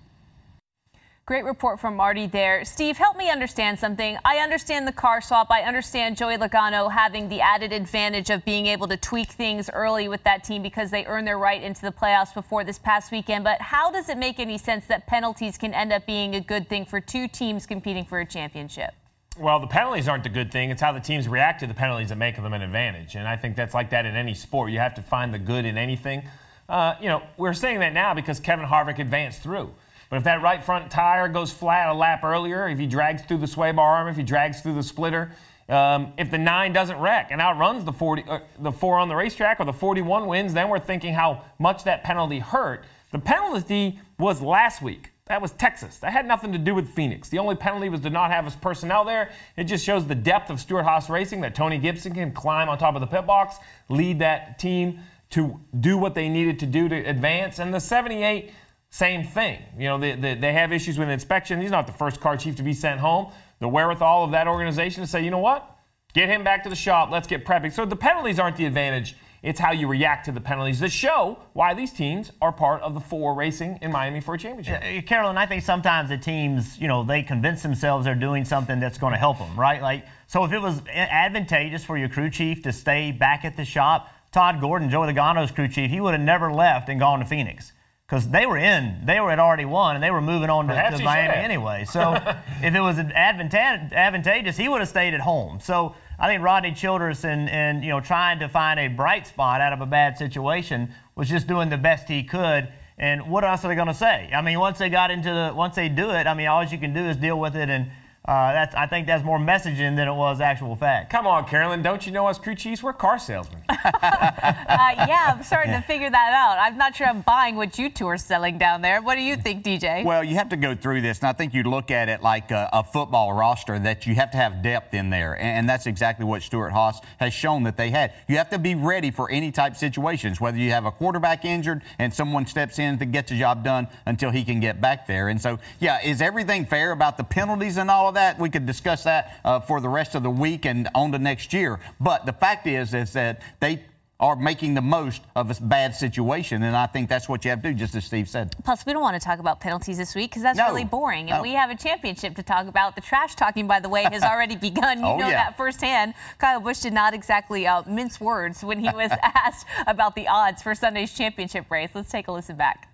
Great 1.29 1.45
report 1.45 1.79
from 1.79 1.95
Marty 1.95 2.25
there. 2.25 2.65
Steve, 2.65 2.97
help 2.97 3.15
me 3.15 3.29
understand 3.29 3.77
something. 3.77 4.17
I 4.25 4.37
understand 4.37 4.87
the 4.87 4.91
car 4.91 5.21
swap. 5.21 5.51
I 5.51 5.61
understand 5.61 6.17
Joey 6.17 6.37
Logano 6.37 6.91
having 6.91 7.29
the 7.29 7.39
added 7.39 7.71
advantage 7.71 8.31
of 8.31 8.43
being 8.45 8.65
able 8.65 8.87
to 8.87 8.97
tweak 8.97 9.29
things 9.33 9.69
early 9.71 10.07
with 10.07 10.23
that 10.23 10.43
team 10.43 10.63
because 10.63 10.89
they 10.89 11.05
earned 11.05 11.27
their 11.27 11.37
right 11.37 11.61
into 11.61 11.83
the 11.83 11.91
playoffs 11.91 12.33
before 12.33 12.63
this 12.63 12.79
past 12.79 13.11
weekend. 13.11 13.43
But 13.43 13.61
how 13.61 13.91
does 13.91 14.09
it 14.09 14.17
make 14.17 14.39
any 14.39 14.57
sense 14.57 14.87
that 14.87 15.05
penalties 15.05 15.55
can 15.55 15.71
end 15.75 15.93
up 15.93 16.03
being 16.07 16.33
a 16.33 16.41
good 16.41 16.67
thing 16.67 16.83
for 16.83 16.99
two 16.99 17.27
teams 17.27 17.67
competing 17.67 18.05
for 18.05 18.21
a 18.21 18.25
championship? 18.25 18.95
Well, 19.37 19.59
the 19.59 19.67
penalties 19.67 20.07
aren't 20.07 20.23
the 20.23 20.29
good 20.29 20.51
thing. 20.51 20.71
It's 20.71 20.81
how 20.81 20.93
the 20.93 20.99
teams 20.99 21.27
react 21.27 21.59
to 21.59 21.67
the 21.67 21.75
penalties 21.75 22.09
that 22.09 22.17
make 22.17 22.37
them 22.37 22.53
an 22.53 22.63
advantage. 22.63 23.13
And 23.13 23.27
I 23.27 23.37
think 23.37 23.55
that's 23.55 23.75
like 23.75 23.91
that 23.91 24.07
in 24.07 24.15
any 24.15 24.33
sport. 24.33 24.71
You 24.71 24.79
have 24.79 24.95
to 24.95 25.03
find 25.03 25.31
the 25.31 25.37
good 25.37 25.65
in 25.65 25.77
anything. 25.77 26.23
Uh, 26.67 26.95
you 26.99 27.07
know, 27.07 27.21
we're 27.37 27.53
saying 27.53 27.81
that 27.81 27.93
now 27.93 28.15
because 28.15 28.39
Kevin 28.39 28.65
Harvick 28.65 28.97
advanced 28.97 29.43
through. 29.43 29.71
But 30.10 30.17
if 30.17 30.24
that 30.24 30.41
right 30.41 30.63
front 30.63 30.89
tire 30.91 31.28
goes 31.28 31.52
flat 31.52 31.89
a 31.89 31.93
lap 31.93 32.24
earlier, 32.24 32.67
if 32.67 32.80
he 32.80 32.88
drags 32.88 33.22
through 33.24 33.38
the 33.38 33.48
sway 33.48 33.72
bar 33.72 33.98
arm, 33.98 34.08
if 34.08 34.15
he 34.17 34.24
drags 34.24 34.62
through 34.62 34.74
the 34.74 34.84
splitter, 34.84 35.32
um, 35.69 36.13
if 36.17 36.32
the 36.32 36.38
nine 36.38 36.74
doesn't 36.74 36.98
wreck 37.00 37.28
and 37.30 37.39
outruns 37.39 37.86
the 37.86 37.93
40, 37.93 38.24
uh, 38.28 38.39
the 38.58 38.72
four 38.72 38.98
on 38.98 39.08
the 39.08 39.15
racetrack 39.15 39.60
or 39.60 39.65
the 39.65 39.74
41 39.74 40.26
wins, 40.26 40.54
then 40.54 40.67
we're 40.67 40.80
thinking 40.80 41.13
how 41.13 41.43
much 41.60 41.84
that 41.84 42.04
penalty 42.04 42.39
hurt. 42.39 42.86
The 43.12 43.19
penalty 43.19 44.00
was 44.17 44.41
last 44.41 44.82
week. 44.82 45.12
That 45.28 45.43
was 45.43 45.52
Texas. 45.52 45.98
That 45.98 46.12
had 46.12 46.28
nothing 46.28 46.52
to 46.54 46.58
do 46.58 46.74
with 46.74 46.89
Phoenix. 46.89 47.30
The 47.30 47.38
only 47.38 47.56
penalty 47.56 47.88
was 47.89 48.02
to 48.02 48.10
not 48.10 48.32
have 48.32 48.45
his 48.45 48.56
personnel 48.56 49.06
there. 49.06 49.30
It 49.58 49.65
just 49.65 49.86
shows 49.86 50.08
the 50.08 50.15
depth 50.15 50.50
of 50.50 50.60
Stewart 50.60 50.86
Haas 50.86 51.08
Racing 51.08 51.41
that 51.41 51.54
Tony 51.54 51.78
Gibson 51.78 52.15
can 52.15 52.32
climb 52.32 52.67
on 52.67 52.80
top 52.80 52.95
of 52.95 53.02
the 53.02 53.08
pit 53.08 53.28
box, 53.28 53.58
lead 53.89 54.17
that 54.19 54.58
team 54.58 55.02
to 55.30 55.60
do 55.80 56.00
what 56.00 56.15
they 56.15 56.30
needed 56.30 56.58
to 56.60 56.65
do 56.65 56.89
to 56.89 56.95
advance. 56.95 57.60
And 57.60 57.72
the 57.72 57.80
78 57.80 58.52
same 58.91 59.23
thing. 59.23 59.62
You 59.78 59.88
know, 59.88 59.97
they, 59.99 60.15
they, 60.15 60.36
they, 60.36 60.54
have 60.54 60.71
issues 60.71 60.97
with 60.97 61.10
inspection. 61.10 61.62
He's 61.62 61.71
not 61.71 61.86
the 61.86 61.93
first 61.93 62.19
car 62.19 62.36
chief 62.38 62.56
to 62.56 62.63
be 62.63 62.73
sent 62.73 62.99
home. 62.99 63.32
The 63.60 63.67
wherewithal 63.67 64.23
of 64.23 64.32
that 64.32 64.47
organization 64.47 65.04
to 65.04 65.08
say, 65.08 65.23
you 65.23 65.30
know 65.30 65.39
what? 65.39 65.78
Get 66.13 66.28
him 66.28 66.43
back 66.43 66.63
to 66.63 66.69
the 66.69 66.75
shop. 66.75 67.12
Let's 67.12 67.28
get 67.28 67.45
prepping. 67.45 67.71
So 67.71 67.86
the 67.86 67.95
penalties 67.95 68.39
aren't 68.39 68.58
the 68.58 68.65
advantage. 68.65 69.15
It's 69.43 69.60
how 69.60 69.71
you 69.71 69.88
react 69.88 70.25
to 70.25 70.32
the 70.32 70.41
penalties 70.41 70.80
that 70.80 70.91
show 70.91 71.38
why 71.54 71.73
these 71.73 71.93
teams 71.93 72.32
are 72.41 72.52
part 72.52 72.82
of 72.82 72.93
the 72.93 72.99
four 72.99 73.36
racing 73.36 73.80
in 73.82 73.91
Miami 73.91 74.19
for 74.19 74.34
a 74.34 74.38
championship. 74.38 75.06
Carolyn, 75.06 75.38
I 75.38 75.45
think 75.45 75.63
sometimes 75.63 76.10
the 76.10 76.17
teams, 76.17 76.78
you 76.78 76.88
know, 76.88 77.04
they 77.04 77.21
convince 77.21 77.62
themselves 77.62 78.04
they're 78.04 78.15
doing 78.15 78.43
something 78.43 78.80
that's 78.80 78.97
going 78.97 79.13
to 79.13 79.19
help 79.19 79.38
them, 79.38 79.58
right? 79.58 79.82
Like, 79.82 80.06
so 80.28 80.43
if 80.43 80.52
it 80.52 80.60
was 80.60 80.82
advantageous 80.89 81.86
for 81.86 81.97
your 81.97 82.10
crew 82.10 82.30
chief 82.30 82.63
to 82.63 82.73
stay 82.73 83.12
back 83.12 83.45
at 83.45 83.56
the 83.56 83.63
shop, 83.63 84.10
Todd 84.34 84.60
Gordon, 84.60 84.89
Joey 84.89 85.13
Logano's 85.13 85.52
crew 85.52 85.69
chief, 85.69 85.89
he 85.89 86.02
would 86.02 86.13
have 86.13 86.21
never 86.21 86.52
left 86.52 86.89
and 86.89 86.99
gone 86.99 87.19
to 87.19 87.25
Phoenix 87.25 87.71
because 88.10 88.28
they 88.28 88.48
were 88.48 88.58
in, 88.58 89.00
they 89.06 89.19
were 89.19 89.30
had 89.30 89.38
already 89.38 89.65
won, 89.65 89.93
and 89.93 90.04
they 90.04 90.10
were 90.10 90.22
moving 90.22 90.50
on 90.50 90.67
to, 90.67 90.74
to 90.98 91.04
Miami 91.04 91.36
anyway. 91.36 91.86
So 91.86 92.13
if 92.63 92.74
it 92.74 92.80
was 92.80 92.98
advantageous, 92.98 94.58
he 94.58 94.67
would 94.67 94.82
have 94.82 94.89
stayed 94.89 95.13
at 95.13 95.19
home. 95.19 95.60
So 95.60 95.93
I 96.17 96.28
think 96.28 96.41
Rodney 96.41 96.74
Childers 96.74 97.24
and, 97.24 97.48
and 97.50 97.84
you 97.84 97.91
know 97.91 98.02
trying 98.02 98.39
to 98.39 98.50
find 98.50 98.80
a 98.80 98.88
bright 98.88 99.28
spot 99.28 99.62
out 99.62 99.74
of 99.74 99.82
a 99.82 99.86
bad 99.86 100.17
situation 100.17 100.91
was 101.15 101.30
just 101.30 101.45
doing 101.45 101.69
the 101.69 101.78
best 101.78 102.08
he 102.08 102.24
could. 102.24 102.69
And 102.98 103.30
what 103.30 103.43
else 103.43 103.63
are 103.63 103.67
they 103.67 103.76
going 103.76 103.88
to 103.88 103.93
say? 103.93 104.30
I 104.34 104.41
mean, 104.41 104.60
once 104.60 104.80
they 104.80 104.89
got 104.89 105.12
into 105.12 105.30
the, 105.30 105.54
once 105.56 105.76
they 105.76 105.88
do 105.88 106.10
it, 106.10 106.26
I 106.26 106.34
mean, 106.34 106.48
all 106.48 106.63
you 106.63 106.80
can 106.80 106.93
do 106.93 107.02
is 107.02 107.15
deal 107.15 107.39
with 107.39 107.56
it 107.56 107.69
and 107.69 107.91
Uh, 108.25 108.51
that's, 108.51 108.75
I 108.75 108.86
think 108.86 109.08
that's 109.08 109.23
more 109.23 109.39
messaging 109.39 109.95
than 109.95 110.08
it 110.08 110.13
was 110.13 110.39
actual 110.39 110.75
fact. 110.75 111.10
Come 111.10 111.25
on, 111.25 111.45
Carolyn. 111.45 111.82
Don't 111.82 112.05
you 112.05 112.12
know 112.12 112.27
us 112.27 112.38
crew 112.38 112.53
chiefs? 112.53 112.84
We're 112.84 112.93
car 112.93 113.17
salesmen. 113.17 113.63
uh, 113.69 113.77
yeah, 113.88 115.34
I'm 115.34 115.41
starting 115.41 115.73
to 115.73 115.82
figure 115.88 116.12
that 116.12 116.34
out. 116.34 116.60
I'm 116.60 116.77
not 116.77 116.95
sure 116.95 117.08
I'm 117.08 117.21
buying 117.21 117.55
what 117.55 117.79
you 117.79 117.89
two 117.89 118.05
are 118.05 118.19
selling 118.19 118.60
down 118.60 118.84
there. 118.84 119.01
What 119.01 119.15
do 119.15 119.21
you 119.21 119.36
think, 119.36 119.63
DJ? 119.63 120.03
Well, 120.03 120.23
you 120.23 120.36
have 120.36 120.49
to 120.49 120.58
go 120.58 120.75
through 120.75 121.01
this, 121.01 121.19
and 121.19 121.27
I 121.27 121.34
think 121.34 121.55
you 121.55 121.63
look 121.63 121.89
at 121.89 122.08
it 122.08 122.21
like 122.21 122.51
a, 122.51 122.69
a 122.71 122.84
football 122.84 123.34
roster 123.34 123.79
that 123.79 124.05
you 124.05 124.13
have 124.13 124.29
to 124.32 124.38
have 124.38 124.62
depth 124.62 124.93
in 124.93 125.10
there, 125.10 125.34
and, 125.34 125.60
and 125.60 125.69
that's 125.69 125.88
exactly 125.88 126.25
what 126.25 126.43
Stewart 126.43 126.71
Haas 126.71 126.99
has 127.19 127.34
shown 127.34 127.63
that 127.63 127.77
they 127.77 127.89
had. 127.89 128.13
You 128.27 128.38
have 128.38 128.51
to 128.51 128.60
be 128.60 128.75
ready 128.75 129.10
for 129.10 129.32
any 129.32 129.51
type 129.51 129.71
of 129.71 129.77
situations, 129.79 130.39
whether 130.39 130.58
you 130.60 130.69
have 130.69 130.86
a 130.86 130.91
quarterback 130.91 131.45
injured 131.45 131.82
and 131.97 132.13
someone 132.13 132.45
steps 132.45 132.77
in 132.77 132.99
to 132.99 133.05
get 133.05 133.25
the 133.27 133.39
job 133.39 133.63
done 133.63 133.88
until 134.05 134.29
he 134.29 134.43
can 134.43 134.60
get 134.60 134.79
back 134.79 135.08
there. 135.08 135.29
And 135.29 135.41
so, 135.41 135.58
yeah, 135.79 135.99
is 136.03 136.21
everything 136.21 136.67
fair 136.67 136.91
about 136.91 137.17
the 137.17 137.23
penalties 137.23 137.77
and 137.77 137.89
all 137.89 138.08
of 138.08 138.13
that? 138.13 138.18
We 138.39 138.49
could 138.49 138.65
discuss 138.65 139.03
that 139.03 139.39
uh, 139.43 139.60
for 139.60 139.82
the 139.82 139.89
rest 139.89 140.15
of 140.15 140.23
the 140.23 140.29
week 140.29 140.65
and 140.65 140.88
on 140.95 141.12
to 141.12 141.19
next 141.19 141.53
year. 141.53 141.79
But 141.99 142.25
the 142.25 142.34
fact 142.34 142.67
is, 142.67 142.93
is 142.93 143.13
that 143.13 143.41
they 143.60 143.84
are 144.21 144.36
making 144.36 144.73
the 144.73 144.82
most 144.82 145.21
of 145.34 145.49
a 145.49 145.63
bad 145.63 145.95
situation, 145.95 146.63
and 146.63 146.75
I 146.75 146.88
think 146.88 147.08
that's 147.08 147.29
what 147.29 147.45
you 147.45 147.51
have 147.51 147.62
to 147.62 147.69
do, 147.71 147.73
just 147.73 147.95
as 147.95 148.03
Steve 148.03 148.27
said. 148.27 148.53
Plus, 148.65 148.86
we 148.86 148.91
don't 148.91 149.01
want 149.01 149.15
to 149.15 149.25
talk 149.25 149.39
about 149.39 149.62
penalties 149.62 149.97
this 149.97 150.13
week 150.13 150.32
because 150.32 150.43
that's 150.43 150.58
No. 150.58 150.65
really 150.67 150.84
boring, 150.84 151.29
and 151.29 151.38
No. 151.38 151.41
we 151.41 151.53
have 151.53 151.69
a 151.69 151.75
championship 151.75 152.36
to 152.36 152.43
talk 152.43 152.67
about. 152.67 152.95
The 152.95 153.01
trash 153.01 153.36
talking, 153.36 153.65
by 153.65 153.79
the 153.79 153.88
way, 153.88 154.03
has 154.03 154.21
already 154.32 154.58
begun. 154.58 154.99
You 154.99 155.05
Oh, 155.05 155.17
know 155.17 155.29
yeah. 155.29 155.45
that 155.45 155.55
firsthand. 155.55 156.15
Kyle 156.38 156.60
Busch 156.60 156.79
did 156.79 156.91
not 156.91 157.13
exactly 157.13 157.65
uh, 157.65 157.84
mince 157.88 158.19
words 158.19 158.62
when 158.62 158.79
he 158.79 158.89
was 158.89 159.10
asked 159.23 159.65
about 159.88 160.15
the 160.15 160.27
odds 160.27 160.62
for 160.62 160.75
Sunday's 160.75 161.13
championship 161.13 161.71
race. 161.71 161.91
Let's 161.93 162.12
take 162.12 162.27
a 162.27 162.34
listen 162.34 162.58
back. 162.58 162.88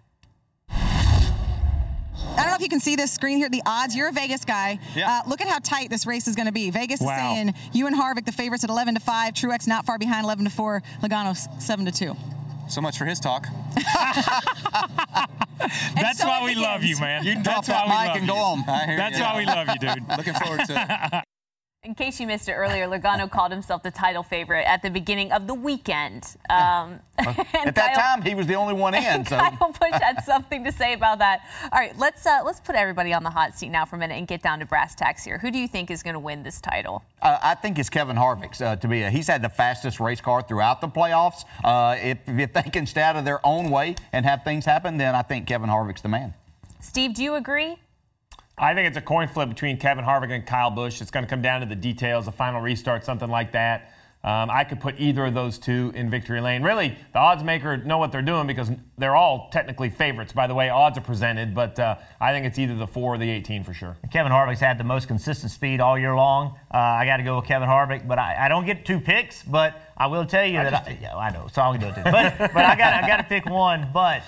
I 2.56 2.58
don't 2.58 2.62
know 2.62 2.66
if 2.68 2.72
you 2.72 2.78
can 2.78 2.80
see 2.80 2.96
this 2.96 3.12
screen 3.12 3.38
here, 3.38 3.50
the 3.50 3.62
odds. 3.66 3.98
You're 3.98 4.08
a 4.08 4.14
Vegas 4.14 4.46
guy. 4.46 4.80
Yeah. 4.96 5.12
Uh, 5.12 5.24
look 5.30 5.42
at 5.42 5.48
how 5.50 5.60
tight 5.60 5.90
this 5.90 6.06
race 6.06 6.26
is 6.26 6.38
going 6.38 6.46
to 6.46 6.54
be. 6.54 6.70
Vegas 6.70 7.02
is 7.02 7.08
saying 7.08 7.54
you 7.74 7.86
and 7.86 7.94
Harvick, 7.94 8.26
the 8.26 8.32
favorites 8.32 8.64
at 8.64 8.70
11 8.70 8.94
to 8.94 9.02
5. 9.02 9.34
Truex 9.34 9.68
not 9.68 9.86
far 9.86 9.98
behind, 9.98 10.24
11 10.24 10.46
to 10.46 10.52
4. 10.52 10.82
Logano 11.04 11.36
7 11.62 11.84
to 11.84 11.92
2. 11.92 12.16
So 12.70 12.80
much 12.80 12.98
for 12.98 13.04
his 13.04 13.20
talk. 13.20 13.48
That's 13.76 13.90
so 16.20 16.28
why 16.28 16.40
it 16.44 16.46
we 16.46 16.56
love 16.56 16.82
you, 16.84 16.98
man. 16.98 17.26
You 17.26 17.34
can 17.34 17.44
drop 17.44 17.66
That's 17.66 17.68
that 17.68 17.88
why 17.88 17.94
we 17.94 18.00
mic 18.00 18.08
love 18.08 18.16
and 18.18 18.26
you. 18.26 18.32
go 18.34 18.40
on. 18.40 18.60
I 18.70 18.96
That's 18.96 19.18
you. 19.18 19.24
why 19.26 19.38
we 19.38 19.46
love 19.46 19.68
you, 19.68 19.80
dude. 19.80 20.08
Looking 20.18 20.34
forward 20.36 20.62
to 20.68 21.10
it. 21.12 21.24
In 21.86 21.94
case 21.94 22.20
you 22.20 22.26
missed 22.26 22.50
it 22.50 22.54
earlier, 22.54 22.88
Logano 22.88 23.30
called 23.30 23.52
himself 23.52 23.84
the 23.84 23.92
title 23.92 24.24
favorite 24.24 24.64
at 24.68 24.82
the 24.82 24.90
beginning 24.90 25.32
of 25.32 25.46
the 25.46 25.54
weekend. 25.54 26.36
Um, 26.50 27.00
At 27.20 27.36
that 27.76 27.76
Kyle- 27.76 27.96
time, 27.96 28.22
he 28.24 28.34
was 28.34 28.48
the 28.48 28.56
only 28.56 28.74
one 28.74 28.96
in. 28.96 29.24
So 29.24 29.38
Kyle 29.38 29.72
Busch 29.80 30.02
had 30.02 30.24
something 30.26 30.64
to 30.64 30.72
say 30.72 30.94
about 30.94 31.20
that. 31.20 31.42
All 31.72 31.80
right, 31.80 31.96
let's 31.98 32.26
uh, 32.26 32.42
let's 32.44 32.60
put 32.60 32.76
everybody 32.76 33.14
on 33.14 33.24
the 33.24 33.30
hot 33.30 33.56
seat 33.56 33.70
now 33.70 33.86
for 33.86 33.98
a 33.98 34.00
minute 34.00 34.16
and 34.16 34.28
get 34.28 34.42
down 34.42 34.60
to 34.60 34.66
brass 34.66 34.96
tacks 34.96 35.24
here. 35.24 35.38
Who 35.38 35.52
do 35.52 35.60
you 35.60 35.68
think 35.68 35.92
is 35.92 36.02
going 36.02 36.16
to 36.16 36.20
win 36.20 36.42
this 36.42 36.60
title? 36.60 37.04
Uh, 37.22 37.38
I 37.42 37.54
think 37.54 37.78
it's 37.78 37.90
Kevin 37.90 38.16
Harvick's 38.16 38.62
uh, 38.62 38.76
to 38.78 38.88
be. 38.88 39.04
A, 39.04 39.12
he's 39.12 39.28
had 39.28 39.44
the 39.44 39.50
fastest 39.50 40.00
race 40.00 40.20
car 40.20 40.42
throughout 40.42 40.82
the 40.82 40.90
playoffs. 40.90 41.46
Uh, 41.64 41.96
if, 42.02 42.18
if 42.28 42.52
they 42.52 42.64
can 42.64 42.88
stay 42.88 43.04
out 43.04 43.16
of 43.16 43.26
their 43.26 43.46
own 43.46 43.70
way 43.70 43.96
and 44.12 44.26
have 44.26 44.44
things 44.44 44.66
happen, 44.66 44.98
then 44.98 45.14
I 45.14 45.22
think 45.22 45.48
Kevin 45.48 45.70
Harvick's 45.70 46.02
the 46.02 46.10
man. 46.10 46.34
Steve, 46.82 47.14
do 47.14 47.24
you 47.24 47.36
agree? 47.36 47.78
I 48.58 48.74
think 48.74 48.88
it's 48.88 48.98
a 48.98 49.02
coin 49.02 49.28
flip 49.28 49.50
between 49.50 49.78
Kevin 49.78 50.06
Harvick 50.06 50.32
and 50.32 50.46
Kyle 50.46 50.72
Busch. 50.72 51.02
It's 51.02 51.12
going 51.12 51.26
to 51.26 51.30
come 51.30 51.42
down 51.42 51.60
to 51.60 51.66
the 51.66 51.76
details, 51.76 52.28
a 52.28 52.32
final 52.32 52.62
restart, 52.62 53.04
something 53.04 53.30
like 53.30 53.52
that. 53.52 53.92
Um, 54.24 54.50
I 54.50 54.64
could 54.64 54.80
put 54.80 55.00
either 55.00 55.26
of 55.26 55.36
those 55.36 55.60
two 55.60 55.92
in 55.94 56.10
victory 56.10 56.42
lane. 56.42 56.64
Really, 56.64 56.98
the 57.14 57.20
odds 57.20 57.44
maker 57.44 57.78
know 57.78 58.00
what 58.00 58.12
they're 58.12 58.24
doing 58.24 58.48
because 58.48 58.72
they're 58.98 59.16
all 59.16 59.50
technically 59.52 59.92
favorites. 59.92 60.34
By 60.34 60.48
the 60.48 60.56
way, 60.56 60.70
odds 60.70 60.98
are 60.98 61.02
presented, 61.02 61.54
but 61.54 61.78
uh, 61.80 61.98
I 62.20 62.32
think 62.32 62.48
it's 62.48 62.58
either 62.58 62.74
the 62.74 62.88
four 62.88 63.14
or 63.14 63.18
the 63.20 63.30
18 63.30 63.64
for 63.64 63.72
sure. 63.76 63.96
Kevin 64.12 64.32
Harvick's 64.32 64.60
had 64.60 64.80
the 64.80 64.84
most 64.84 65.08
consistent 65.08 65.52
speed 65.52 65.80
all 65.80 66.00
year 66.00 66.16
long. 66.16 66.58
Uh, 66.74 66.78
I 66.78 67.06
got 67.06 67.18
to 67.18 67.24
go 67.24 67.36
with 67.36 67.46
Kevin 67.46 67.70
Harvick, 67.70 68.08
but 68.08 68.18
I, 68.18 68.46
I 68.46 68.48
don't 68.48 68.66
get 68.66 68.84
two 68.84 69.00
picks. 69.00 69.44
But 69.44 69.80
I 69.96 70.08
will 70.08 70.26
tell 70.26 70.46
you 70.46 70.58
I 70.58 70.64
that 70.64 70.88
I, 70.88 70.98
yeah, 71.00 71.16
I 71.16 71.30
know, 71.30 71.46
so 71.54 71.62
I'll 71.62 71.78
do 71.78 71.86
it 71.86 71.94
too. 71.94 72.02
But 72.04 72.36
but 72.40 72.66
I 72.66 72.76
got 72.76 73.04
I 73.04 73.08
got 73.08 73.18
to 73.18 73.24
pick 73.24 73.46
one. 73.46 73.90
But 73.94 74.24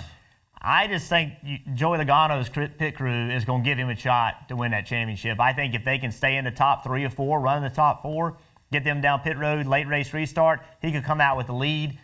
I 0.67 0.87
just 0.87 1.07
think 1.07 1.31
Joey 1.75 1.97
Logano's 1.97 2.49
pit 2.49 2.97
crew 2.97 3.29
is 3.29 3.45
going 3.45 3.63
to 3.63 3.69
give 3.69 3.77
him 3.77 3.89
a 3.89 3.95
shot 3.95 4.49
to 4.49 4.57
win 4.57 4.71
that 4.71 4.85
championship. 4.85 5.39
I 5.39 5.53
think 5.53 5.73
if 5.73 5.85
they 5.85 5.97
can 5.97 6.11
stay 6.11 6.35
in 6.35 6.43
the 6.43 6.51
top 6.51 6.83
three 6.83 7.05
or 7.05 7.09
four, 7.09 7.39
run 7.39 7.63
the 7.63 7.69
top 7.69 8.01
four, 8.01 8.35
get 8.69 8.83
them 8.83 8.99
down 8.99 9.21
pit 9.21 9.37
road, 9.37 9.65
late 9.65 9.87
race 9.87 10.13
restart, 10.13 10.59
he 10.81 10.91
could 10.91 11.05
come 11.05 11.21
out 11.21 11.37
with 11.37 11.47
the 11.47 11.53
lead. 11.53 11.97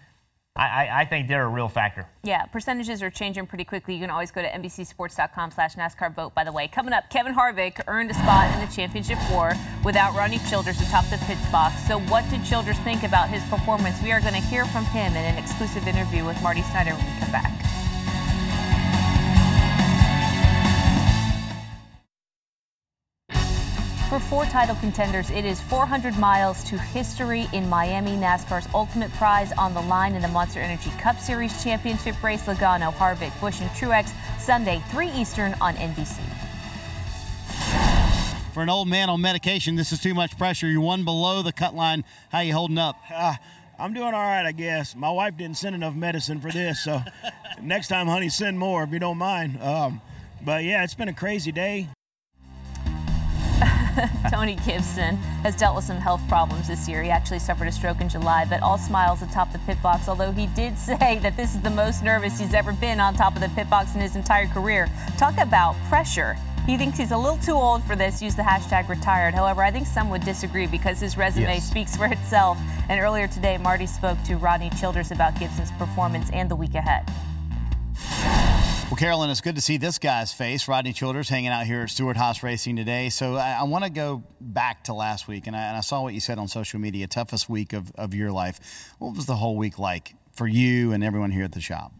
I, 0.55 0.85
I, 0.85 1.01
I 1.01 1.05
think 1.05 1.27
they're 1.27 1.43
a 1.43 1.49
real 1.49 1.67
factor. 1.67 2.07
Yeah, 2.23 2.45
percentages 2.45 3.03
are 3.03 3.09
changing 3.09 3.47
pretty 3.47 3.65
quickly. 3.65 3.95
You 3.95 3.99
can 3.99 4.09
always 4.09 4.31
go 4.31 4.41
to 4.41 4.47
NBCSports.com 4.47 5.51
slash 5.51 5.75
NASCAR 5.75 6.15
vote, 6.15 6.33
by 6.33 6.45
the 6.45 6.51
way. 6.53 6.69
Coming 6.69 6.93
up, 6.93 7.09
Kevin 7.09 7.33
Harvick 7.33 7.81
earned 7.87 8.11
a 8.11 8.13
spot 8.13 8.53
in 8.53 8.65
the 8.65 8.73
championship 8.73 9.17
four 9.29 9.55
without 9.83 10.15
Rodney 10.15 10.39
Childers 10.49 10.79
atop 10.79 11.03
the 11.09 11.17
pit 11.25 11.37
box. 11.51 11.85
So 11.85 11.99
what 12.01 12.23
did 12.29 12.45
Childers 12.45 12.77
think 12.79 13.03
about 13.03 13.27
his 13.27 13.43
performance? 13.49 14.01
We 14.01 14.13
are 14.13 14.21
going 14.21 14.35
to 14.35 14.47
hear 14.47 14.63
from 14.67 14.85
him 14.85 15.11
in 15.11 15.25
an 15.25 15.37
exclusive 15.37 15.85
interview 15.85 16.23
with 16.23 16.41
Marty 16.41 16.61
Snider 16.61 16.91
when 16.91 17.13
we 17.13 17.19
come 17.19 17.31
back. 17.31 17.62
For 24.13 24.19
four 24.19 24.45
title 24.45 24.75
contenders, 24.75 25.31
it 25.31 25.43
is 25.43 25.59
400 25.59 26.19
miles 26.19 26.63
to 26.65 26.77
history 26.77 27.47
in 27.51 27.67
Miami. 27.67 28.11
NASCAR's 28.11 28.67
ultimate 28.71 29.11
prize 29.13 29.51
on 29.53 29.73
the 29.73 29.81
line 29.81 30.13
in 30.13 30.21
the 30.21 30.27
Monster 30.27 30.59
Energy 30.59 30.91
Cup 30.99 31.19
Series 31.19 31.63
championship 31.63 32.21
race. 32.21 32.43
Logano, 32.43 32.93
Harvick, 32.93 33.31
Busch, 33.41 33.59
and 33.59 33.71
Truex 33.71 34.11
Sunday, 34.39 34.83
3 34.91 35.09
Eastern 35.13 35.55
on 35.59 35.73
NBC. 35.77 36.19
For 38.53 38.61
an 38.61 38.69
old 38.69 38.87
man 38.87 39.09
on 39.09 39.19
medication, 39.19 39.73
this 39.77 39.91
is 39.91 39.99
too 39.99 40.13
much 40.13 40.37
pressure. 40.37 40.67
You're 40.67 40.81
one 40.81 41.03
below 41.03 41.41
the 41.41 41.51
cut 41.51 41.73
line. 41.73 42.03
How 42.29 42.41
you 42.41 42.53
holding 42.53 42.77
up? 42.77 42.95
Uh, 43.11 43.33
I'm 43.79 43.95
doing 43.95 44.13
all 44.13 44.21
right, 44.21 44.45
I 44.45 44.51
guess. 44.51 44.95
My 44.95 45.09
wife 45.09 45.37
didn't 45.37 45.57
send 45.57 45.73
enough 45.73 45.95
medicine 45.95 46.39
for 46.39 46.51
this, 46.51 46.83
so 46.83 47.01
next 47.63 47.87
time, 47.87 48.05
honey, 48.05 48.29
send 48.29 48.59
more 48.59 48.83
if 48.83 48.91
you 48.91 48.99
don't 48.99 49.17
mind. 49.17 49.59
Um, 49.59 50.01
but 50.45 50.63
yeah, 50.63 50.83
it's 50.83 50.93
been 50.93 51.09
a 51.09 51.15
crazy 51.15 51.51
day. 51.51 51.89
Tony 54.31 54.55
Gibson 54.65 55.17
has 55.43 55.55
dealt 55.55 55.75
with 55.75 55.85
some 55.85 55.97
health 55.97 56.21
problems 56.27 56.67
this 56.67 56.87
year. 56.87 57.03
He 57.03 57.09
actually 57.09 57.39
suffered 57.39 57.67
a 57.67 57.71
stroke 57.71 58.01
in 58.01 58.09
July, 58.09 58.45
but 58.45 58.61
all 58.61 58.77
smiles 58.77 59.21
atop 59.21 59.51
the 59.51 59.59
pit 59.59 59.81
box, 59.81 60.07
although 60.07 60.31
he 60.31 60.47
did 60.47 60.77
say 60.89 61.19
that 61.21 61.35
this 61.37 61.55
is 61.55 61.61
the 61.61 61.69
most 61.69 62.03
nervous 62.03 62.39
he's 62.39 62.53
ever 62.53 62.73
been 62.73 62.99
on 62.99 63.13
top 63.13 63.35
of 63.35 63.41
the 63.41 63.49
pit 63.49 63.69
box 63.69 63.95
in 63.95 64.01
his 64.01 64.15
entire 64.15 64.47
career. 64.47 64.89
Talk 65.17 65.37
about 65.37 65.75
pressure. 65.89 66.35
He 66.65 66.77
thinks 66.77 66.97
he's 66.97 67.11
a 67.11 67.17
little 67.17 67.37
too 67.37 67.53
old 67.55 67.83
for 67.83 67.95
this. 67.95 68.21
Use 68.21 68.35
the 68.35 68.41
hashtag 68.41 68.87
retired. 68.87 69.33
However, 69.33 69.61
I 69.63 69.69
think 69.71 69.85
some 69.85 70.09
would 70.09 70.23
disagree 70.23 70.65
because 70.65 70.99
his 71.01 71.17
resume 71.17 71.43
Yes. 71.55 71.69
speaks 71.69 71.97
for 71.97 72.05
itself. 72.05 72.57
And 72.87 73.01
earlier 73.01 73.27
today, 73.27 73.57
Marty 73.57 73.85
spoke 73.85 74.17
to 74.23 74.35
Rodney 74.37 74.69
Childers 74.79 75.11
about 75.11 75.37
Gibson's 75.37 75.71
performance 75.71 76.29
and 76.31 76.49
the 76.49 76.55
week 76.55 76.75
ahead. 76.75 77.03
Well, 78.93 78.99
Carolyn, 78.99 79.31
it's 79.31 79.41
good 79.41 79.55
to 79.55 79.61
see 79.61 79.77
this 79.77 79.97
guy's 79.97 80.33
face. 80.33 80.67
Rodney 80.67 80.93
Childers 80.93 81.27
hanging 81.27 81.49
out 81.49 81.65
here 81.65 81.81
at 81.81 81.89
Stewart 81.89 82.15
Haas 82.15 82.43
Racing 82.43 82.75
today. 82.75 83.09
So 83.09 83.37
I, 83.37 83.53
I 83.53 83.63
want 83.63 83.83
to 83.85 83.89
go 83.89 84.21
back 84.39 84.83
to 84.83 84.93
last 84.93 85.27
week, 85.27 85.47
and 85.47 85.55
I, 85.55 85.61
and 85.61 85.75
I 85.75 85.79
saw 85.79 86.03
what 86.03 86.13
you 86.13 86.19
said 86.19 86.37
on 86.37 86.47
social 86.47 86.79
media. 86.79 87.07
Toughest 87.07 87.49
week 87.49 87.73
of, 87.73 87.91
of 87.95 88.13
your 88.13 88.31
life. 88.31 88.93
What 88.99 89.15
was 89.15 89.25
the 89.25 89.35
whole 89.35 89.57
week 89.57 89.79
like 89.79 90.13
for 90.33 90.45
you 90.45 90.91
and 90.91 91.03
everyone 91.03 91.31
here 91.31 91.43
at 91.43 91.53
the 91.53 91.59
shop? 91.59 91.91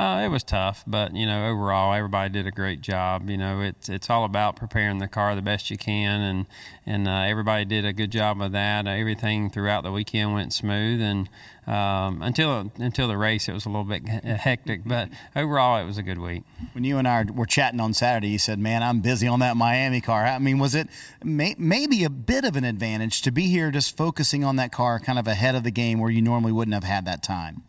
Uh, 0.00 0.22
it 0.24 0.28
was 0.28 0.42
tough, 0.42 0.82
but 0.86 1.14
you 1.14 1.26
know, 1.26 1.50
overall, 1.50 1.92
everybody 1.92 2.32
did 2.32 2.46
a 2.46 2.50
great 2.50 2.80
job. 2.80 3.28
You 3.28 3.36
know, 3.36 3.60
it's 3.60 3.90
it's 3.90 4.08
all 4.08 4.24
about 4.24 4.56
preparing 4.56 4.96
the 4.96 5.08
car 5.08 5.34
the 5.34 5.42
best 5.42 5.70
you 5.70 5.76
can, 5.76 6.22
and 6.22 6.46
and 6.86 7.06
uh, 7.06 7.24
everybody 7.28 7.66
did 7.66 7.84
a 7.84 7.92
good 7.92 8.10
job 8.10 8.40
of 8.40 8.52
that. 8.52 8.86
Uh, 8.86 8.92
everything 8.92 9.50
throughout 9.50 9.82
the 9.82 9.92
weekend 9.92 10.32
went 10.32 10.54
smooth, 10.54 11.02
and 11.02 11.28
um, 11.66 12.22
until 12.22 12.72
until 12.78 13.08
the 13.08 13.18
race, 13.18 13.46
it 13.46 13.52
was 13.52 13.66
a 13.66 13.68
little 13.68 13.84
bit 13.84 14.08
hectic. 14.08 14.84
But 14.86 15.10
overall, 15.36 15.78
it 15.82 15.84
was 15.84 15.98
a 15.98 16.02
good 16.02 16.18
week. 16.18 16.44
When 16.72 16.82
you 16.82 16.96
and 16.96 17.06
I 17.06 17.24
were 17.24 17.44
chatting 17.44 17.78
on 17.78 17.92
Saturday, 17.92 18.28
you 18.28 18.38
said, 18.38 18.58
"Man, 18.58 18.82
I'm 18.82 19.00
busy 19.00 19.28
on 19.28 19.40
that 19.40 19.58
Miami 19.58 20.00
car." 20.00 20.24
I 20.24 20.38
mean, 20.38 20.58
was 20.58 20.74
it 20.74 20.88
may, 21.22 21.54
maybe 21.58 22.04
a 22.04 22.10
bit 22.10 22.46
of 22.46 22.56
an 22.56 22.64
advantage 22.64 23.20
to 23.20 23.30
be 23.30 23.48
here, 23.48 23.70
just 23.70 23.98
focusing 23.98 24.44
on 24.44 24.56
that 24.56 24.72
car, 24.72 24.98
kind 24.98 25.18
of 25.18 25.26
ahead 25.26 25.56
of 25.56 25.62
the 25.62 25.70
game, 25.70 26.00
where 26.00 26.10
you 26.10 26.22
normally 26.22 26.52
wouldn't 26.52 26.72
have 26.72 26.84
had 26.84 27.04
that 27.04 27.22
time? 27.22 27.64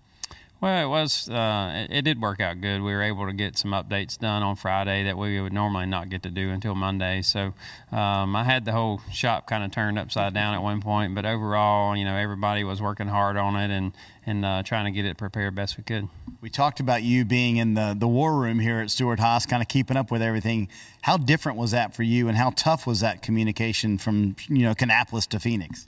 Well, 0.61 0.85
it 0.85 0.89
was. 0.89 1.27
Uh, 1.27 1.87
it, 1.89 1.97
it 1.97 2.01
did 2.03 2.21
work 2.21 2.39
out 2.39 2.61
good. 2.61 2.83
We 2.83 2.93
were 2.93 3.01
able 3.01 3.25
to 3.25 3.33
get 3.33 3.57
some 3.57 3.71
updates 3.71 4.19
done 4.19 4.43
on 4.43 4.55
Friday 4.55 5.05
that 5.05 5.17
we 5.17 5.41
would 5.41 5.53
normally 5.53 5.87
not 5.87 6.09
get 6.09 6.21
to 6.21 6.29
do 6.29 6.51
until 6.51 6.75
Monday. 6.75 7.23
So 7.23 7.55
um, 7.91 8.35
I 8.35 8.43
had 8.43 8.63
the 8.65 8.71
whole 8.71 9.01
shop 9.11 9.47
kind 9.47 9.63
of 9.63 9.71
turned 9.71 9.97
upside 9.97 10.35
down 10.35 10.53
at 10.53 10.61
one 10.61 10.79
point, 10.79 11.15
but 11.15 11.25
overall, 11.25 11.97
you 11.97 12.05
know, 12.05 12.15
everybody 12.15 12.63
was 12.63 12.79
working 12.79 13.07
hard 13.07 13.37
on 13.37 13.55
it 13.55 13.75
and 13.75 13.91
and 14.23 14.45
uh, 14.45 14.61
trying 14.61 14.85
to 14.85 14.91
get 14.91 15.05
it 15.05 15.17
prepared 15.17 15.55
best 15.55 15.77
we 15.77 15.83
could. 15.83 16.07
We 16.41 16.51
talked 16.51 16.79
about 16.79 17.01
you 17.01 17.25
being 17.25 17.57
in 17.57 17.73
the, 17.73 17.95
the 17.97 18.07
war 18.07 18.35
room 18.39 18.59
here 18.59 18.81
at 18.81 18.91
Stewart 18.91 19.19
Haas, 19.19 19.47
kind 19.47 19.63
of 19.63 19.67
keeping 19.67 19.97
up 19.97 20.11
with 20.11 20.21
everything. 20.21 20.69
How 21.01 21.17
different 21.17 21.57
was 21.57 21.71
that 21.71 21.95
for 21.95 22.03
you, 22.03 22.27
and 22.27 22.37
how 22.37 22.51
tough 22.51 22.85
was 22.85 22.99
that 22.99 23.23
communication 23.23 23.97
from 23.97 24.35
you 24.47 24.61
know 24.61 24.75
Kannapolis 24.75 25.27
to 25.29 25.39
Phoenix? 25.39 25.87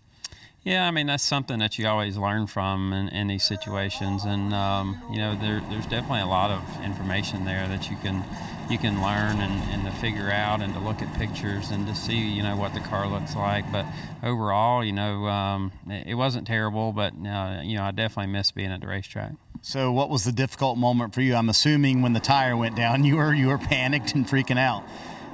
Yeah, 0.63 0.87
I 0.87 0.91
mean 0.91 1.07
that's 1.07 1.23
something 1.23 1.59
that 1.59 1.77
you 1.77 1.87
always 1.87 2.17
learn 2.17 2.47
from 2.47 2.93
in, 2.93 3.09
in 3.09 3.27
these 3.27 3.43
situations, 3.43 4.23
and 4.23 4.53
um, 4.53 5.01
you 5.11 5.17
know 5.17 5.35
there, 5.35 5.61
there's 5.69 5.85
definitely 5.87 6.21
a 6.21 6.25
lot 6.25 6.51
of 6.51 6.85
information 6.85 7.43
there 7.43 7.67
that 7.67 7.89
you 7.89 7.97
can 7.97 8.23
you 8.69 8.77
can 8.77 9.01
learn 9.01 9.41
and, 9.41 9.61
and 9.71 9.85
to 9.85 9.91
figure 9.99 10.31
out 10.31 10.61
and 10.61 10.73
to 10.73 10.79
look 10.79 11.01
at 11.01 11.13
pictures 11.15 11.71
and 11.71 11.85
to 11.87 11.93
see 11.93 12.15
you 12.15 12.41
know 12.41 12.55
what 12.55 12.73
the 12.73 12.79
car 12.79 13.07
looks 13.07 13.35
like. 13.35 13.69
But 13.73 13.85
overall, 14.23 14.85
you 14.85 14.93
know, 14.93 15.25
um, 15.25 15.73
it, 15.89 16.07
it 16.07 16.13
wasn't 16.15 16.47
terrible, 16.47 16.93
but 16.93 17.13
uh, 17.13 17.59
you 17.61 17.75
know 17.75 17.83
I 17.83 17.91
definitely 17.91 18.31
miss 18.31 18.51
being 18.51 18.71
at 18.71 18.79
the 18.79 18.87
racetrack. 18.87 19.33
So, 19.61 19.91
what 19.91 20.09
was 20.09 20.23
the 20.23 20.31
difficult 20.31 20.77
moment 20.77 21.13
for 21.13 21.21
you? 21.21 21.35
I'm 21.35 21.49
assuming 21.49 22.01
when 22.01 22.13
the 22.13 22.19
tire 22.21 22.55
went 22.55 22.77
down, 22.77 23.03
you 23.03 23.17
were 23.17 23.33
you 23.33 23.47
were 23.47 23.57
panicked 23.57 24.15
and 24.15 24.25
freaking 24.25 24.59
out. 24.59 24.85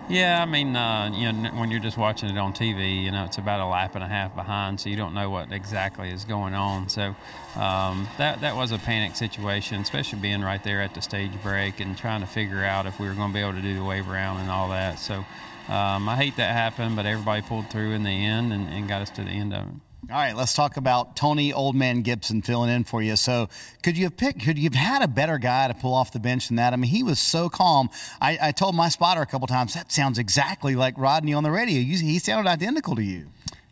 Yeah, 0.10 0.42
I 0.42 0.46
mean, 0.48 0.76
uh, 0.76 1.12
you 1.14 1.32
know, 1.32 1.52
when 1.52 1.70
you're 1.70 1.80
just 1.80 1.96
watching 1.96 2.30
it 2.30 2.38
on 2.38 2.52
TV, 2.52 3.04
you 3.04 3.12
know, 3.12 3.26
it's 3.26 3.38
about 3.38 3.60
a 3.60 3.66
lap 3.68 3.94
and 3.94 4.04
a 4.04 4.08
half 4.08 4.34
behind, 4.34 4.80
so 4.80 4.90
you 4.90 4.96
don't 4.96 5.14
know 5.14 5.30
what 5.30 5.52
exactly 5.52 6.10
is 6.10 6.26
going 6.26 6.56
on. 6.56 6.90
So 6.90 7.16
um, 7.56 8.08
that 8.18 8.42
that 8.42 8.56
was 8.56 8.72
a 8.72 8.80
panic 8.80 9.16
situation, 9.16 9.80
especially 9.82 10.18
being 10.18 10.42
right 10.42 10.64
there 10.64 10.82
at 10.82 10.96
the 10.96 11.02
stage 11.02 11.32
break 11.44 11.80
and 11.80 11.96
trying 11.96 12.22
to 12.22 12.28
figure 12.28 12.64
out 12.64 12.88
if 12.88 13.00
we 13.00 13.08
were 13.08 13.14
going 13.14 13.30
to 13.30 13.34
be 13.36 13.40
able 13.40 13.54
to 13.54 13.62
do 13.62 13.76
the 13.76 13.84
wave 13.84 14.10
around 14.10 14.38
and 14.38 14.50
all 14.50 14.70
that. 14.70 14.98
So 14.98 15.24
um, 15.68 16.10
I 16.10 16.16
hate 16.16 16.38
that 16.38 16.54
happened, 16.54 16.96
but 16.96 17.06
everybody 17.06 17.44
pulled 17.44 17.70
through 17.70 17.92
in 17.92 18.02
the 18.02 18.10
end 18.10 18.52
and, 18.52 18.68
and 18.68 18.88
got 18.88 19.04
us 19.04 19.12
to 19.12 19.24
the 19.24 19.30
end 19.30 19.54
of 19.54 19.68
it. 19.68 19.74
All 20.08 20.16
right, 20.16 20.36
let's 20.36 20.54
talk 20.54 20.78
about 20.78 21.18
Tony 21.18 21.52
Oldman 21.52 22.04
Gibson 22.04 22.42
filling 22.42 22.72
in 22.72 22.84
for 22.84 23.02
you. 23.02 23.16
So, 23.16 23.50
could 23.84 23.98
you 23.98 24.06
have 24.06 24.16
picked? 24.16 24.44
Could 24.44 24.58
you 24.58 24.64
have 24.64 24.74
had 24.74 25.02
a 25.04 25.08
better 25.08 25.38
guy 25.38 25.68
to 25.68 25.74
pull 25.74 25.94
off 25.94 26.14
the 26.14 26.20
bench 26.20 26.48
than 26.48 26.56
that? 26.56 26.72
I 26.74 26.78
mean, 26.78 26.90
he 26.90 27.04
was 27.04 27.20
so 27.20 27.50
calm. 27.50 27.90
I, 28.20 28.38
I 28.42 28.52
told 28.54 28.76
my 28.76 28.90
spotter 28.90 29.22
a 29.22 29.26
couple 29.26 29.46
times 29.46 29.74
that 29.74 29.92
sounds 29.92 30.18
exactly 30.18 30.76
like 30.76 30.98
Rodney 30.98 31.34
on 31.34 31.44
the 31.44 31.52
radio. 31.52 31.80
You, 31.80 31.98
he 31.98 32.18
sounded 32.18 32.50
identical 32.50 32.96
to 32.96 33.04
you. 33.04 33.28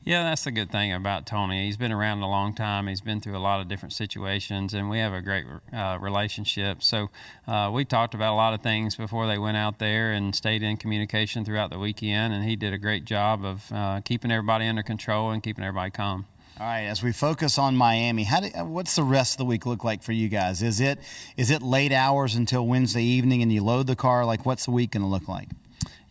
Yeah, 0.07 0.23
that's 0.23 0.45
the 0.45 0.51
good 0.51 0.71
thing 0.71 0.93
about 0.93 1.25
Tony. 1.25 1.65
He's 1.65 1.75
been 1.75 1.91
around 1.91 2.21
a 2.21 2.29
long 2.29 2.53
time. 2.53 2.87
He's 2.87 3.01
been 3.01 3.19
through 3.19 3.35
a 3.35 3.43
lot 3.43 3.59
of 3.59 3.67
different 3.67 3.91
situations, 3.91 4.73
and 4.73 4.89
we 4.89 4.99
have 4.99 5.11
a 5.11 5.21
great 5.21 5.43
uh, 5.73 5.97
relationship. 5.99 6.81
So 6.81 7.09
uh, 7.45 7.71
we 7.73 7.83
talked 7.83 8.13
about 8.13 8.31
a 8.33 8.37
lot 8.37 8.53
of 8.53 8.61
things 8.61 8.95
before 8.95 9.27
they 9.27 9.37
went 9.37 9.57
out 9.57 9.79
there 9.79 10.13
and 10.13 10.33
stayed 10.33 10.63
in 10.63 10.77
communication 10.77 11.43
throughout 11.43 11.71
the 11.71 11.77
weekend. 11.77 12.33
And 12.33 12.45
he 12.45 12.55
did 12.55 12.71
a 12.71 12.77
great 12.77 13.03
job 13.03 13.43
of 13.43 13.69
uh, 13.69 13.99
keeping 13.99 14.31
everybody 14.31 14.65
under 14.67 14.81
control 14.81 15.31
and 15.31 15.43
keeping 15.43 15.65
everybody 15.65 15.91
calm. 15.91 16.25
All 16.57 16.65
right, 16.65 16.83
as 16.83 17.03
we 17.03 17.11
focus 17.11 17.57
on 17.57 17.75
Miami, 17.75 18.23
how 18.23 18.39
do, 18.39 18.47
what's 18.63 18.95
the 18.95 19.03
rest 19.03 19.33
of 19.33 19.39
the 19.39 19.45
week 19.45 19.65
look 19.65 19.83
like 19.83 20.03
for 20.03 20.13
you 20.13 20.29
guys? 20.29 20.63
Is 20.63 20.79
it 20.79 20.99
is 21.35 21.51
it 21.51 21.61
late 21.61 21.91
hours 21.91 22.35
until 22.35 22.65
Wednesday 22.65 23.03
evening 23.03 23.41
and 23.41 23.51
you 23.51 23.61
load 23.61 23.87
the 23.87 23.95
car? 23.97 24.23
Like, 24.23 24.45
what's 24.45 24.63
the 24.63 24.71
week 24.71 24.91
going 24.91 25.03
to 25.03 25.09
look 25.09 25.27
like? 25.27 25.49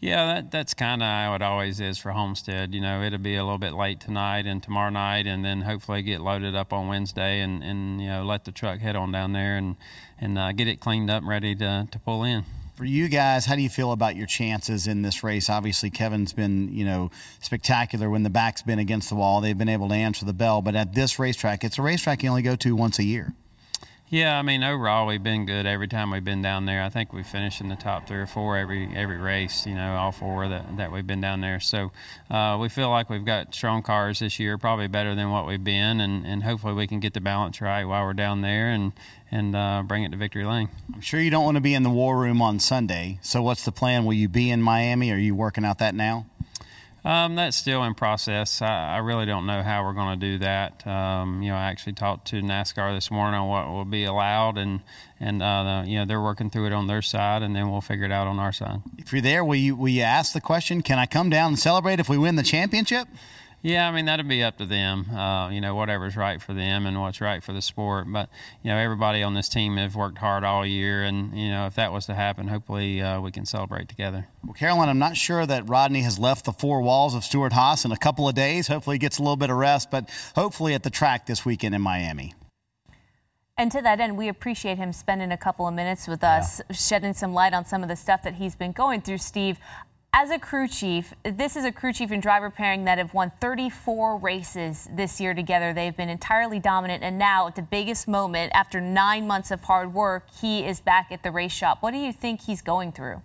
Yeah, 0.01 0.35
that, 0.35 0.51
that's 0.51 0.75
kind 0.75 1.03
of 1.03 1.09
how 1.09 1.35
it 1.35 1.43
always 1.43 1.81
is 1.81 1.97
for 1.97 2.11
Homestead. 2.11 2.75
You 2.75 2.83
know, 2.83 3.03
it'll 3.03 3.19
be 3.19 3.37
a 3.37 3.43
little 3.43 3.59
bit 3.59 3.73
late 3.73 3.99
tonight 4.01 4.47
and 4.47 4.63
tomorrow 4.63 4.91
night, 4.91 5.27
and 5.27 5.45
then 5.45 5.63
hopefully 5.63 6.03
get 6.03 6.21
loaded 6.21 6.55
up 6.55 6.73
on 6.73 6.89
Wednesday 6.89 7.41
and, 7.41 7.63
and 7.63 8.01
you 8.01 8.09
know 8.09 8.25
let 8.25 8.45
the 8.45 8.53
truck 8.53 8.81
head 8.81 8.95
on 8.95 9.11
down 9.11 9.33
there 9.33 9.57
and 9.57 9.77
and 10.19 10.39
uh, 10.39 10.53
get 10.53 10.69
it 10.69 10.81
cleaned 10.81 11.11
up, 11.11 11.23
and 11.23 11.29
ready 11.29 11.55
to 11.55 11.89
to 11.91 11.99
pull 11.99 12.25
in 12.25 12.45
for 12.77 12.85
you 12.85 13.09
guys, 13.09 13.47
how 13.47 13.57
do 13.57 13.63
you 13.63 13.71
feel 13.71 13.93
about 13.93 14.17
your 14.17 14.27
chances 14.27 14.87
in 14.87 15.01
this 15.01 15.25
race? 15.25 15.49
Obviously, 15.49 15.89
Kevin's 15.89 16.35
been, 16.35 16.69
you 16.75 16.85
know, 16.85 17.11
spectacular 17.41 18.11
when 18.11 18.23
the 18.23 18.31
back's 18.31 18.61
been 18.61 18.79
against 18.79 19.09
the 19.09 19.15
wall. 19.15 19.41
They've 19.41 19.57
been 19.57 19.71
able 19.71 19.89
to 19.89 19.95
answer 19.95 20.27
the 20.27 20.35
bell. 20.35 20.61
But 20.61 20.77
at 20.77 20.95
this 20.95 21.19
racetrack, 21.19 21.65
it's 21.65 21.79
a 21.79 21.83
racetrack 21.83 22.23
you 22.23 22.29
only 22.29 22.43
go 22.43 22.55
to 22.57 22.77
once 22.77 22.99
a 22.99 23.05
year. 23.05 23.33
Yeah, 24.09 24.39
I 24.39 24.43
mean 24.43 24.63
overall 24.63 25.09
we've 25.09 25.23
been 25.23 25.47
good 25.47 25.67
every 25.67 25.89
time 25.89 26.13
we've 26.13 26.23
been 26.23 26.41
down 26.41 26.65
there. 26.65 26.81
I 26.81 26.91
think 26.91 27.13
we 27.13 27.25
finished 27.25 27.61
in 27.61 27.69
the 27.69 27.75
top 27.75 28.07
three 28.07 28.19
or 28.19 28.27
four 28.27 28.57
every 28.57 28.89
every 28.95 29.17
race. 29.17 29.67
You 29.67 29.75
know, 29.75 29.97
all 29.97 30.13
four 30.13 30.47
that 30.47 30.77
that 30.77 30.93
we've 30.93 31.07
been 31.07 31.21
down 31.21 31.41
there. 31.41 31.59
So 31.59 31.91
uh, 32.31 32.57
we 32.61 32.69
feel 32.69 32.89
like 32.89 33.11
we've 33.11 33.25
got 33.25 33.53
strong 33.53 33.83
cars 33.83 34.21
this 34.21 34.39
year, 34.39 34.59
probably 34.59 34.87
better 34.87 35.17
than 35.17 35.33
what 35.33 35.45
we've 35.45 35.63
been, 35.63 36.01
and, 36.01 36.25
and 36.25 36.45
hopefully 36.45 36.75
we 36.75 36.87
can 36.87 37.01
get 37.01 37.15
the 37.15 37.21
balance 37.21 37.61
right 37.61 37.85
while 37.85 38.05
we're 38.05 38.15
down 38.15 38.43
there 38.43 38.69
and 38.69 38.93
and 39.33 39.57
uh, 39.57 39.83
bring 39.85 40.05
it 40.05 40.13
to 40.13 40.17
victory 40.17 40.45
lane. 40.45 40.69
I'm 40.95 41.01
sure 41.01 41.19
you 41.19 41.31
don't 41.31 41.45
want 41.45 41.57
to 41.57 41.61
be 41.61 41.75
in 41.75 41.83
the 41.83 41.91
war 41.91 42.17
room 42.17 42.41
on 42.41 42.61
Sunday. 42.61 43.19
So 43.23 43.43
what's 43.43 43.65
the 43.65 43.73
plan? 43.73 44.05
Will 44.05 44.15
you 44.15 44.29
be 44.29 44.51
in 44.53 44.63
Miami? 44.63 45.11
Are 45.11 45.19
you 45.19 45.35
working 45.35 45.65
out 45.65 45.79
that 45.79 45.97
now? 45.97 46.27
Um, 47.07 47.37
that's 47.37 47.57
still 47.57 47.85
in 47.85 47.95
process. 47.95 48.61
I, 48.61 48.97
I, 48.97 48.99
really 48.99 49.27
don't 49.27 49.47
know 49.47 49.63
how 49.63 49.85
we're 49.85 49.93
going 49.93 50.19
to 50.19 50.27
do 50.27 50.39
that. 50.39 50.85
Um, 50.85 51.41
you 51.41 51.51
know, 51.51 51.57
I 51.57 51.67
actually 51.67 51.93
talked 51.93 52.27
to 52.29 52.43
NASCAR 52.43 52.97
this 52.97 53.13
morning 53.13 53.39
on 53.39 53.49
what 53.49 53.69
will 53.69 53.85
be 53.85 54.07
allowed, 54.07 54.59
and 54.59 54.81
and 55.21 55.41
uh, 55.41 55.83
the, 55.85 55.89
you 55.89 55.99
know 56.01 56.05
they're 56.05 56.21
working 56.21 56.51
through 56.51 56.67
it 56.67 56.73
on 56.73 56.89
their 56.89 57.03
side, 57.03 57.43
and 57.43 57.55
then 57.55 57.71
we'll 57.71 57.81
figure 57.81 58.07
it 58.07 58.11
out 58.11 58.27
on 58.27 58.41
our 58.41 58.51
side. 58.51 58.81
If 58.99 59.13
you're 59.13 59.23
there, 59.23 59.45
will 59.45 59.55
you 59.55 59.77
will 59.77 59.89
you 59.89 60.03
ask 60.03 60.33
the 60.33 60.41
question? 60.41 60.83
Can 60.83 60.99
I 60.99 61.07
come 61.07 61.31
down 61.31 61.51
and 61.51 61.59
celebrate 61.61 62.01
if 62.01 62.09
we 62.09 62.19
win 62.19 62.35
the 62.35 62.43
championship? 62.43 63.07
Yeah, 63.67 63.89
I 63.89 63.91
mean 63.91 64.05
that'd 64.05 64.29
be 64.29 64.45
up 64.45 64.59
to 64.59 64.65
them. 64.65 65.11
Uh, 65.11 65.51
you 65.51 65.61
know, 65.61 65.75
whatever's 65.75 66.17
right 66.17 66.41
for 66.41 66.55
them 66.55 66.87
and 66.87 67.01
what's 67.01 67.21
right 67.21 67.43
for 67.43 67.53
the 67.53 67.61
sport. 67.61 68.07
But 68.07 68.29
you 68.63 68.71
know, 68.71 68.77
everybody 68.77 69.25
on 69.25 69.35
this 69.35 69.49
team 69.49 69.77
have 69.77 69.97
worked 69.97 70.19
hard 70.19 70.45
all 70.45 70.65
year, 70.65 71.03
and 71.03 71.37
you 71.37 71.51
know, 71.51 71.67
if 71.67 71.75
that 71.75 71.93
was 71.93 72.07
to 72.07 72.15
happen, 72.15 72.47
hopefully 72.47 73.03
uh, 73.03 73.21
we 73.21 73.33
can 73.33 73.45
celebrate 73.45 73.89
together. 73.89 74.29
Well, 74.45 74.55
Carolyn, 74.55 74.89
I'm 74.89 75.01
not 75.01 75.17
sure 75.17 75.45
that 75.45 75.69
Rodney 75.69 76.03
has 76.03 76.17
left 76.17 76.45
the 76.45 76.53
four 76.53 76.81
walls 76.81 77.17
of 77.17 77.25
Stewart 77.25 77.53
Haas 77.53 77.85
in 77.85 77.91
a 77.91 77.97
couple 77.97 78.29
of 78.29 78.37
days. 78.37 78.69
Hopefully, 78.69 78.95
he 78.95 78.99
gets 78.99 79.19
a 79.19 79.23
little 79.23 79.35
bit 79.35 79.51
of 79.51 79.57
rest, 79.57 79.91
but 79.91 80.09
hopefully 80.37 80.75
at 80.75 80.85
the 80.85 80.91
track 80.91 81.27
this 81.27 81.45
weekend 81.45 81.75
in 81.75 81.83
Miami. 81.83 82.35
And 83.59 83.73
to 83.73 83.81
that 83.83 84.01
end, 84.01 84.19
we 84.19 84.29
appreciate 84.29 84.77
him 84.77 84.93
spending 84.93 85.33
a 85.33 85.37
couple 85.37 85.67
of 85.67 85.73
minutes 85.73 86.07
with 86.07 86.23
us, 86.23 86.61
yeah. 86.69 86.77
shedding 86.77 87.15
some 87.15 87.33
light 87.33 87.55
on 87.55 87.65
some 87.65 87.83
of 87.83 87.89
the 87.89 87.97
stuff 87.97 88.23
that 88.25 88.35
he's 88.35 88.55
been 88.55 88.73
going 88.73 89.01
through. 89.01 89.17
Steve, 89.17 89.59
as 90.13 90.31
a 90.31 90.39
crew 90.39 90.67
chief, 90.67 91.13
this 91.25 91.57
is 91.57 91.65
a 91.67 91.71
crew 91.71 91.93
chief 91.93 92.11
and 92.11 92.23
driver 92.23 92.49
pairing 92.49 92.85
that 92.87 92.97
have 92.97 93.13
won 93.13 93.31
34 93.41 94.17
races 94.17 94.89
this 94.93 95.21
year 95.21 95.35
together. 95.35 95.75
They've 95.75 95.97
been 95.97 96.09
entirely 96.09 96.59
dominant, 96.59 97.05
and 97.05 97.19
now 97.19 97.47
at 97.47 97.55
the 97.55 97.63
biggest 97.63 98.09
moment, 98.09 98.51
after 98.55 98.81
nine 98.81 99.27
months 99.27 99.51
of 99.51 99.63
hard 99.63 99.93
work, 99.93 100.29
he 100.41 100.65
is 100.65 100.81
back 100.81 101.13
at 101.13 101.23
the 101.23 101.31
race 101.31 101.53
shop. 101.53 101.83
What 101.83 101.91
do 101.91 101.99
you 101.99 102.15
think 102.15 102.41
he's 102.41 102.63
going 102.63 102.93
through? 102.93 103.21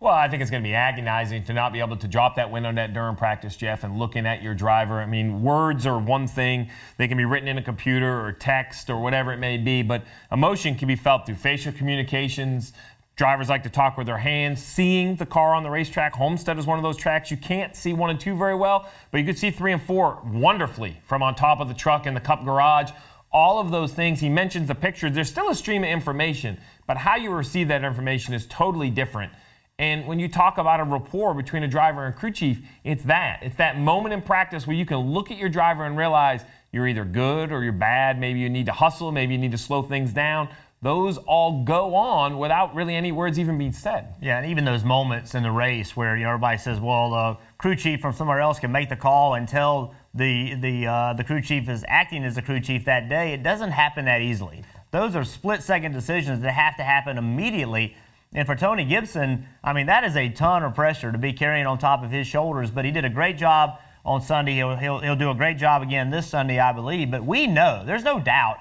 Well, 0.00 0.14
I 0.14 0.28
think 0.28 0.42
it's 0.42 0.50
going 0.50 0.62
to 0.62 0.68
be 0.68 0.74
agonizing 0.74 1.42
to 1.44 1.52
not 1.52 1.72
be 1.72 1.80
able 1.80 1.96
to 1.96 2.06
drop 2.06 2.36
that 2.36 2.52
window 2.52 2.70
net 2.70 2.92
during 2.92 3.16
practice, 3.16 3.56
Jeff, 3.56 3.82
and 3.82 3.98
looking 3.98 4.26
at 4.26 4.42
your 4.42 4.54
driver. 4.54 5.00
I 5.00 5.06
mean, 5.06 5.42
words 5.42 5.86
are 5.86 5.98
one 5.98 6.28
thing. 6.28 6.70
They 6.98 7.08
can 7.08 7.16
be 7.16 7.24
written 7.24 7.48
in 7.48 7.58
a 7.58 7.62
computer 7.62 8.24
or 8.24 8.32
text 8.32 8.90
or 8.90 9.02
whatever 9.02 9.32
it 9.32 9.38
may 9.38 9.56
be, 9.56 9.82
but 9.82 10.04
emotion 10.30 10.76
can 10.76 10.86
be 10.86 10.94
felt 10.94 11.26
through 11.26 11.34
facial 11.34 11.72
communications, 11.72 12.74
Drivers 13.18 13.48
like 13.48 13.64
to 13.64 13.68
talk 13.68 13.98
with 13.98 14.06
their 14.06 14.16
hands, 14.16 14.62
seeing 14.62 15.16
the 15.16 15.26
car 15.26 15.52
on 15.52 15.64
the 15.64 15.70
racetrack. 15.70 16.14
Homestead 16.14 16.56
is 16.56 16.66
one 16.66 16.78
of 16.78 16.84
those 16.84 16.96
tracks 16.96 17.32
you 17.32 17.36
can't 17.36 17.74
see 17.74 17.92
one 17.92 18.10
and 18.10 18.20
two 18.20 18.36
very 18.36 18.54
well, 18.54 18.88
but 19.10 19.18
you 19.18 19.26
could 19.26 19.36
see 19.36 19.50
three 19.50 19.72
and 19.72 19.82
four 19.82 20.22
wonderfully 20.24 20.96
from 21.04 21.20
on 21.20 21.34
top 21.34 21.58
of 21.58 21.66
the 21.66 21.74
truck 21.74 22.06
in 22.06 22.14
the 22.14 22.20
Cup 22.20 22.44
garage. 22.44 22.92
All 23.32 23.58
of 23.58 23.72
those 23.72 23.92
things. 23.92 24.20
He 24.20 24.28
mentions 24.28 24.68
the 24.68 24.74
pictures. 24.76 25.10
There's 25.14 25.28
still 25.28 25.48
a 25.48 25.54
stream 25.56 25.82
of 25.82 25.90
information, 25.90 26.60
but 26.86 26.96
how 26.96 27.16
you 27.16 27.30
receive 27.30 27.66
that 27.68 27.82
information 27.82 28.34
is 28.34 28.46
totally 28.46 28.88
different. 28.88 29.32
And 29.80 30.06
when 30.06 30.20
you 30.20 30.28
talk 30.28 30.58
about 30.58 30.78
a 30.78 30.84
rapport 30.84 31.34
between 31.34 31.64
a 31.64 31.68
driver 31.68 32.06
and 32.06 32.14
crew 32.14 32.30
chief, 32.30 32.60
it's 32.84 33.02
that. 33.04 33.40
It's 33.42 33.56
that 33.56 33.80
moment 33.80 34.12
in 34.12 34.22
practice 34.22 34.64
where 34.64 34.76
you 34.76 34.86
can 34.86 34.98
look 34.98 35.32
at 35.32 35.38
your 35.38 35.48
driver 35.48 35.84
and 35.84 35.98
realize 35.98 36.44
you're 36.70 36.86
either 36.86 37.04
good 37.04 37.50
or 37.50 37.64
you're 37.64 37.72
bad. 37.72 38.20
Maybe 38.20 38.38
you 38.38 38.48
need 38.48 38.66
to 38.66 38.72
hustle. 38.72 39.10
Maybe 39.10 39.34
you 39.34 39.40
need 39.40 39.52
to 39.52 39.58
slow 39.58 39.82
things 39.82 40.12
down 40.12 40.50
those 40.80 41.18
all 41.18 41.64
go 41.64 41.94
on 41.96 42.38
without 42.38 42.74
really 42.74 42.94
any 42.94 43.10
words 43.10 43.38
even 43.38 43.58
being 43.58 43.72
said. 43.72 44.14
Yeah, 44.22 44.38
and 44.38 44.46
even 44.46 44.64
those 44.64 44.84
moments 44.84 45.34
in 45.34 45.42
the 45.42 45.50
race 45.50 45.96
where 45.96 46.16
you 46.16 46.22
know 46.22 46.30
everybody 46.30 46.58
says, 46.58 46.78
"Well, 46.78 47.10
the 47.10 47.36
crew 47.58 47.74
chief 47.74 48.00
from 48.00 48.12
somewhere 48.12 48.40
else 48.40 48.60
can 48.60 48.70
make 48.70 48.88
the 48.88 48.96
call 48.96 49.34
and 49.34 49.48
tell 49.48 49.94
the 50.14 50.54
the 50.54 50.86
uh, 50.86 51.12
the 51.14 51.24
crew 51.24 51.40
chief 51.40 51.68
is 51.68 51.84
acting 51.88 52.24
as 52.24 52.36
the 52.36 52.42
crew 52.42 52.60
chief 52.60 52.84
that 52.84 53.08
day." 53.08 53.32
It 53.32 53.42
doesn't 53.42 53.72
happen 53.72 54.04
that 54.04 54.20
easily. 54.20 54.62
Those 54.90 55.16
are 55.16 55.24
split-second 55.24 55.92
decisions 55.92 56.40
that 56.40 56.52
have 56.52 56.76
to 56.76 56.82
happen 56.82 57.18
immediately. 57.18 57.96
And 58.32 58.46
for 58.46 58.54
Tony 58.54 58.84
Gibson, 58.84 59.46
I 59.64 59.72
mean, 59.72 59.86
that 59.86 60.04
is 60.04 60.16
a 60.16 60.28
ton 60.28 60.62
of 60.62 60.74
pressure 60.74 61.10
to 61.12 61.18
be 61.18 61.32
carrying 61.32 61.66
on 61.66 61.78
top 61.78 62.04
of 62.04 62.10
his 62.10 62.26
shoulders. 62.26 62.70
But 62.70 62.84
he 62.84 62.90
did 62.90 63.04
a 63.04 63.10
great 63.10 63.36
job 63.36 63.80
on 64.04 64.22
Sunday. 64.22 64.54
He'll, 64.54 64.76
he'll, 64.76 65.00
he'll 65.00 65.16
do 65.16 65.30
a 65.30 65.34
great 65.34 65.58
job 65.58 65.82
again 65.82 66.10
this 66.10 66.26
Sunday, 66.26 66.58
I 66.58 66.72
believe. 66.72 67.10
But 67.10 67.24
we 67.24 67.46
know, 67.46 67.82
there's 67.84 68.04
no 68.04 68.20
doubt 68.20 68.58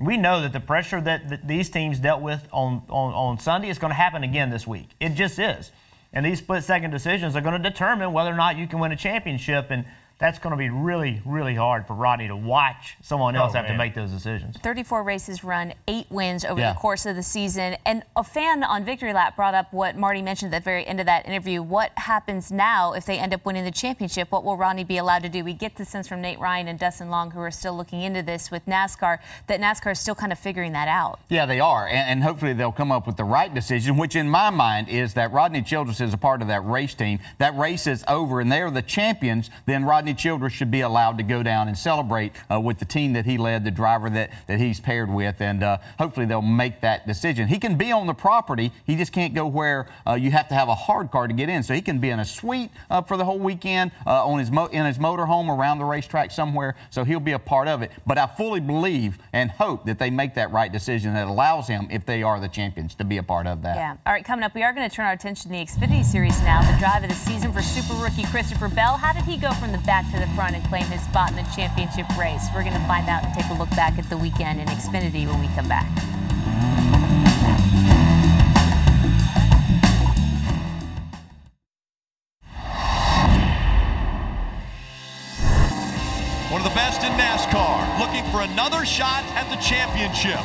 we 0.00 0.16
know 0.16 0.40
that 0.40 0.52
the 0.52 0.60
pressure 0.60 1.00
that, 1.02 1.46
these 1.46 1.68
teams 1.68 1.98
dealt 1.98 2.22
with 2.22 2.48
on, 2.52 2.82
on, 2.88 3.12
on 3.12 3.38
Sunday 3.38 3.68
is 3.68 3.78
going 3.78 3.90
to 3.90 3.96
happen 3.96 4.24
again 4.24 4.48
this 4.48 4.66
week. 4.66 4.88
It 4.98 5.10
just 5.10 5.38
is. 5.38 5.70
And 6.12 6.24
these 6.24 6.38
split 6.38 6.64
second 6.64 6.90
decisions 6.90 7.36
are 7.36 7.42
going 7.42 7.62
to 7.62 7.70
determine 7.70 8.12
whether 8.12 8.30
or 8.30 8.36
not 8.36 8.56
you 8.56 8.66
can 8.66 8.80
win 8.80 8.92
a 8.92 8.96
championship. 8.96 9.66
And 9.70 9.84
that's 10.20 10.38
going 10.38 10.50
to 10.50 10.56
be 10.56 10.68
really, 10.68 11.22
really 11.24 11.54
hard 11.54 11.86
for 11.86 11.94
Rodney 11.94 12.28
to 12.28 12.36
watch 12.36 12.96
someone 13.00 13.34
else 13.34 13.52
oh, 13.52 13.56
have 13.56 13.64
man. 13.64 13.72
to 13.72 13.78
make 13.78 13.94
those 13.94 14.10
decisions. 14.10 14.54
34 14.58 15.02
races 15.02 15.42
run, 15.42 15.72
eight 15.88 16.06
wins 16.10 16.44
over 16.44 16.60
yeah. 16.60 16.74
the 16.74 16.78
course 16.78 17.06
of 17.06 17.16
the 17.16 17.22
season. 17.22 17.76
And 17.86 18.02
a 18.14 18.22
fan 18.22 18.62
on 18.62 18.84
Victory 18.84 19.14
Lap 19.14 19.34
brought 19.34 19.54
up 19.54 19.72
what 19.72 19.96
Marty 19.96 20.20
mentioned 20.20 20.54
at 20.54 20.60
the 20.60 20.64
very 20.64 20.86
end 20.86 21.00
of 21.00 21.06
that 21.06 21.26
interview. 21.26 21.62
What 21.62 21.92
happens 21.96 22.52
now 22.52 22.92
if 22.92 23.06
they 23.06 23.18
end 23.18 23.32
up 23.32 23.46
winning 23.46 23.64
the 23.64 23.70
championship? 23.70 24.30
What 24.30 24.44
will 24.44 24.58
Rodney 24.58 24.84
be 24.84 24.98
allowed 24.98 25.22
to 25.22 25.30
do? 25.30 25.42
We 25.42 25.54
get 25.54 25.76
the 25.76 25.86
sense 25.86 26.06
from 26.06 26.20
Nate 26.20 26.38
Ryan 26.38 26.68
and 26.68 26.78
Dustin 26.78 27.08
Long, 27.08 27.30
who 27.30 27.40
are 27.40 27.50
still 27.50 27.74
looking 27.74 28.02
into 28.02 28.22
this 28.22 28.50
with 28.50 28.64
NASCAR, 28.66 29.18
that 29.46 29.58
NASCAR 29.58 29.92
is 29.92 30.00
still 30.00 30.14
kind 30.14 30.32
of 30.32 30.38
figuring 30.38 30.72
that 30.72 30.88
out. 30.88 31.20
Yeah, 31.30 31.46
they 31.46 31.60
are. 31.60 31.86
And, 31.86 32.10
and 32.10 32.22
hopefully 32.22 32.52
they'll 32.52 32.72
come 32.72 32.92
up 32.92 33.06
with 33.06 33.16
the 33.16 33.24
right 33.24 33.52
decision, 33.52 33.96
which 33.96 34.16
in 34.16 34.28
my 34.28 34.50
mind 34.50 34.90
is 34.90 35.14
that 35.14 35.32
Rodney 35.32 35.62
Childers 35.62 36.02
is 36.02 36.12
a 36.12 36.18
part 36.18 36.42
of 36.42 36.48
that 36.48 36.66
race 36.66 36.92
team. 36.92 37.20
That 37.38 37.56
race 37.56 37.86
is 37.86 38.04
over 38.06 38.40
and 38.40 38.52
they 38.52 38.60
are 38.60 38.70
the 38.70 38.82
champions. 38.82 39.48
Then 39.64 39.86
Rodney 39.86 40.09
Rodney 40.10 40.20
Childers 40.20 40.52
should 40.52 40.72
be 40.72 40.80
allowed 40.80 41.18
to 41.18 41.22
go 41.22 41.40
down 41.44 41.68
and 41.68 41.78
celebrate 41.78 42.32
uh, 42.50 42.58
with 42.58 42.80
the 42.80 42.84
team 42.84 43.12
that 43.12 43.24
he 43.24 43.38
led, 43.38 43.64
the 43.64 43.70
driver 43.70 44.10
that, 44.10 44.30
that 44.48 44.58
he's 44.58 44.80
paired 44.80 45.08
with, 45.08 45.40
and 45.40 45.62
uh, 45.62 45.78
hopefully 46.00 46.26
they'll 46.26 46.42
make 46.42 46.80
that 46.80 47.06
decision. 47.06 47.46
He 47.46 47.60
can 47.60 47.76
be 47.76 47.92
on 47.92 48.08
the 48.08 48.14
property, 48.14 48.72
he 48.84 48.96
just 48.96 49.12
can't 49.12 49.34
go 49.34 49.46
where 49.46 49.86
uh, 50.04 50.14
you 50.14 50.32
have 50.32 50.48
to 50.48 50.54
have 50.54 50.68
a 50.68 50.74
hard 50.74 51.12
car 51.12 51.28
to 51.28 51.32
get 51.32 51.48
in. 51.48 51.62
So 51.62 51.74
he 51.74 51.80
can 51.80 52.00
be 52.00 52.10
in 52.10 52.18
a 52.18 52.24
suite 52.24 52.70
uh, 52.90 53.02
for 53.02 53.16
the 53.16 53.24
whole 53.24 53.38
weekend 53.38 53.92
uh, 54.04 54.26
on 54.26 54.40
his 54.40 54.50
mo- 54.50 54.66
in 54.66 54.84
his 54.84 54.98
motorhome 54.98 55.48
around 55.48 55.78
the 55.78 55.84
racetrack 55.84 56.32
somewhere. 56.32 56.74
So 56.90 57.04
he'll 57.04 57.20
be 57.20 57.32
a 57.32 57.38
part 57.38 57.68
of 57.68 57.82
it. 57.82 57.92
But 58.04 58.18
I 58.18 58.26
fully 58.26 58.60
believe 58.60 59.18
and 59.32 59.48
hope 59.48 59.86
that 59.86 60.00
they 60.00 60.10
make 60.10 60.34
that 60.34 60.50
right 60.50 60.72
decision 60.72 61.14
that 61.14 61.28
allows 61.28 61.68
him, 61.68 61.86
if 61.88 62.04
they 62.04 62.24
are 62.24 62.40
the 62.40 62.48
champions, 62.48 62.96
to 62.96 63.04
be 63.04 63.18
a 63.18 63.22
part 63.22 63.46
of 63.46 63.62
that. 63.62 63.76
Yeah. 63.76 63.96
All 64.04 64.12
right, 64.12 64.24
coming 64.24 64.42
up, 64.42 64.56
we 64.56 64.64
are 64.64 64.72
going 64.72 64.88
to 64.88 64.94
turn 64.94 65.06
our 65.06 65.12
attention 65.12 65.52
to 65.52 65.56
the 65.56 65.64
Xfinity 65.64 66.04
Series 66.04 66.40
now. 66.42 66.62
The 66.62 66.76
drive 66.80 67.04
of 67.04 67.10
the 67.10 67.14
season 67.14 67.52
for 67.52 67.62
super 67.62 67.94
rookie 68.02 68.24
Christopher 68.24 68.68
Bell. 68.68 68.96
How 68.96 69.12
did 69.12 69.22
he 69.22 69.36
go 69.36 69.52
from 69.52 69.70
the 69.70 69.78
back 69.78 69.99
to 70.12 70.18
the 70.18 70.26
front 70.34 70.54
and 70.56 70.64
claim 70.66 70.84
his 70.86 71.02
spot 71.02 71.30
in 71.30 71.36
the 71.36 71.48
championship 71.54 72.06
race? 72.18 72.46
We're 72.54 72.62
going 72.62 72.74
to 72.74 72.86
find 72.86 73.08
out 73.08 73.24
and 73.24 73.34
take 73.34 73.50
a 73.50 73.54
look 73.54 73.70
back 73.70 73.98
at 73.98 74.08
the 74.08 74.16
weekend 74.16 74.60
in 74.60 74.66
Xfinity 74.68 75.26
when 75.26 75.40
we 75.40 75.48
come 75.54 75.68
back. 75.68 75.88
One 86.50 86.60
of 86.60 86.68
the 86.68 86.74
best 86.74 87.02
in 87.02 87.12
NASCAR, 87.12 88.00
looking 88.00 88.24
for 88.32 88.42
another 88.42 88.84
shot 88.84 89.24
at 89.36 89.48
the 89.50 89.56
championship. 89.62 90.40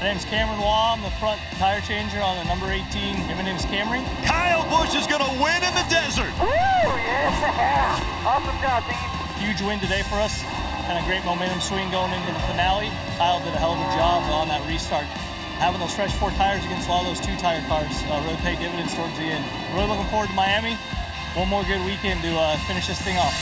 My 0.00 0.16
name's 0.16 0.24
Cameron 0.24 0.56
Waugh. 0.64 0.96
I'm 0.96 1.04
the 1.04 1.12
front 1.20 1.36
tire 1.60 1.84
changer 1.84 2.24
on 2.24 2.40
the 2.40 2.48
number 2.48 2.72
18 2.72 3.20
My 3.36 3.44
name's 3.44 3.68
Camry. 3.68 4.00
Kyle 4.24 4.64
Busch 4.72 4.96
is 4.96 5.04
going 5.04 5.20
to 5.20 5.28
win 5.36 5.60
in 5.60 5.74
the 5.76 5.84
desert. 5.92 6.32
Woo! 6.40 6.48
Yeah! 6.48 8.00
Awesome 8.24 8.56
job, 8.64 8.80
team. 8.88 8.96
Huge 9.44 9.60
win 9.60 9.76
today 9.76 10.00
for 10.08 10.16
us. 10.16 10.40
and 10.88 10.96
a 10.96 11.04
great 11.04 11.20
momentum 11.28 11.60
swing 11.60 11.92
going 11.92 12.16
into 12.16 12.32
the 12.32 12.40
finale. 12.48 12.88
Kyle 13.20 13.44
did 13.44 13.52
a 13.52 13.60
hell 13.60 13.76
of 13.76 13.80
a 13.84 13.90
job 13.92 14.24
on 14.32 14.48
that 14.48 14.64
restart. 14.64 15.04
Having 15.60 15.84
those 15.84 15.92
fresh 15.92 16.16
four 16.16 16.32
tires 16.40 16.64
against 16.64 16.88
a 16.88 16.90
lot 16.90 17.04
of 17.04 17.12
those 17.12 17.20
two 17.20 17.36
tire 17.36 17.60
cars 17.68 17.92
uh, 18.08 18.24
really 18.24 18.40
paid 18.40 18.56
dividends 18.56 18.96
towards 18.96 19.12
the 19.20 19.28
end. 19.28 19.44
Really 19.76 19.92
looking 19.92 20.08
forward 20.08 20.32
to 20.32 20.36
Miami. 20.36 20.80
One 21.36 21.52
more 21.52 21.64
good 21.68 21.84
weekend 21.84 22.24
to 22.24 22.32
uh, 22.32 22.56
finish 22.64 22.88
this 22.88 23.04
thing 23.04 23.20
off. 23.20 23.36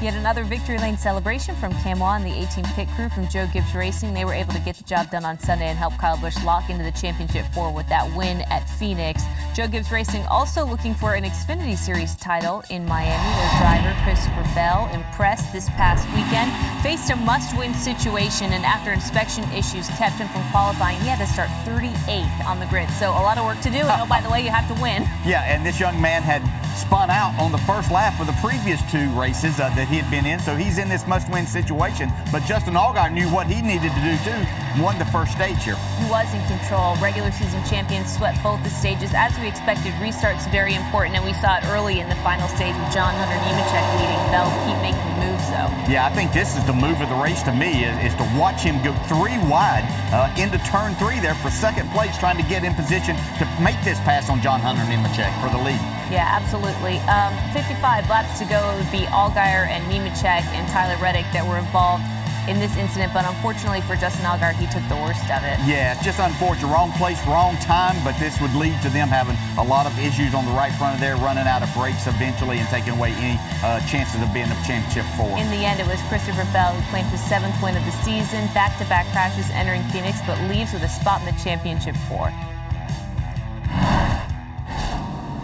Yet 0.00 0.14
another 0.14 0.44
victory 0.44 0.78
lane 0.78 0.96
celebration 0.96 1.56
from 1.56 1.72
Cam 1.82 1.98
Waugh 1.98 2.14
and 2.14 2.24
the 2.24 2.32
18 2.32 2.64
pit 2.76 2.86
crew 2.94 3.08
from 3.08 3.26
Joe 3.26 3.48
Gibbs 3.52 3.74
Racing. 3.74 4.14
They 4.14 4.24
were 4.24 4.32
able 4.32 4.52
to 4.52 4.60
get 4.60 4.76
the 4.76 4.84
job 4.84 5.10
done 5.10 5.24
on 5.24 5.40
Sunday 5.40 5.66
and 5.66 5.76
help 5.76 5.98
Kyle 5.98 6.16
Busch 6.16 6.36
lock 6.44 6.70
into 6.70 6.84
the 6.84 6.92
championship 6.92 7.44
four 7.52 7.74
with 7.74 7.88
that 7.88 8.06
win 8.16 8.42
at 8.42 8.60
Phoenix. 8.78 9.24
Joe 9.56 9.66
Gibbs 9.66 9.90
Racing 9.90 10.24
also 10.26 10.64
looking 10.64 10.94
for 10.94 11.14
an 11.14 11.24
Xfinity 11.24 11.76
Series 11.76 12.14
title 12.16 12.62
in 12.70 12.86
Miami. 12.86 13.10
Their 13.10 13.58
driver, 13.58 13.96
Christopher 14.04 14.46
Bell, 14.54 14.88
impressed 14.94 15.52
this 15.52 15.68
past 15.70 16.06
weekend. 16.14 16.52
Faced 16.80 17.10
a 17.10 17.16
must-win 17.16 17.74
situation 17.74 18.52
and 18.52 18.64
after 18.64 18.92
inspection 18.92 19.42
issues 19.50 19.88
kept 19.98 20.14
him 20.14 20.28
from 20.28 20.48
qualifying, 20.52 20.96
he 21.00 21.08
had 21.08 21.18
to 21.18 21.26
start 21.26 21.50
38th 21.66 22.46
on 22.46 22.60
the 22.60 22.66
grid. 22.66 22.88
So 22.90 23.10
a 23.10 23.22
lot 23.26 23.36
of 23.36 23.44
work 23.44 23.60
to 23.62 23.70
do. 23.70 23.78
And 23.78 24.02
oh, 24.02 24.06
by 24.06 24.20
the 24.20 24.30
way, 24.30 24.44
you 24.44 24.50
have 24.50 24.68
to 24.74 24.80
win. 24.80 25.08
Yeah, 25.26 25.42
and 25.42 25.66
this 25.66 25.78
young 25.78 26.00
man 26.00 26.22
had 26.22 26.40
spun 26.78 27.10
out 27.10 27.38
on 27.38 27.50
the 27.50 27.58
first 27.58 27.90
lap 27.90 28.20
of 28.20 28.26
the 28.26 28.36
previous 28.40 28.80
two 28.90 29.10
races 29.18 29.58
uh, 29.58 29.68
that 29.74 29.88
he 29.88 29.96
had 29.96 30.10
been 30.10 30.24
in, 30.24 30.38
so 30.38 30.54
he's 30.54 30.78
in 30.78 30.88
this 30.88 31.06
must-win 31.06 31.46
situation. 31.46 32.10
But 32.30 32.44
Justin 32.44 32.74
Allgaier 32.74 33.12
knew 33.12 33.28
what 33.28 33.46
he 33.46 33.60
needed 33.60 33.90
to 33.90 34.00
do 34.00 34.16
too. 34.24 34.67
Won 34.78 34.96
the 34.96 35.04
first 35.06 35.32
stage 35.32 35.64
here. 35.64 35.74
He 35.98 36.06
was 36.06 36.32
in 36.32 36.44
control. 36.46 36.94
Regular 37.02 37.32
season 37.32 37.58
champion 37.66 38.06
swept 38.06 38.40
both 38.44 38.62
the 38.62 38.70
stages 38.70 39.10
as 39.12 39.36
we 39.40 39.48
expected. 39.48 39.90
Restarts 39.98 40.48
very 40.52 40.74
important, 40.74 41.16
and 41.16 41.24
we 41.24 41.32
saw 41.34 41.58
it 41.58 41.64
early 41.66 41.98
in 41.98 42.08
the 42.08 42.14
final 42.22 42.46
stage 42.46 42.76
with 42.78 42.94
John 42.94 43.10
Hunter 43.18 43.34
Nemechek 43.42 43.86
leading. 43.98 44.22
Bell 44.30 44.46
keep 44.62 44.78
making 44.78 45.10
moves 45.18 45.42
though. 45.50 45.66
Yeah, 45.90 46.06
I 46.06 46.14
think 46.14 46.32
this 46.32 46.56
is 46.56 46.64
the 46.64 46.72
move 46.72 47.00
of 47.00 47.08
the 47.08 47.18
race 47.18 47.42
to 47.42 47.52
me 47.52 47.82
is, 47.84 48.12
is 48.12 48.14
to 48.22 48.26
watch 48.38 48.62
him 48.62 48.78
go 48.84 48.94
three 49.10 49.34
wide 49.50 49.82
uh, 50.14 50.30
into 50.38 50.58
turn 50.70 50.94
three 50.94 51.18
there 51.18 51.34
for 51.34 51.50
second 51.50 51.90
place, 51.90 52.16
trying 52.16 52.36
to 52.38 52.46
get 52.46 52.62
in 52.62 52.74
position 52.74 53.16
to 53.42 53.44
make 53.58 53.82
this 53.82 53.98
pass 54.06 54.30
on 54.30 54.40
John 54.40 54.60
Hunter 54.60 54.86
Nemechek 54.86 55.34
for 55.42 55.50
the 55.50 55.58
lead. 55.58 55.82
Yeah, 56.06 56.24
absolutely. 56.30 57.02
Um, 57.10 57.34
55 57.50 58.08
laps 58.08 58.38
to 58.38 58.46
go. 58.46 58.62
It 58.70 58.78
would 58.78 58.92
be 58.94 59.10
Allgaier 59.10 59.66
and 59.66 59.82
Nemechek 59.90 60.46
and 60.54 60.68
Tyler 60.70 60.96
Reddick 61.02 61.26
that 61.34 61.42
were 61.42 61.58
involved 61.58 62.04
in 62.48 62.58
this 62.58 62.74
incident, 62.80 63.12
but 63.12 63.28
unfortunately 63.28 63.84
for 63.84 63.94
Justin 63.94 64.24
Allgaier, 64.24 64.56
he 64.56 64.64
took 64.72 64.82
the 64.88 64.96
worst 64.96 65.28
of 65.28 65.44
it. 65.44 65.60
Yeah, 65.68 65.92
it's 65.92 66.02
just 66.02 66.18
unfortunate. 66.18 66.72
Wrong 66.72 66.90
place, 66.96 67.20
wrong 67.28 67.54
time, 67.60 67.94
but 68.02 68.16
this 68.16 68.40
would 68.40 68.54
lead 68.56 68.80
to 68.80 68.88
them 68.88 69.12
having 69.12 69.36
a 69.60 69.64
lot 69.64 69.84
of 69.84 69.92
issues 70.00 70.32
on 70.32 70.48
the 70.48 70.56
right 70.56 70.72
front 70.80 70.96
of 70.96 71.00
there, 71.00 71.20
running 71.20 71.44
out 71.44 71.60
of 71.60 71.68
brakes 71.76 72.08
eventually 72.08 72.58
and 72.58 72.68
taking 72.72 72.96
away 72.96 73.12
any 73.20 73.36
uh, 73.60 73.84
chances 73.84 74.18
of 74.24 74.32
being 74.32 74.48
a 74.48 74.58
championship 74.64 75.04
four. 75.20 75.36
In 75.36 75.52
the 75.52 75.62
end, 75.68 75.78
it 75.78 75.86
was 75.86 76.00
Christopher 76.08 76.48
Bell 76.56 76.72
who 76.72 76.80
claimed 76.88 77.12
his 77.12 77.20
seventh 77.28 77.54
win 77.60 77.76
of 77.76 77.84
the 77.84 77.94
season, 78.00 78.48
back-to-back 78.56 79.04
crashes 79.12 79.52
entering 79.52 79.84
Phoenix, 79.92 80.18
but 80.24 80.40
leaves 80.48 80.72
with 80.72 80.82
a 80.82 80.88
spot 80.88 81.20
in 81.20 81.28
the 81.28 81.36
championship 81.36 81.94
four. 82.08 82.32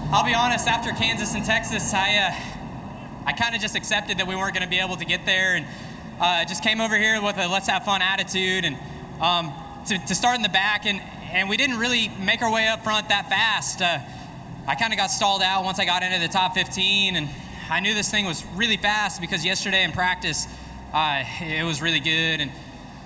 I'll 0.09 0.25
be 0.25 0.35
honest, 0.35 0.69
after 0.69 0.93
Kansas 0.93 1.35
and 1.35 1.45
Texas, 1.45 1.93
I, 1.93 2.17
uh, 2.17 2.33
I 3.27 3.33
kind 3.33 3.55
of 3.55 3.61
just 3.61 3.75
accepted 3.75 4.19
that 4.19 4.27
we 4.27 4.37
weren't 4.37 4.55
going 4.55 4.63
to 4.63 4.71
be 4.71 4.79
able 4.79 4.97
to 4.97 5.05
get 5.05 5.27
there 5.27 5.57
and 5.57 5.67
uh, 6.21 6.45
just 6.45 6.63
came 6.63 6.81
over 6.81 6.97
here 6.97 7.21
with 7.21 7.37
a 7.39 7.49
let's 7.49 7.69
have 7.69 7.85
fun 7.85 8.03
attitude 8.03 8.65
and 8.65 8.77
um, 9.21 9.53
to, 9.87 9.99
to, 10.07 10.15
start 10.15 10.37
in 10.37 10.43
the 10.43 10.49
back. 10.49 10.87
And, 10.87 11.01
and 11.33 11.49
we 11.49 11.57
didn't 11.57 11.79
really 11.79 12.09
make 12.09 12.43
our 12.43 12.53
way 12.53 12.69
up 12.69 12.85
front 12.85 13.09
that 13.09 13.29
fast. 13.29 13.83
Uh, 13.83 13.99
I 14.67 14.75
kind 14.77 14.93
of 14.93 14.99
got 14.99 15.09
stalled 15.09 15.43
out 15.43 15.65
once 15.65 15.79
I 15.79 15.85
got 15.85 16.03
into 16.03 16.19
the 16.19 16.29
top 16.29 16.55
15. 16.55 17.17
And 17.17 17.29
I 17.71 17.81
knew 17.81 17.95
this 17.95 18.11
thing 18.11 18.27
was 18.27 18.45
really 18.55 18.77
fast 18.77 19.21
because 19.21 19.45
yesterday 19.45 19.83
in 19.83 19.93
practice, 19.93 20.47
uh, 20.93 21.25
it 21.41 21.65
was 21.65 21.83
really 21.83 22.01
good. 22.01 22.41
And 22.41 22.51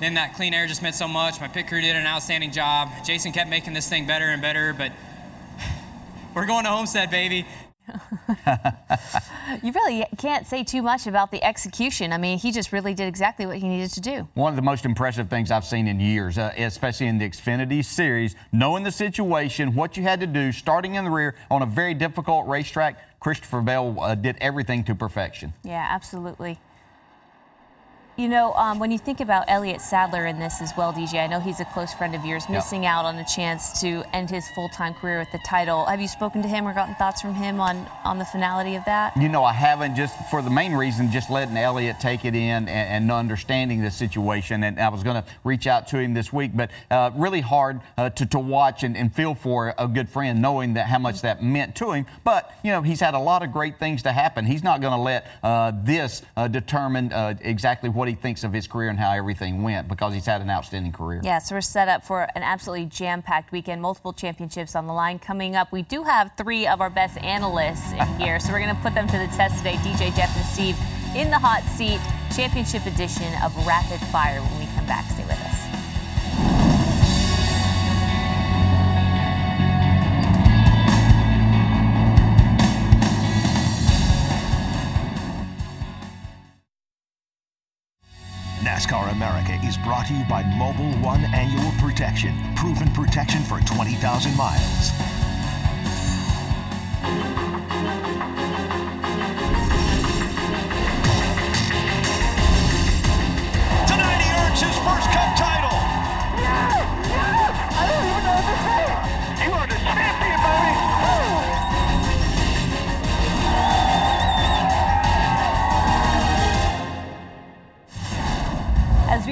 then 0.00 0.14
that 0.14 0.34
clean 0.34 0.54
air 0.54 0.66
just 0.66 0.82
meant 0.82 0.94
so 0.94 1.08
much. 1.08 1.40
My 1.40 1.48
pit 1.48 1.66
crew 1.66 1.80
did 1.80 1.96
an 1.96 2.06
outstanding 2.06 2.52
job. 2.52 2.90
Jason 3.04 3.32
kept 3.32 3.48
making 3.50 3.72
this 3.72 3.88
thing 3.88 4.06
better 4.06 4.26
and 4.26 4.42
better. 4.42 4.74
But 4.76 4.92
we're 6.34 6.46
going 6.46 6.64
to 6.64 6.70
Homestead, 6.70 7.10
baby. 7.10 7.46
you 9.62 9.72
really 9.72 10.04
can't 10.16 10.46
say 10.46 10.64
too 10.64 10.82
much 10.82 11.06
about 11.06 11.30
the 11.30 11.42
execution. 11.42 12.12
I 12.12 12.18
mean, 12.18 12.38
he 12.38 12.52
just 12.52 12.72
really 12.72 12.94
did 12.94 13.08
exactly 13.08 13.46
what 13.46 13.56
he 13.58 13.68
needed 13.68 13.90
to 13.92 14.00
do. 14.00 14.28
One 14.34 14.52
of 14.52 14.56
the 14.56 14.62
most 14.62 14.84
impressive 14.84 15.28
things 15.28 15.50
I've 15.50 15.64
seen 15.64 15.86
in 15.88 16.00
years, 16.00 16.38
uh, 16.38 16.52
especially 16.56 17.06
in 17.06 17.18
the 17.18 17.28
Xfinity 17.28 17.84
Series, 17.84 18.36
knowing 18.52 18.84
the 18.84 18.90
situation, 18.90 19.74
what 19.74 19.96
you 19.96 20.02
had 20.02 20.20
to 20.20 20.26
do, 20.26 20.52
starting 20.52 20.94
in 20.94 21.04
the 21.04 21.10
rear 21.10 21.34
on 21.50 21.62
a 21.62 21.66
very 21.66 21.94
difficult 21.94 22.46
racetrack. 22.46 22.98
Christopher 23.20 23.60
Bell 23.60 23.98
uh, 24.00 24.14
did 24.14 24.36
everything 24.40 24.84
to 24.84 24.94
perfection. 24.94 25.52
Yeah, 25.64 25.86
absolutely. 25.90 26.58
You 28.18 28.26
know, 28.26 28.52
um, 28.54 28.80
when 28.80 28.90
you 28.90 28.98
think 28.98 29.20
about 29.20 29.44
Elliott 29.46 29.80
Sadler 29.80 30.26
in 30.26 30.40
this 30.40 30.60
as 30.60 30.72
well, 30.76 30.92
DJ, 30.92 31.22
I 31.22 31.28
know 31.28 31.38
he's 31.38 31.60
a 31.60 31.64
close 31.64 31.94
friend 31.94 32.16
of 32.16 32.24
yours, 32.24 32.48
missing 32.48 32.84
out 32.84 33.04
on 33.04 33.16
a 33.16 33.24
chance 33.24 33.80
to 33.80 34.02
end 34.12 34.28
his 34.28 34.44
full-time 34.56 34.94
career 34.94 35.20
with 35.20 35.30
the 35.30 35.38
title. 35.46 35.84
Have 35.84 36.00
you 36.00 36.08
spoken 36.08 36.42
to 36.42 36.48
him 36.48 36.66
or 36.66 36.74
gotten 36.74 36.96
thoughts 36.96 37.20
from 37.20 37.32
him 37.32 37.60
on, 37.60 37.86
on 38.02 38.18
the 38.18 38.24
finality 38.24 38.74
of 38.74 38.84
that? 38.86 39.16
You 39.16 39.28
know, 39.28 39.44
I 39.44 39.52
haven't, 39.52 39.94
just 39.94 40.16
for 40.30 40.42
the 40.42 40.50
main 40.50 40.72
reason, 40.72 41.12
just 41.12 41.30
letting 41.30 41.56
Elliott 41.56 42.00
take 42.00 42.24
it 42.24 42.34
in 42.34 42.68
and, 42.68 42.68
and 42.68 43.12
understanding 43.12 43.82
the 43.82 43.90
situation. 43.92 44.64
And 44.64 44.80
I 44.80 44.88
was 44.88 45.04
going 45.04 45.22
to 45.22 45.28
reach 45.44 45.68
out 45.68 45.86
to 45.88 45.98
him 45.98 46.12
this 46.12 46.32
week, 46.32 46.50
but 46.56 46.72
uh, 46.90 47.12
really 47.14 47.40
hard 47.40 47.80
uh, 47.96 48.10
to, 48.10 48.26
to 48.26 48.40
watch 48.40 48.82
and, 48.82 48.96
and 48.96 49.14
feel 49.14 49.36
for 49.36 49.72
a 49.78 49.86
good 49.86 50.08
friend, 50.08 50.42
knowing 50.42 50.74
that 50.74 50.88
how 50.88 50.98
much 50.98 51.20
that 51.20 51.40
meant 51.40 51.76
to 51.76 51.92
him. 51.92 52.04
But, 52.24 52.50
you 52.64 52.72
know, 52.72 52.82
he's 52.82 52.98
had 52.98 53.14
a 53.14 53.20
lot 53.20 53.44
of 53.44 53.52
great 53.52 53.78
things 53.78 54.02
to 54.02 54.10
happen. 54.10 54.44
He's 54.44 54.64
not 54.64 54.80
going 54.80 54.94
to 54.94 55.00
let 55.00 55.28
uh, 55.44 55.70
this 55.84 56.22
uh, 56.36 56.48
determine 56.48 57.12
uh, 57.12 57.34
exactly 57.42 57.88
what 57.88 58.07
he 58.08 58.14
thinks 58.14 58.44
of 58.44 58.52
his 58.52 58.66
career 58.66 58.90
and 58.90 58.98
how 58.98 59.12
everything 59.12 59.62
went 59.62 59.88
because 59.88 60.14
he's 60.14 60.26
had 60.26 60.40
an 60.40 60.50
outstanding 60.50 60.92
career. 60.92 61.20
Yeah, 61.22 61.38
so 61.38 61.54
we're 61.54 61.60
set 61.60 61.88
up 61.88 62.04
for 62.04 62.22
an 62.34 62.42
absolutely 62.42 62.86
jam 62.86 63.22
packed 63.22 63.52
weekend, 63.52 63.80
multiple 63.80 64.12
championships 64.12 64.74
on 64.74 64.86
the 64.86 64.92
line 64.92 65.18
coming 65.18 65.56
up. 65.56 65.72
We 65.72 65.82
do 65.82 66.02
have 66.02 66.32
three 66.36 66.66
of 66.66 66.80
our 66.80 66.90
best 66.90 67.18
analysts 67.18 67.92
in 67.92 68.06
here, 68.20 68.40
so 68.40 68.52
we're 68.52 68.60
going 68.60 68.74
to 68.74 68.82
put 68.82 68.94
them 68.94 69.06
to 69.06 69.18
the 69.18 69.28
test 69.36 69.58
today 69.58 69.74
DJ, 69.76 70.14
Jeff, 70.16 70.34
and 70.36 70.46
Steve 70.46 70.76
in 71.16 71.30
the 71.30 71.38
hot 71.38 71.62
seat, 71.76 72.00
championship 72.34 72.84
edition 72.86 73.32
of 73.42 73.54
Rapid 73.66 74.00
Fire 74.08 74.40
when 74.40 74.58
we 74.58 74.66
come 74.74 74.86
back. 74.86 75.08
Stay 75.10 75.24
with 75.24 75.40
us. 75.40 75.67
Is 89.68 89.76
brought 89.76 90.06
to 90.06 90.14
you 90.14 90.24
by 90.24 90.42
Mobil 90.44 90.98
One 91.02 91.22
Annual 91.34 91.72
Protection, 91.72 92.34
proven 92.56 92.90
protection 92.92 93.42
for 93.42 93.60
20,000 93.60 94.34
miles. 94.34 94.92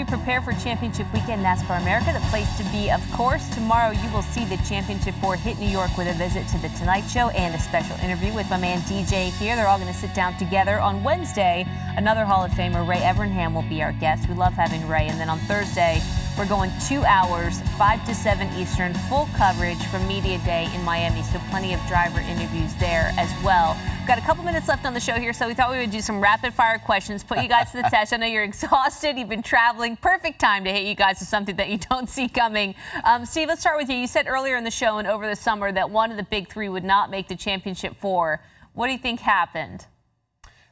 Prepare 0.06 0.40
for 0.40 0.52
Championship 0.52 1.06
Weekend 1.12 1.44
NASCAR 1.44 1.80
America, 1.80 2.12
the 2.12 2.24
place 2.30 2.56
to 2.58 2.64
be, 2.70 2.90
of 2.90 3.00
course. 3.12 3.48
Tomorrow 3.54 3.90
you 3.92 4.10
will 4.12 4.22
see 4.22 4.44
the 4.44 4.56
Championship 4.58 5.14
4 5.16 5.36
hit 5.36 5.58
New 5.58 5.68
York 5.68 5.96
with 5.96 6.08
a 6.08 6.14
visit 6.14 6.46
to 6.48 6.58
the 6.58 6.68
Tonight 6.70 7.02
Show 7.02 7.28
and 7.30 7.54
a 7.54 7.58
special 7.58 7.96
interview 7.98 8.32
with 8.32 8.48
my 8.48 8.56
man 8.56 8.80
DJ 8.82 9.30
here. 9.38 9.56
They're 9.56 9.68
all 9.68 9.78
going 9.78 9.92
to 9.92 9.98
sit 9.98 10.14
down 10.14 10.36
together. 10.38 10.78
On 10.78 11.02
Wednesday, 11.02 11.66
another 11.96 12.24
Hall 12.24 12.44
of 12.44 12.50
Famer, 12.52 12.86
Ray 12.86 12.98
Evernham, 12.98 13.54
will 13.54 13.68
be 13.68 13.82
our 13.82 13.92
guest. 13.92 14.28
We 14.28 14.34
love 14.34 14.52
having 14.52 14.86
Ray. 14.88 15.08
And 15.08 15.20
then 15.20 15.28
on 15.28 15.38
Thursday, 15.40 16.00
we're 16.36 16.46
going 16.46 16.70
two 16.86 17.02
hours, 17.04 17.60
5 17.78 18.04
to 18.06 18.14
7 18.14 18.48
Eastern, 18.58 18.92
full 19.08 19.26
coverage 19.36 19.82
from 19.86 20.06
Media 20.06 20.38
Day 20.44 20.68
in 20.74 20.84
Miami. 20.84 21.22
So 21.22 21.38
plenty 21.50 21.72
of 21.72 21.80
driver 21.86 22.20
interviews 22.20 22.74
there 22.74 23.12
as 23.16 23.32
well. 23.42 23.74
We've 23.98 24.06
got 24.06 24.18
a 24.18 24.22
couple 24.22 24.44
minutes 24.44 24.68
left 24.68 24.84
on 24.84 24.92
the 24.92 25.00
show 25.00 25.14
here, 25.14 25.32
so 25.32 25.48
we 25.48 25.54
thought 25.54 25.70
we 25.70 25.78
would 25.78 25.90
do 25.90 26.02
some 26.02 26.20
rapid 26.20 26.52
fire 26.52 26.78
questions, 26.78 27.24
put 27.24 27.42
you 27.42 27.48
guys 27.48 27.70
to 27.70 27.78
the 27.78 27.82
test. 27.90 28.12
I 28.12 28.18
know 28.18 28.26
you're 28.26 28.44
exhausted, 28.44 29.16
you've 29.16 29.30
been 29.30 29.42
traveling. 29.42 29.96
Perfect 29.96 30.38
time 30.38 30.64
to 30.64 30.70
hit 30.70 30.86
you 30.86 30.94
guys 30.94 31.20
with 31.20 31.28
something 31.28 31.56
that 31.56 31.70
you 31.70 31.78
don't 31.78 32.08
see 32.08 32.28
coming. 32.28 32.74
Um, 33.04 33.24
Steve, 33.24 33.48
let's 33.48 33.62
start 33.62 33.78
with 33.78 33.88
you. 33.88 33.96
You 33.96 34.06
said 34.06 34.26
earlier 34.28 34.56
in 34.56 34.64
the 34.64 34.70
show 34.70 34.98
and 34.98 35.08
over 35.08 35.26
the 35.26 35.36
summer 35.36 35.72
that 35.72 35.90
one 35.90 36.10
of 36.10 36.18
the 36.18 36.24
big 36.24 36.48
three 36.48 36.68
would 36.68 36.84
not 36.84 37.10
make 37.10 37.28
the 37.28 37.36
championship 37.36 37.96
four. 37.96 38.42
What 38.74 38.86
do 38.88 38.92
you 38.92 38.98
think 38.98 39.20
happened? 39.20 39.86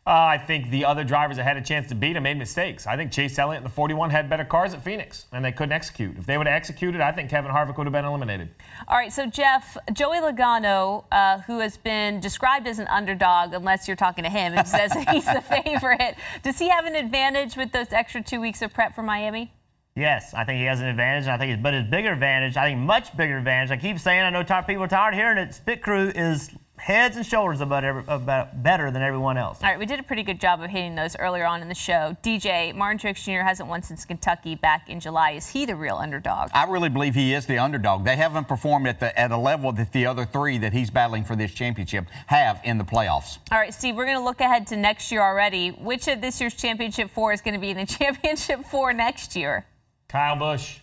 Uh, 0.06 0.10
I 0.10 0.38
think 0.38 0.68
the 0.68 0.84
other 0.84 1.02
drivers 1.02 1.38
that 1.38 1.44
had 1.44 1.56
a 1.56 1.62
chance 1.62 1.88
to 1.88 1.94
beat 1.94 2.14
him 2.14 2.24
made 2.24 2.36
mistakes. 2.36 2.86
I 2.86 2.94
think 2.94 3.10
Chase 3.10 3.38
Elliott 3.38 3.62
and 3.62 3.66
the 3.66 3.74
41 3.74 4.10
had 4.10 4.28
better 4.28 4.44
cars 4.44 4.74
at 4.74 4.84
Phoenix, 4.84 5.24
and 5.32 5.42
they 5.42 5.50
couldn't 5.50 5.72
execute. 5.72 6.18
If 6.18 6.26
they 6.26 6.36
would 6.36 6.46
have 6.46 6.54
executed, 6.54 7.00
I 7.00 7.10
think 7.10 7.30
Kevin 7.30 7.50
Harvick 7.50 7.78
would 7.78 7.86
have 7.86 7.92
been 7.92 8.04
eliminated. 8.04 8.50
All 8.86 8.98
right, 8.98 9.10
so 9.10 9.24
Jeff, 9.24 9.78
Joey 9.94 10.18
Logano, 10.18 11.04
uh, 11.10 11.38
who 11.40 11.60
has 11.60 11.78
been 11.78 12.20
described 12.20 12.66
as 12.66 12.78
an 12.78 12.86
underdog, 12.88 13.54
unless 13.54 13.88
you're 13.88 13.96
talking 13.96 14.24
to 14.24 14.30
him, 14.30 14.52
and 14.52 14.68
says 14.68 14.92
he's 15.10 15.24
the 15.24 15.40
favorite, 15.64 16.16
does 16.42 16.58
he 16.58 16.68
have 16.68 16.84
an 16.84 16.96
advantage 16.96 17.56
with 17.56 17.72
those 17.72 17.90
extra 17.90 18.22
two 18.22 18.42
weeks 18.42 18.60
of 18.60 18.74
prep 18.74 18.94
for 18.94 19.02
Miami? 19.02 19.54
Yes, 19.96 20.34
I 20.34 20.44
think 20.44 20.58
he 20.58 20.66
has 20.66 20.80
an 20.80 20.88
advantage. 20.88 21.28
I 21.28 21.38
think, 21.38 21.62
but 21.62 21.72
his 21.72 21.84
bigger 21.84 22.12
advantage, 22.12 22.58
I 22.58 22.68
think 22.68 22.80
much 22.80 23.16
bigger 23.16 23.38
advantage. 23.38 23.70
I 23.70 23.76
keep 23.80 23.98
saying, 23.98 24.20
I 24.20 24.30
know 24.30 24.44
people 24.66 24.82
are 24.82 24.88
tired 24.88 25.14
of 25.14 25.18
hearing 25.18 25.38
it. 25.38 25.54
Spit 25.54 25.82
Crew 25.82 26.08
is 26.14 26.50
heads 26.76 27.16
and 27.16 27.24
shoulders 27.24 27.60
about, 27.60 27.84
every, 27.84 28.02
about 28.08 28.62
better 28.62 28.90
than 28.90 29.00
everyone 29.00 29.38
else. 29.38 29.58
All 29.62 29.70
right, 29.70 29.78
we 29.78 29.86
did 29.86 30.00
a 30.00 30.02
pretty 30.02 30.22
good 30.22 30.40
job 30.40 30.60
of 30.60 30.70
hitting 30.70 30.94
those 30.94 31.16
earlier 31.16 31.46
on 31.46 31.62
in 31.62 31.68
the 31.68 31.74
show. 31.74 32.16
DJ 32.22 32.74
Martin 32.74 32.98
Truex 32.98 33.24
Jr. 33.24 33.42
hasn't 33.42 33.68
won 33.68 33.82
since 33.82 34.04
Kentucky 34.04 34.54
back 34.54 34.90
in 34.90 35.00
July. 35.00 35.32
Is 35.32 35.48
he 35.48 35.64
the 35.64 35.76
real 35.76 35.96
underdog? 35.96 36.50
I 36.52 36.64
really 36.64 36.88
believe 36.88 37.14
he 37.14 37.32
is 37.32 37.46
the 37.46 37.58
underdog. 37.58 38.04
They 38.04 38.16
haven't 38.16 38.48
performed 38.48 38.86
at 38.86 39.00
the 39.00 39.18
at 39.18 39.30
a 39.30 39.36
level 39.36 39.72
that 39.72 39.92
the 39.92 40.06
other 40.06 40.24
three 40.24 40.58
that 40.58 40.72
he's 40.72 40.90
battling 40.90 41.24
for 41.24 41.36
this 41.36 41.52
championship 41.52 42.06
have 42.26 42.60
in 42.64 42.76
the 42.76 42.84
playoffs. 42.84 43.38
All 43.50 43.58
right, 43.58 43.72
Steve, 43.72 43.96
we're 43.96 44.06
going 44.06 44.18
to 44.18 44.24
look 44.24 44.40
ahead 44.40 44.66
to 44.68 44.76
next 44.76 45.10
year 45.10 45.22
already. 45.22 45.70
Which 45.70 46.08
of 46.08 46.20
this 46.20 46.40
year's 46.40 46.54
championship 46.54 47.10
four 47.10 47.32
is 47.32 47.40
going 47.40 47.54
to 47.54 47.60
be 47.60 47.70
in 47.70 47.76
the 47.76 47.86
championship 47.98 48.64
four 48.64 48.92
next 48.92 49.36
year? 49.36 49.64
Kyle 50.08 50.36
Busch. 50.36 50.78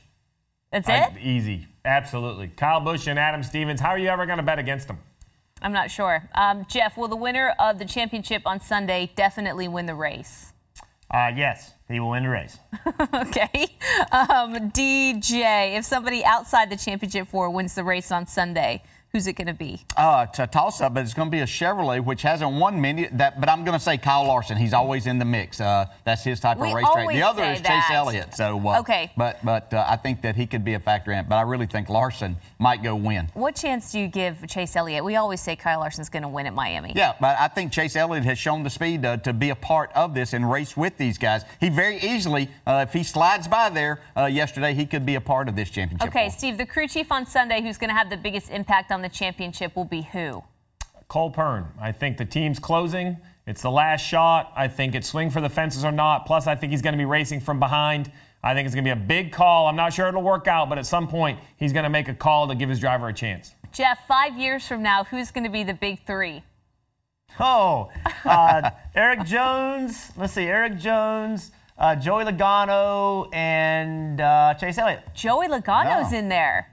That's 0.71 0.87
I, 0.87 1.05
it? 1.05 1.21
Easy. 1.21 1.67
Absolutely. 1.83 2.47
Kyle 2.47 2.79
Busch 2.79 3.07
and 3.07 3.19
Adam 3.19 3.43
Stevens. 3.43 3.79
How 3.79 3.89
are 3.89 3.99
you 3.99 4.07
ever 4.07 4.25
going 4.25 4.37
to 4.37 4.43
bet 4.43 4.57
against 4.57 4.87
them? 4.87 4.97
I'm 5.61 5.73
not 5.73 5.91
sure. 5.91 6.27
Um, 6.33 6.65
Jeff, 6.67 6.97
will 6.97 7.07
the 7.07 7.15
winner 7.15 7.53
of 7.59 7.77
the 7.77 7.85
championship 7.85 8.43
on 8.45 8.59
Sunday 8.59 9.11
definitely 9.15 9.67
win 9.67 9.85
the 9.85 9.95
race? 9.95 10.53
Uh, 11.09 11.31
yes, 11.35 11.73
he 11.89 11.99
will 11.99 12.11
win 12.11 12.23
the 12.23 12.29
race. 12.29 12.57
okay. 13.13 13.67
Um, 14.11 14.71
DJ, 14.71 15.77
if 15.77 15.85
somebody 15.85 16.23
outside 16.23 16.69
the 16.69 16.77
championship 16.77 17.27
four 17.27 17.49
wins 17.49 17.75
the 17.75 17.83
race 17.83 18.11
on 18.11 18.25
Sunday, 18.25 18.81
Who's 19.13 19.27
it 19.27 19.33
going 19.33 19.47
to 19.47 19.53
be? 19.53 19.81
Uh, 19.97 20.25
it's 20.29 20.39
a 20.39 20.47
toss-up, 20.47 20.93
but 20.93 21.03
it's 21.03 21.13
going 21.13 21.27
to 21.27 21.31
be 21.31 21.41
a 21.41 21.45
Chevrolet, 21.45 22.01
which 22.01 22.21
hasn't 22.21 22.49
won 22.53 22.79
many. 22.79 23.07
That, 23.07 23.41
but 23.41 23.49
I'm 23.49 23.65
going 23.65 23.77
to 23.77 23.83
say 23.83 23.97
Kyle 23.97 24.25
Larson. 24.25 24.55
He's 24.55 24.71
always 24.71 25.05
in 25.05 25.19
the 25.19 25.25
mix. 25.25 25.59
Uh, 25.59 25.87
that's 26.05 26.23
his 26.23 26.39
type 26.39 26.57
We 26.57 26.69
of 26.69 26.75
racetrack. 26.75 27.09
The 27.09 27.21
other 27.21 27.43
is 27.43 27.61
that. 27.61 27.87
Chase 27.87 27.93
Elliott. 27.93 28.33
So 28.33 28.57
uh, 28.65 28.79
Okay. 28.79 29.11
But 29.17 29.43
but 29.43 29.73
uh, 29.73 29.85
I 29.85 29.97
think 29.97 30.21
that 30.21 30.37
he 30.37 30.47
could 30.47 30.63
be 30.63 30.75
a 30.75 30.79
factor 30.79 31.11
in 31.11 31.19
it. 31.19 31.27
But 31.27 31.35
I 31.35 31.41
really 31.41 31.65
think 31.65 31.89
Larson 31.89 32.37
might 32.57 32.83
go 32.83 32.95
win. 32.95 33.27
What 33.33 33.53
chance 33.53 33.91
do 33.91 33.99
you 33.99 34.07
give 34.07 34.47
Chase 34.47 34.77
Elliott? 34.77 35.03
We 35.03 35.17
always 35.17 35.41
say 35.41 35.57
Kyle 35.57 35.79
Larson's 35.79 36.07
going 36.07 36.23
to 36.23 36.29
win 36.29 36.45
at 36.45 36.53
Miami. 36.53 36.93
Yeah, 36.95 37.13
but 37.19 37.37
I 37.37 37.49
think 37.49 37.73
Chase 37.73 37.97
Elliott 37.97 38.23
has 38.23 38.37
shown 38.37 38.63
the 38.63 38.69
speed 38.69 39.05
uh, 39.05 39.17
to 39.17 39.33
be 39.33 39.49
a 39.49 39.55
part 39.55 39.91
of 39.93 40.13
this 40.13 40.31
and 40.31 40.49
race 40.49 40.77
with 40.77 40.95
these 40.97 41.17
guys. 41.17 41.43
He 41.59 41.67
very 41.67 41.97
easily, 41.99 42.49
uh, 42.65 42.85
if 42.87 42.93
he 42.93 43.03
slides 43.03 43.49
by 43.49 43.69
there 43.71 43.99
uh, 44.15 44.27
yesterday, 44.27 44.73
he 44.73 44.85
could 44.85 45.05
be 45.05 45.15
a 45.15 45.21
part 45.21 45.49
of 45.49 45.57
this 45.57 45.69
championship. 45.69 46.07
Okay, 46.07 46.29
Steve, 46.29 46.57
the 46.57 46.65
crew 46.65 46.87
chief 46.87 47.11
on 47.11 47.25
Sunday 47.25 47.61
who's 47.61 47.77
going 47.77 47.89
to 47.89 47.93
have 47.93 48.09
the 48.09 48.15
biggest 48.15 48.49
impact 48.49 48.89
on 48.89 49.00
the 49.01 49.09
championship 49.09 49.75
will 49.75 49.85
be 49.85 50.01
who? 50.01 50.43
Cole 51.07 51.29
Pearn. 51.29 51.67
I 51.79 51.91
think 51.91 52.17
the 52.17 52.25
team's 52.25 52.57
closing. 52.57 53.17
It's 53.45 53.61
the 53.61 53.71
last 53.71 54.01
shot. 54.01 54.53
I 54.55 54.67
think 54.67 54.95
it's 54.95 55.07
swing 55.07 55.29
for 55.29 55.41
the 55.41 55.49
fences 55.49 55.83
or 55.83 55.91
not. 55.91 56.25
Plus, 56.25 56.47
I 56.47 56.55
think 56.55 56.71
he's 56.71 56.81
going 56.81 56.93
to 56.93 56.97
be 56.97 57.05
racing 57.05 57.41
from 57.41 57.59
behind. 57.59 58.11
I 58.43 58.53
think 58.53 58.65
it's 58.65 58.73
going 58.73 58.85
to 58.85 58.95
be 58.95 58.99
a 58.99 59.05
big 59.05 59.31
call. 59.31 59.67
I'm 59.67 59.75
not 59.75 59.93
sure 59.93 60.07
it'll 60.07 60.21
work 60.21 60.47
out, 60.47 60.69
but 60.69 60.77
at 60.77 60.85
some 60.85 61.07
point, 61.07 61.39
he's 61.57 61.73
going 61.73 61.83
to 61.83 61.89
make 61.89 62.07
a 62.07 62.13
call 62.13 62.47
to 62.47 62.55
give 62.55 62.69
his 62.69 62.79
driver 62.79 63.09
a 63.09 63.13
chance. 63.13 63.55
Jeff, 63.71 64.07
five 64.07 64.37
years 64.37 64.67
from 64.67 64.81
now, 64.81 65.03
who's 65.03 65.31
going 65.31 65.43
to 65.43 65.49
be 65.49 65.63
the 65.63 65.73
big 65.73 65.99
three? 66.05 66.43
Oh, 67.39 67.91
uh, 68.25 68.71
Erik 68.95 69.25
Jones. 69.25 70.11
Let's 70.17 70.33
see, 70.33 70.43
Erik 70.45 70.77
Jones, 70.77 71.51
uh, 71.77 71.95
Joey 71.95 72.25
Logano, 72.25 73.33
and 73.33 74.21
uh, 74.21 74.53
Chase 74.55 74.77
Elliott. 74.77 75.03
Joey 75.13 75.47
Logano's 75.47 76.13
in 76.13 76.29
there. 76.29 76.70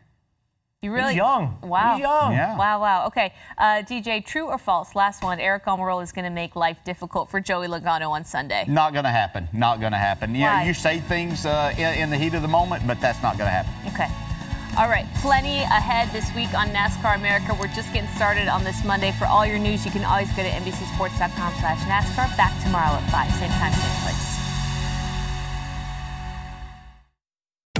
You 0.80 0.92
really 0.92 1.14
He's 1.14 1.16
young. 1.16 1.58
Wow. 1.64 1.94
He's 1.94 2.02
young. 2.02 2.32
Yeah. 2.32 2.56
Wow, 2.56 2.80
wow. 2.80 3.06
Okay, 3.08 3.34
uh, 3.58 3.82
DJ, 3.82 4.24
true 4.24 4.46
or 4.46 4.58
false? 4.58 4.94
Last 4.94 5.24
one. 5.24 5.38
Aric 5.38 5.64
Almirola 5.64 6.04
is 6.04 6.12
going 6.12 6.24
to 6.24 6.30
make 6.30 6.54
life 6.54 6.78
difficult 6.84 7.28
for 7.28 7.40
Joey 7.40 7.66
Logano 7.66 8.10
on 8.10 8.24
Sunday. 8.24 8.64
Not 8.68 8.92
going 8.92 9.02
to 9.02 9.10
happen. 9.10 9.48
Not 9.52 9.80
going 9.80 9.90
to 9.90 9.98
happen. 9.98 10.36
You 10.36 10.42
know, 10.42 10.46
Why? 10.46 10.66
you 10.66 10.74
say 10.74 11.00
things 11.00 11.46
uh, 11.46 11.74
in, 11.76 12.02
in 12.02 12.10
the 12.10 12.16
heat 12.16 12.34
of 12.34 12.42
the 12.42 12.48
moment, 12.48 12.86
but 12.86 13.00
that's 13.00 13.20
not 13.24 13.36
going 13.36 13.48
to 13.48 13.50
happen. 13.50 13.72
Okay. 13.92 14.06
All 14.78 14.88
right, 14.88 15.06
plenty 15.16 15.62
ahead 15.66 16.12
this 16.12 16.32
week 16.36 16.54
on 16.54 16.68
NASCAR 16.68 17.16
America. 17.16 17.56
We're 17.58 17.74
just 17.74 17.92
getting 17.92 18.08
started 18.10 18.46
on 18.46 18.62
this 18.62 18.84
Monday. 18.84 19.10
For 19.18 19.24
all 19.24 19.44
your 19.44 19.58
news, 19.58 19.84
you 19.84 19.90
can 19.90 20.04
always 20.04 20.30
go 20.36 20.44
to 20.44 20.48
NBCSports.com 20.48 21.54
slash 21.58 21.82
NASCAR. 21.90 22.36
Back 22.36 22.54
tomorrow 22.62 22.94
at 22.94 23.10
5, 23.10 23.32
same 23.32 23.50
time, 23.50 23.72
same 23.72 24.02
place. 24.04 24.37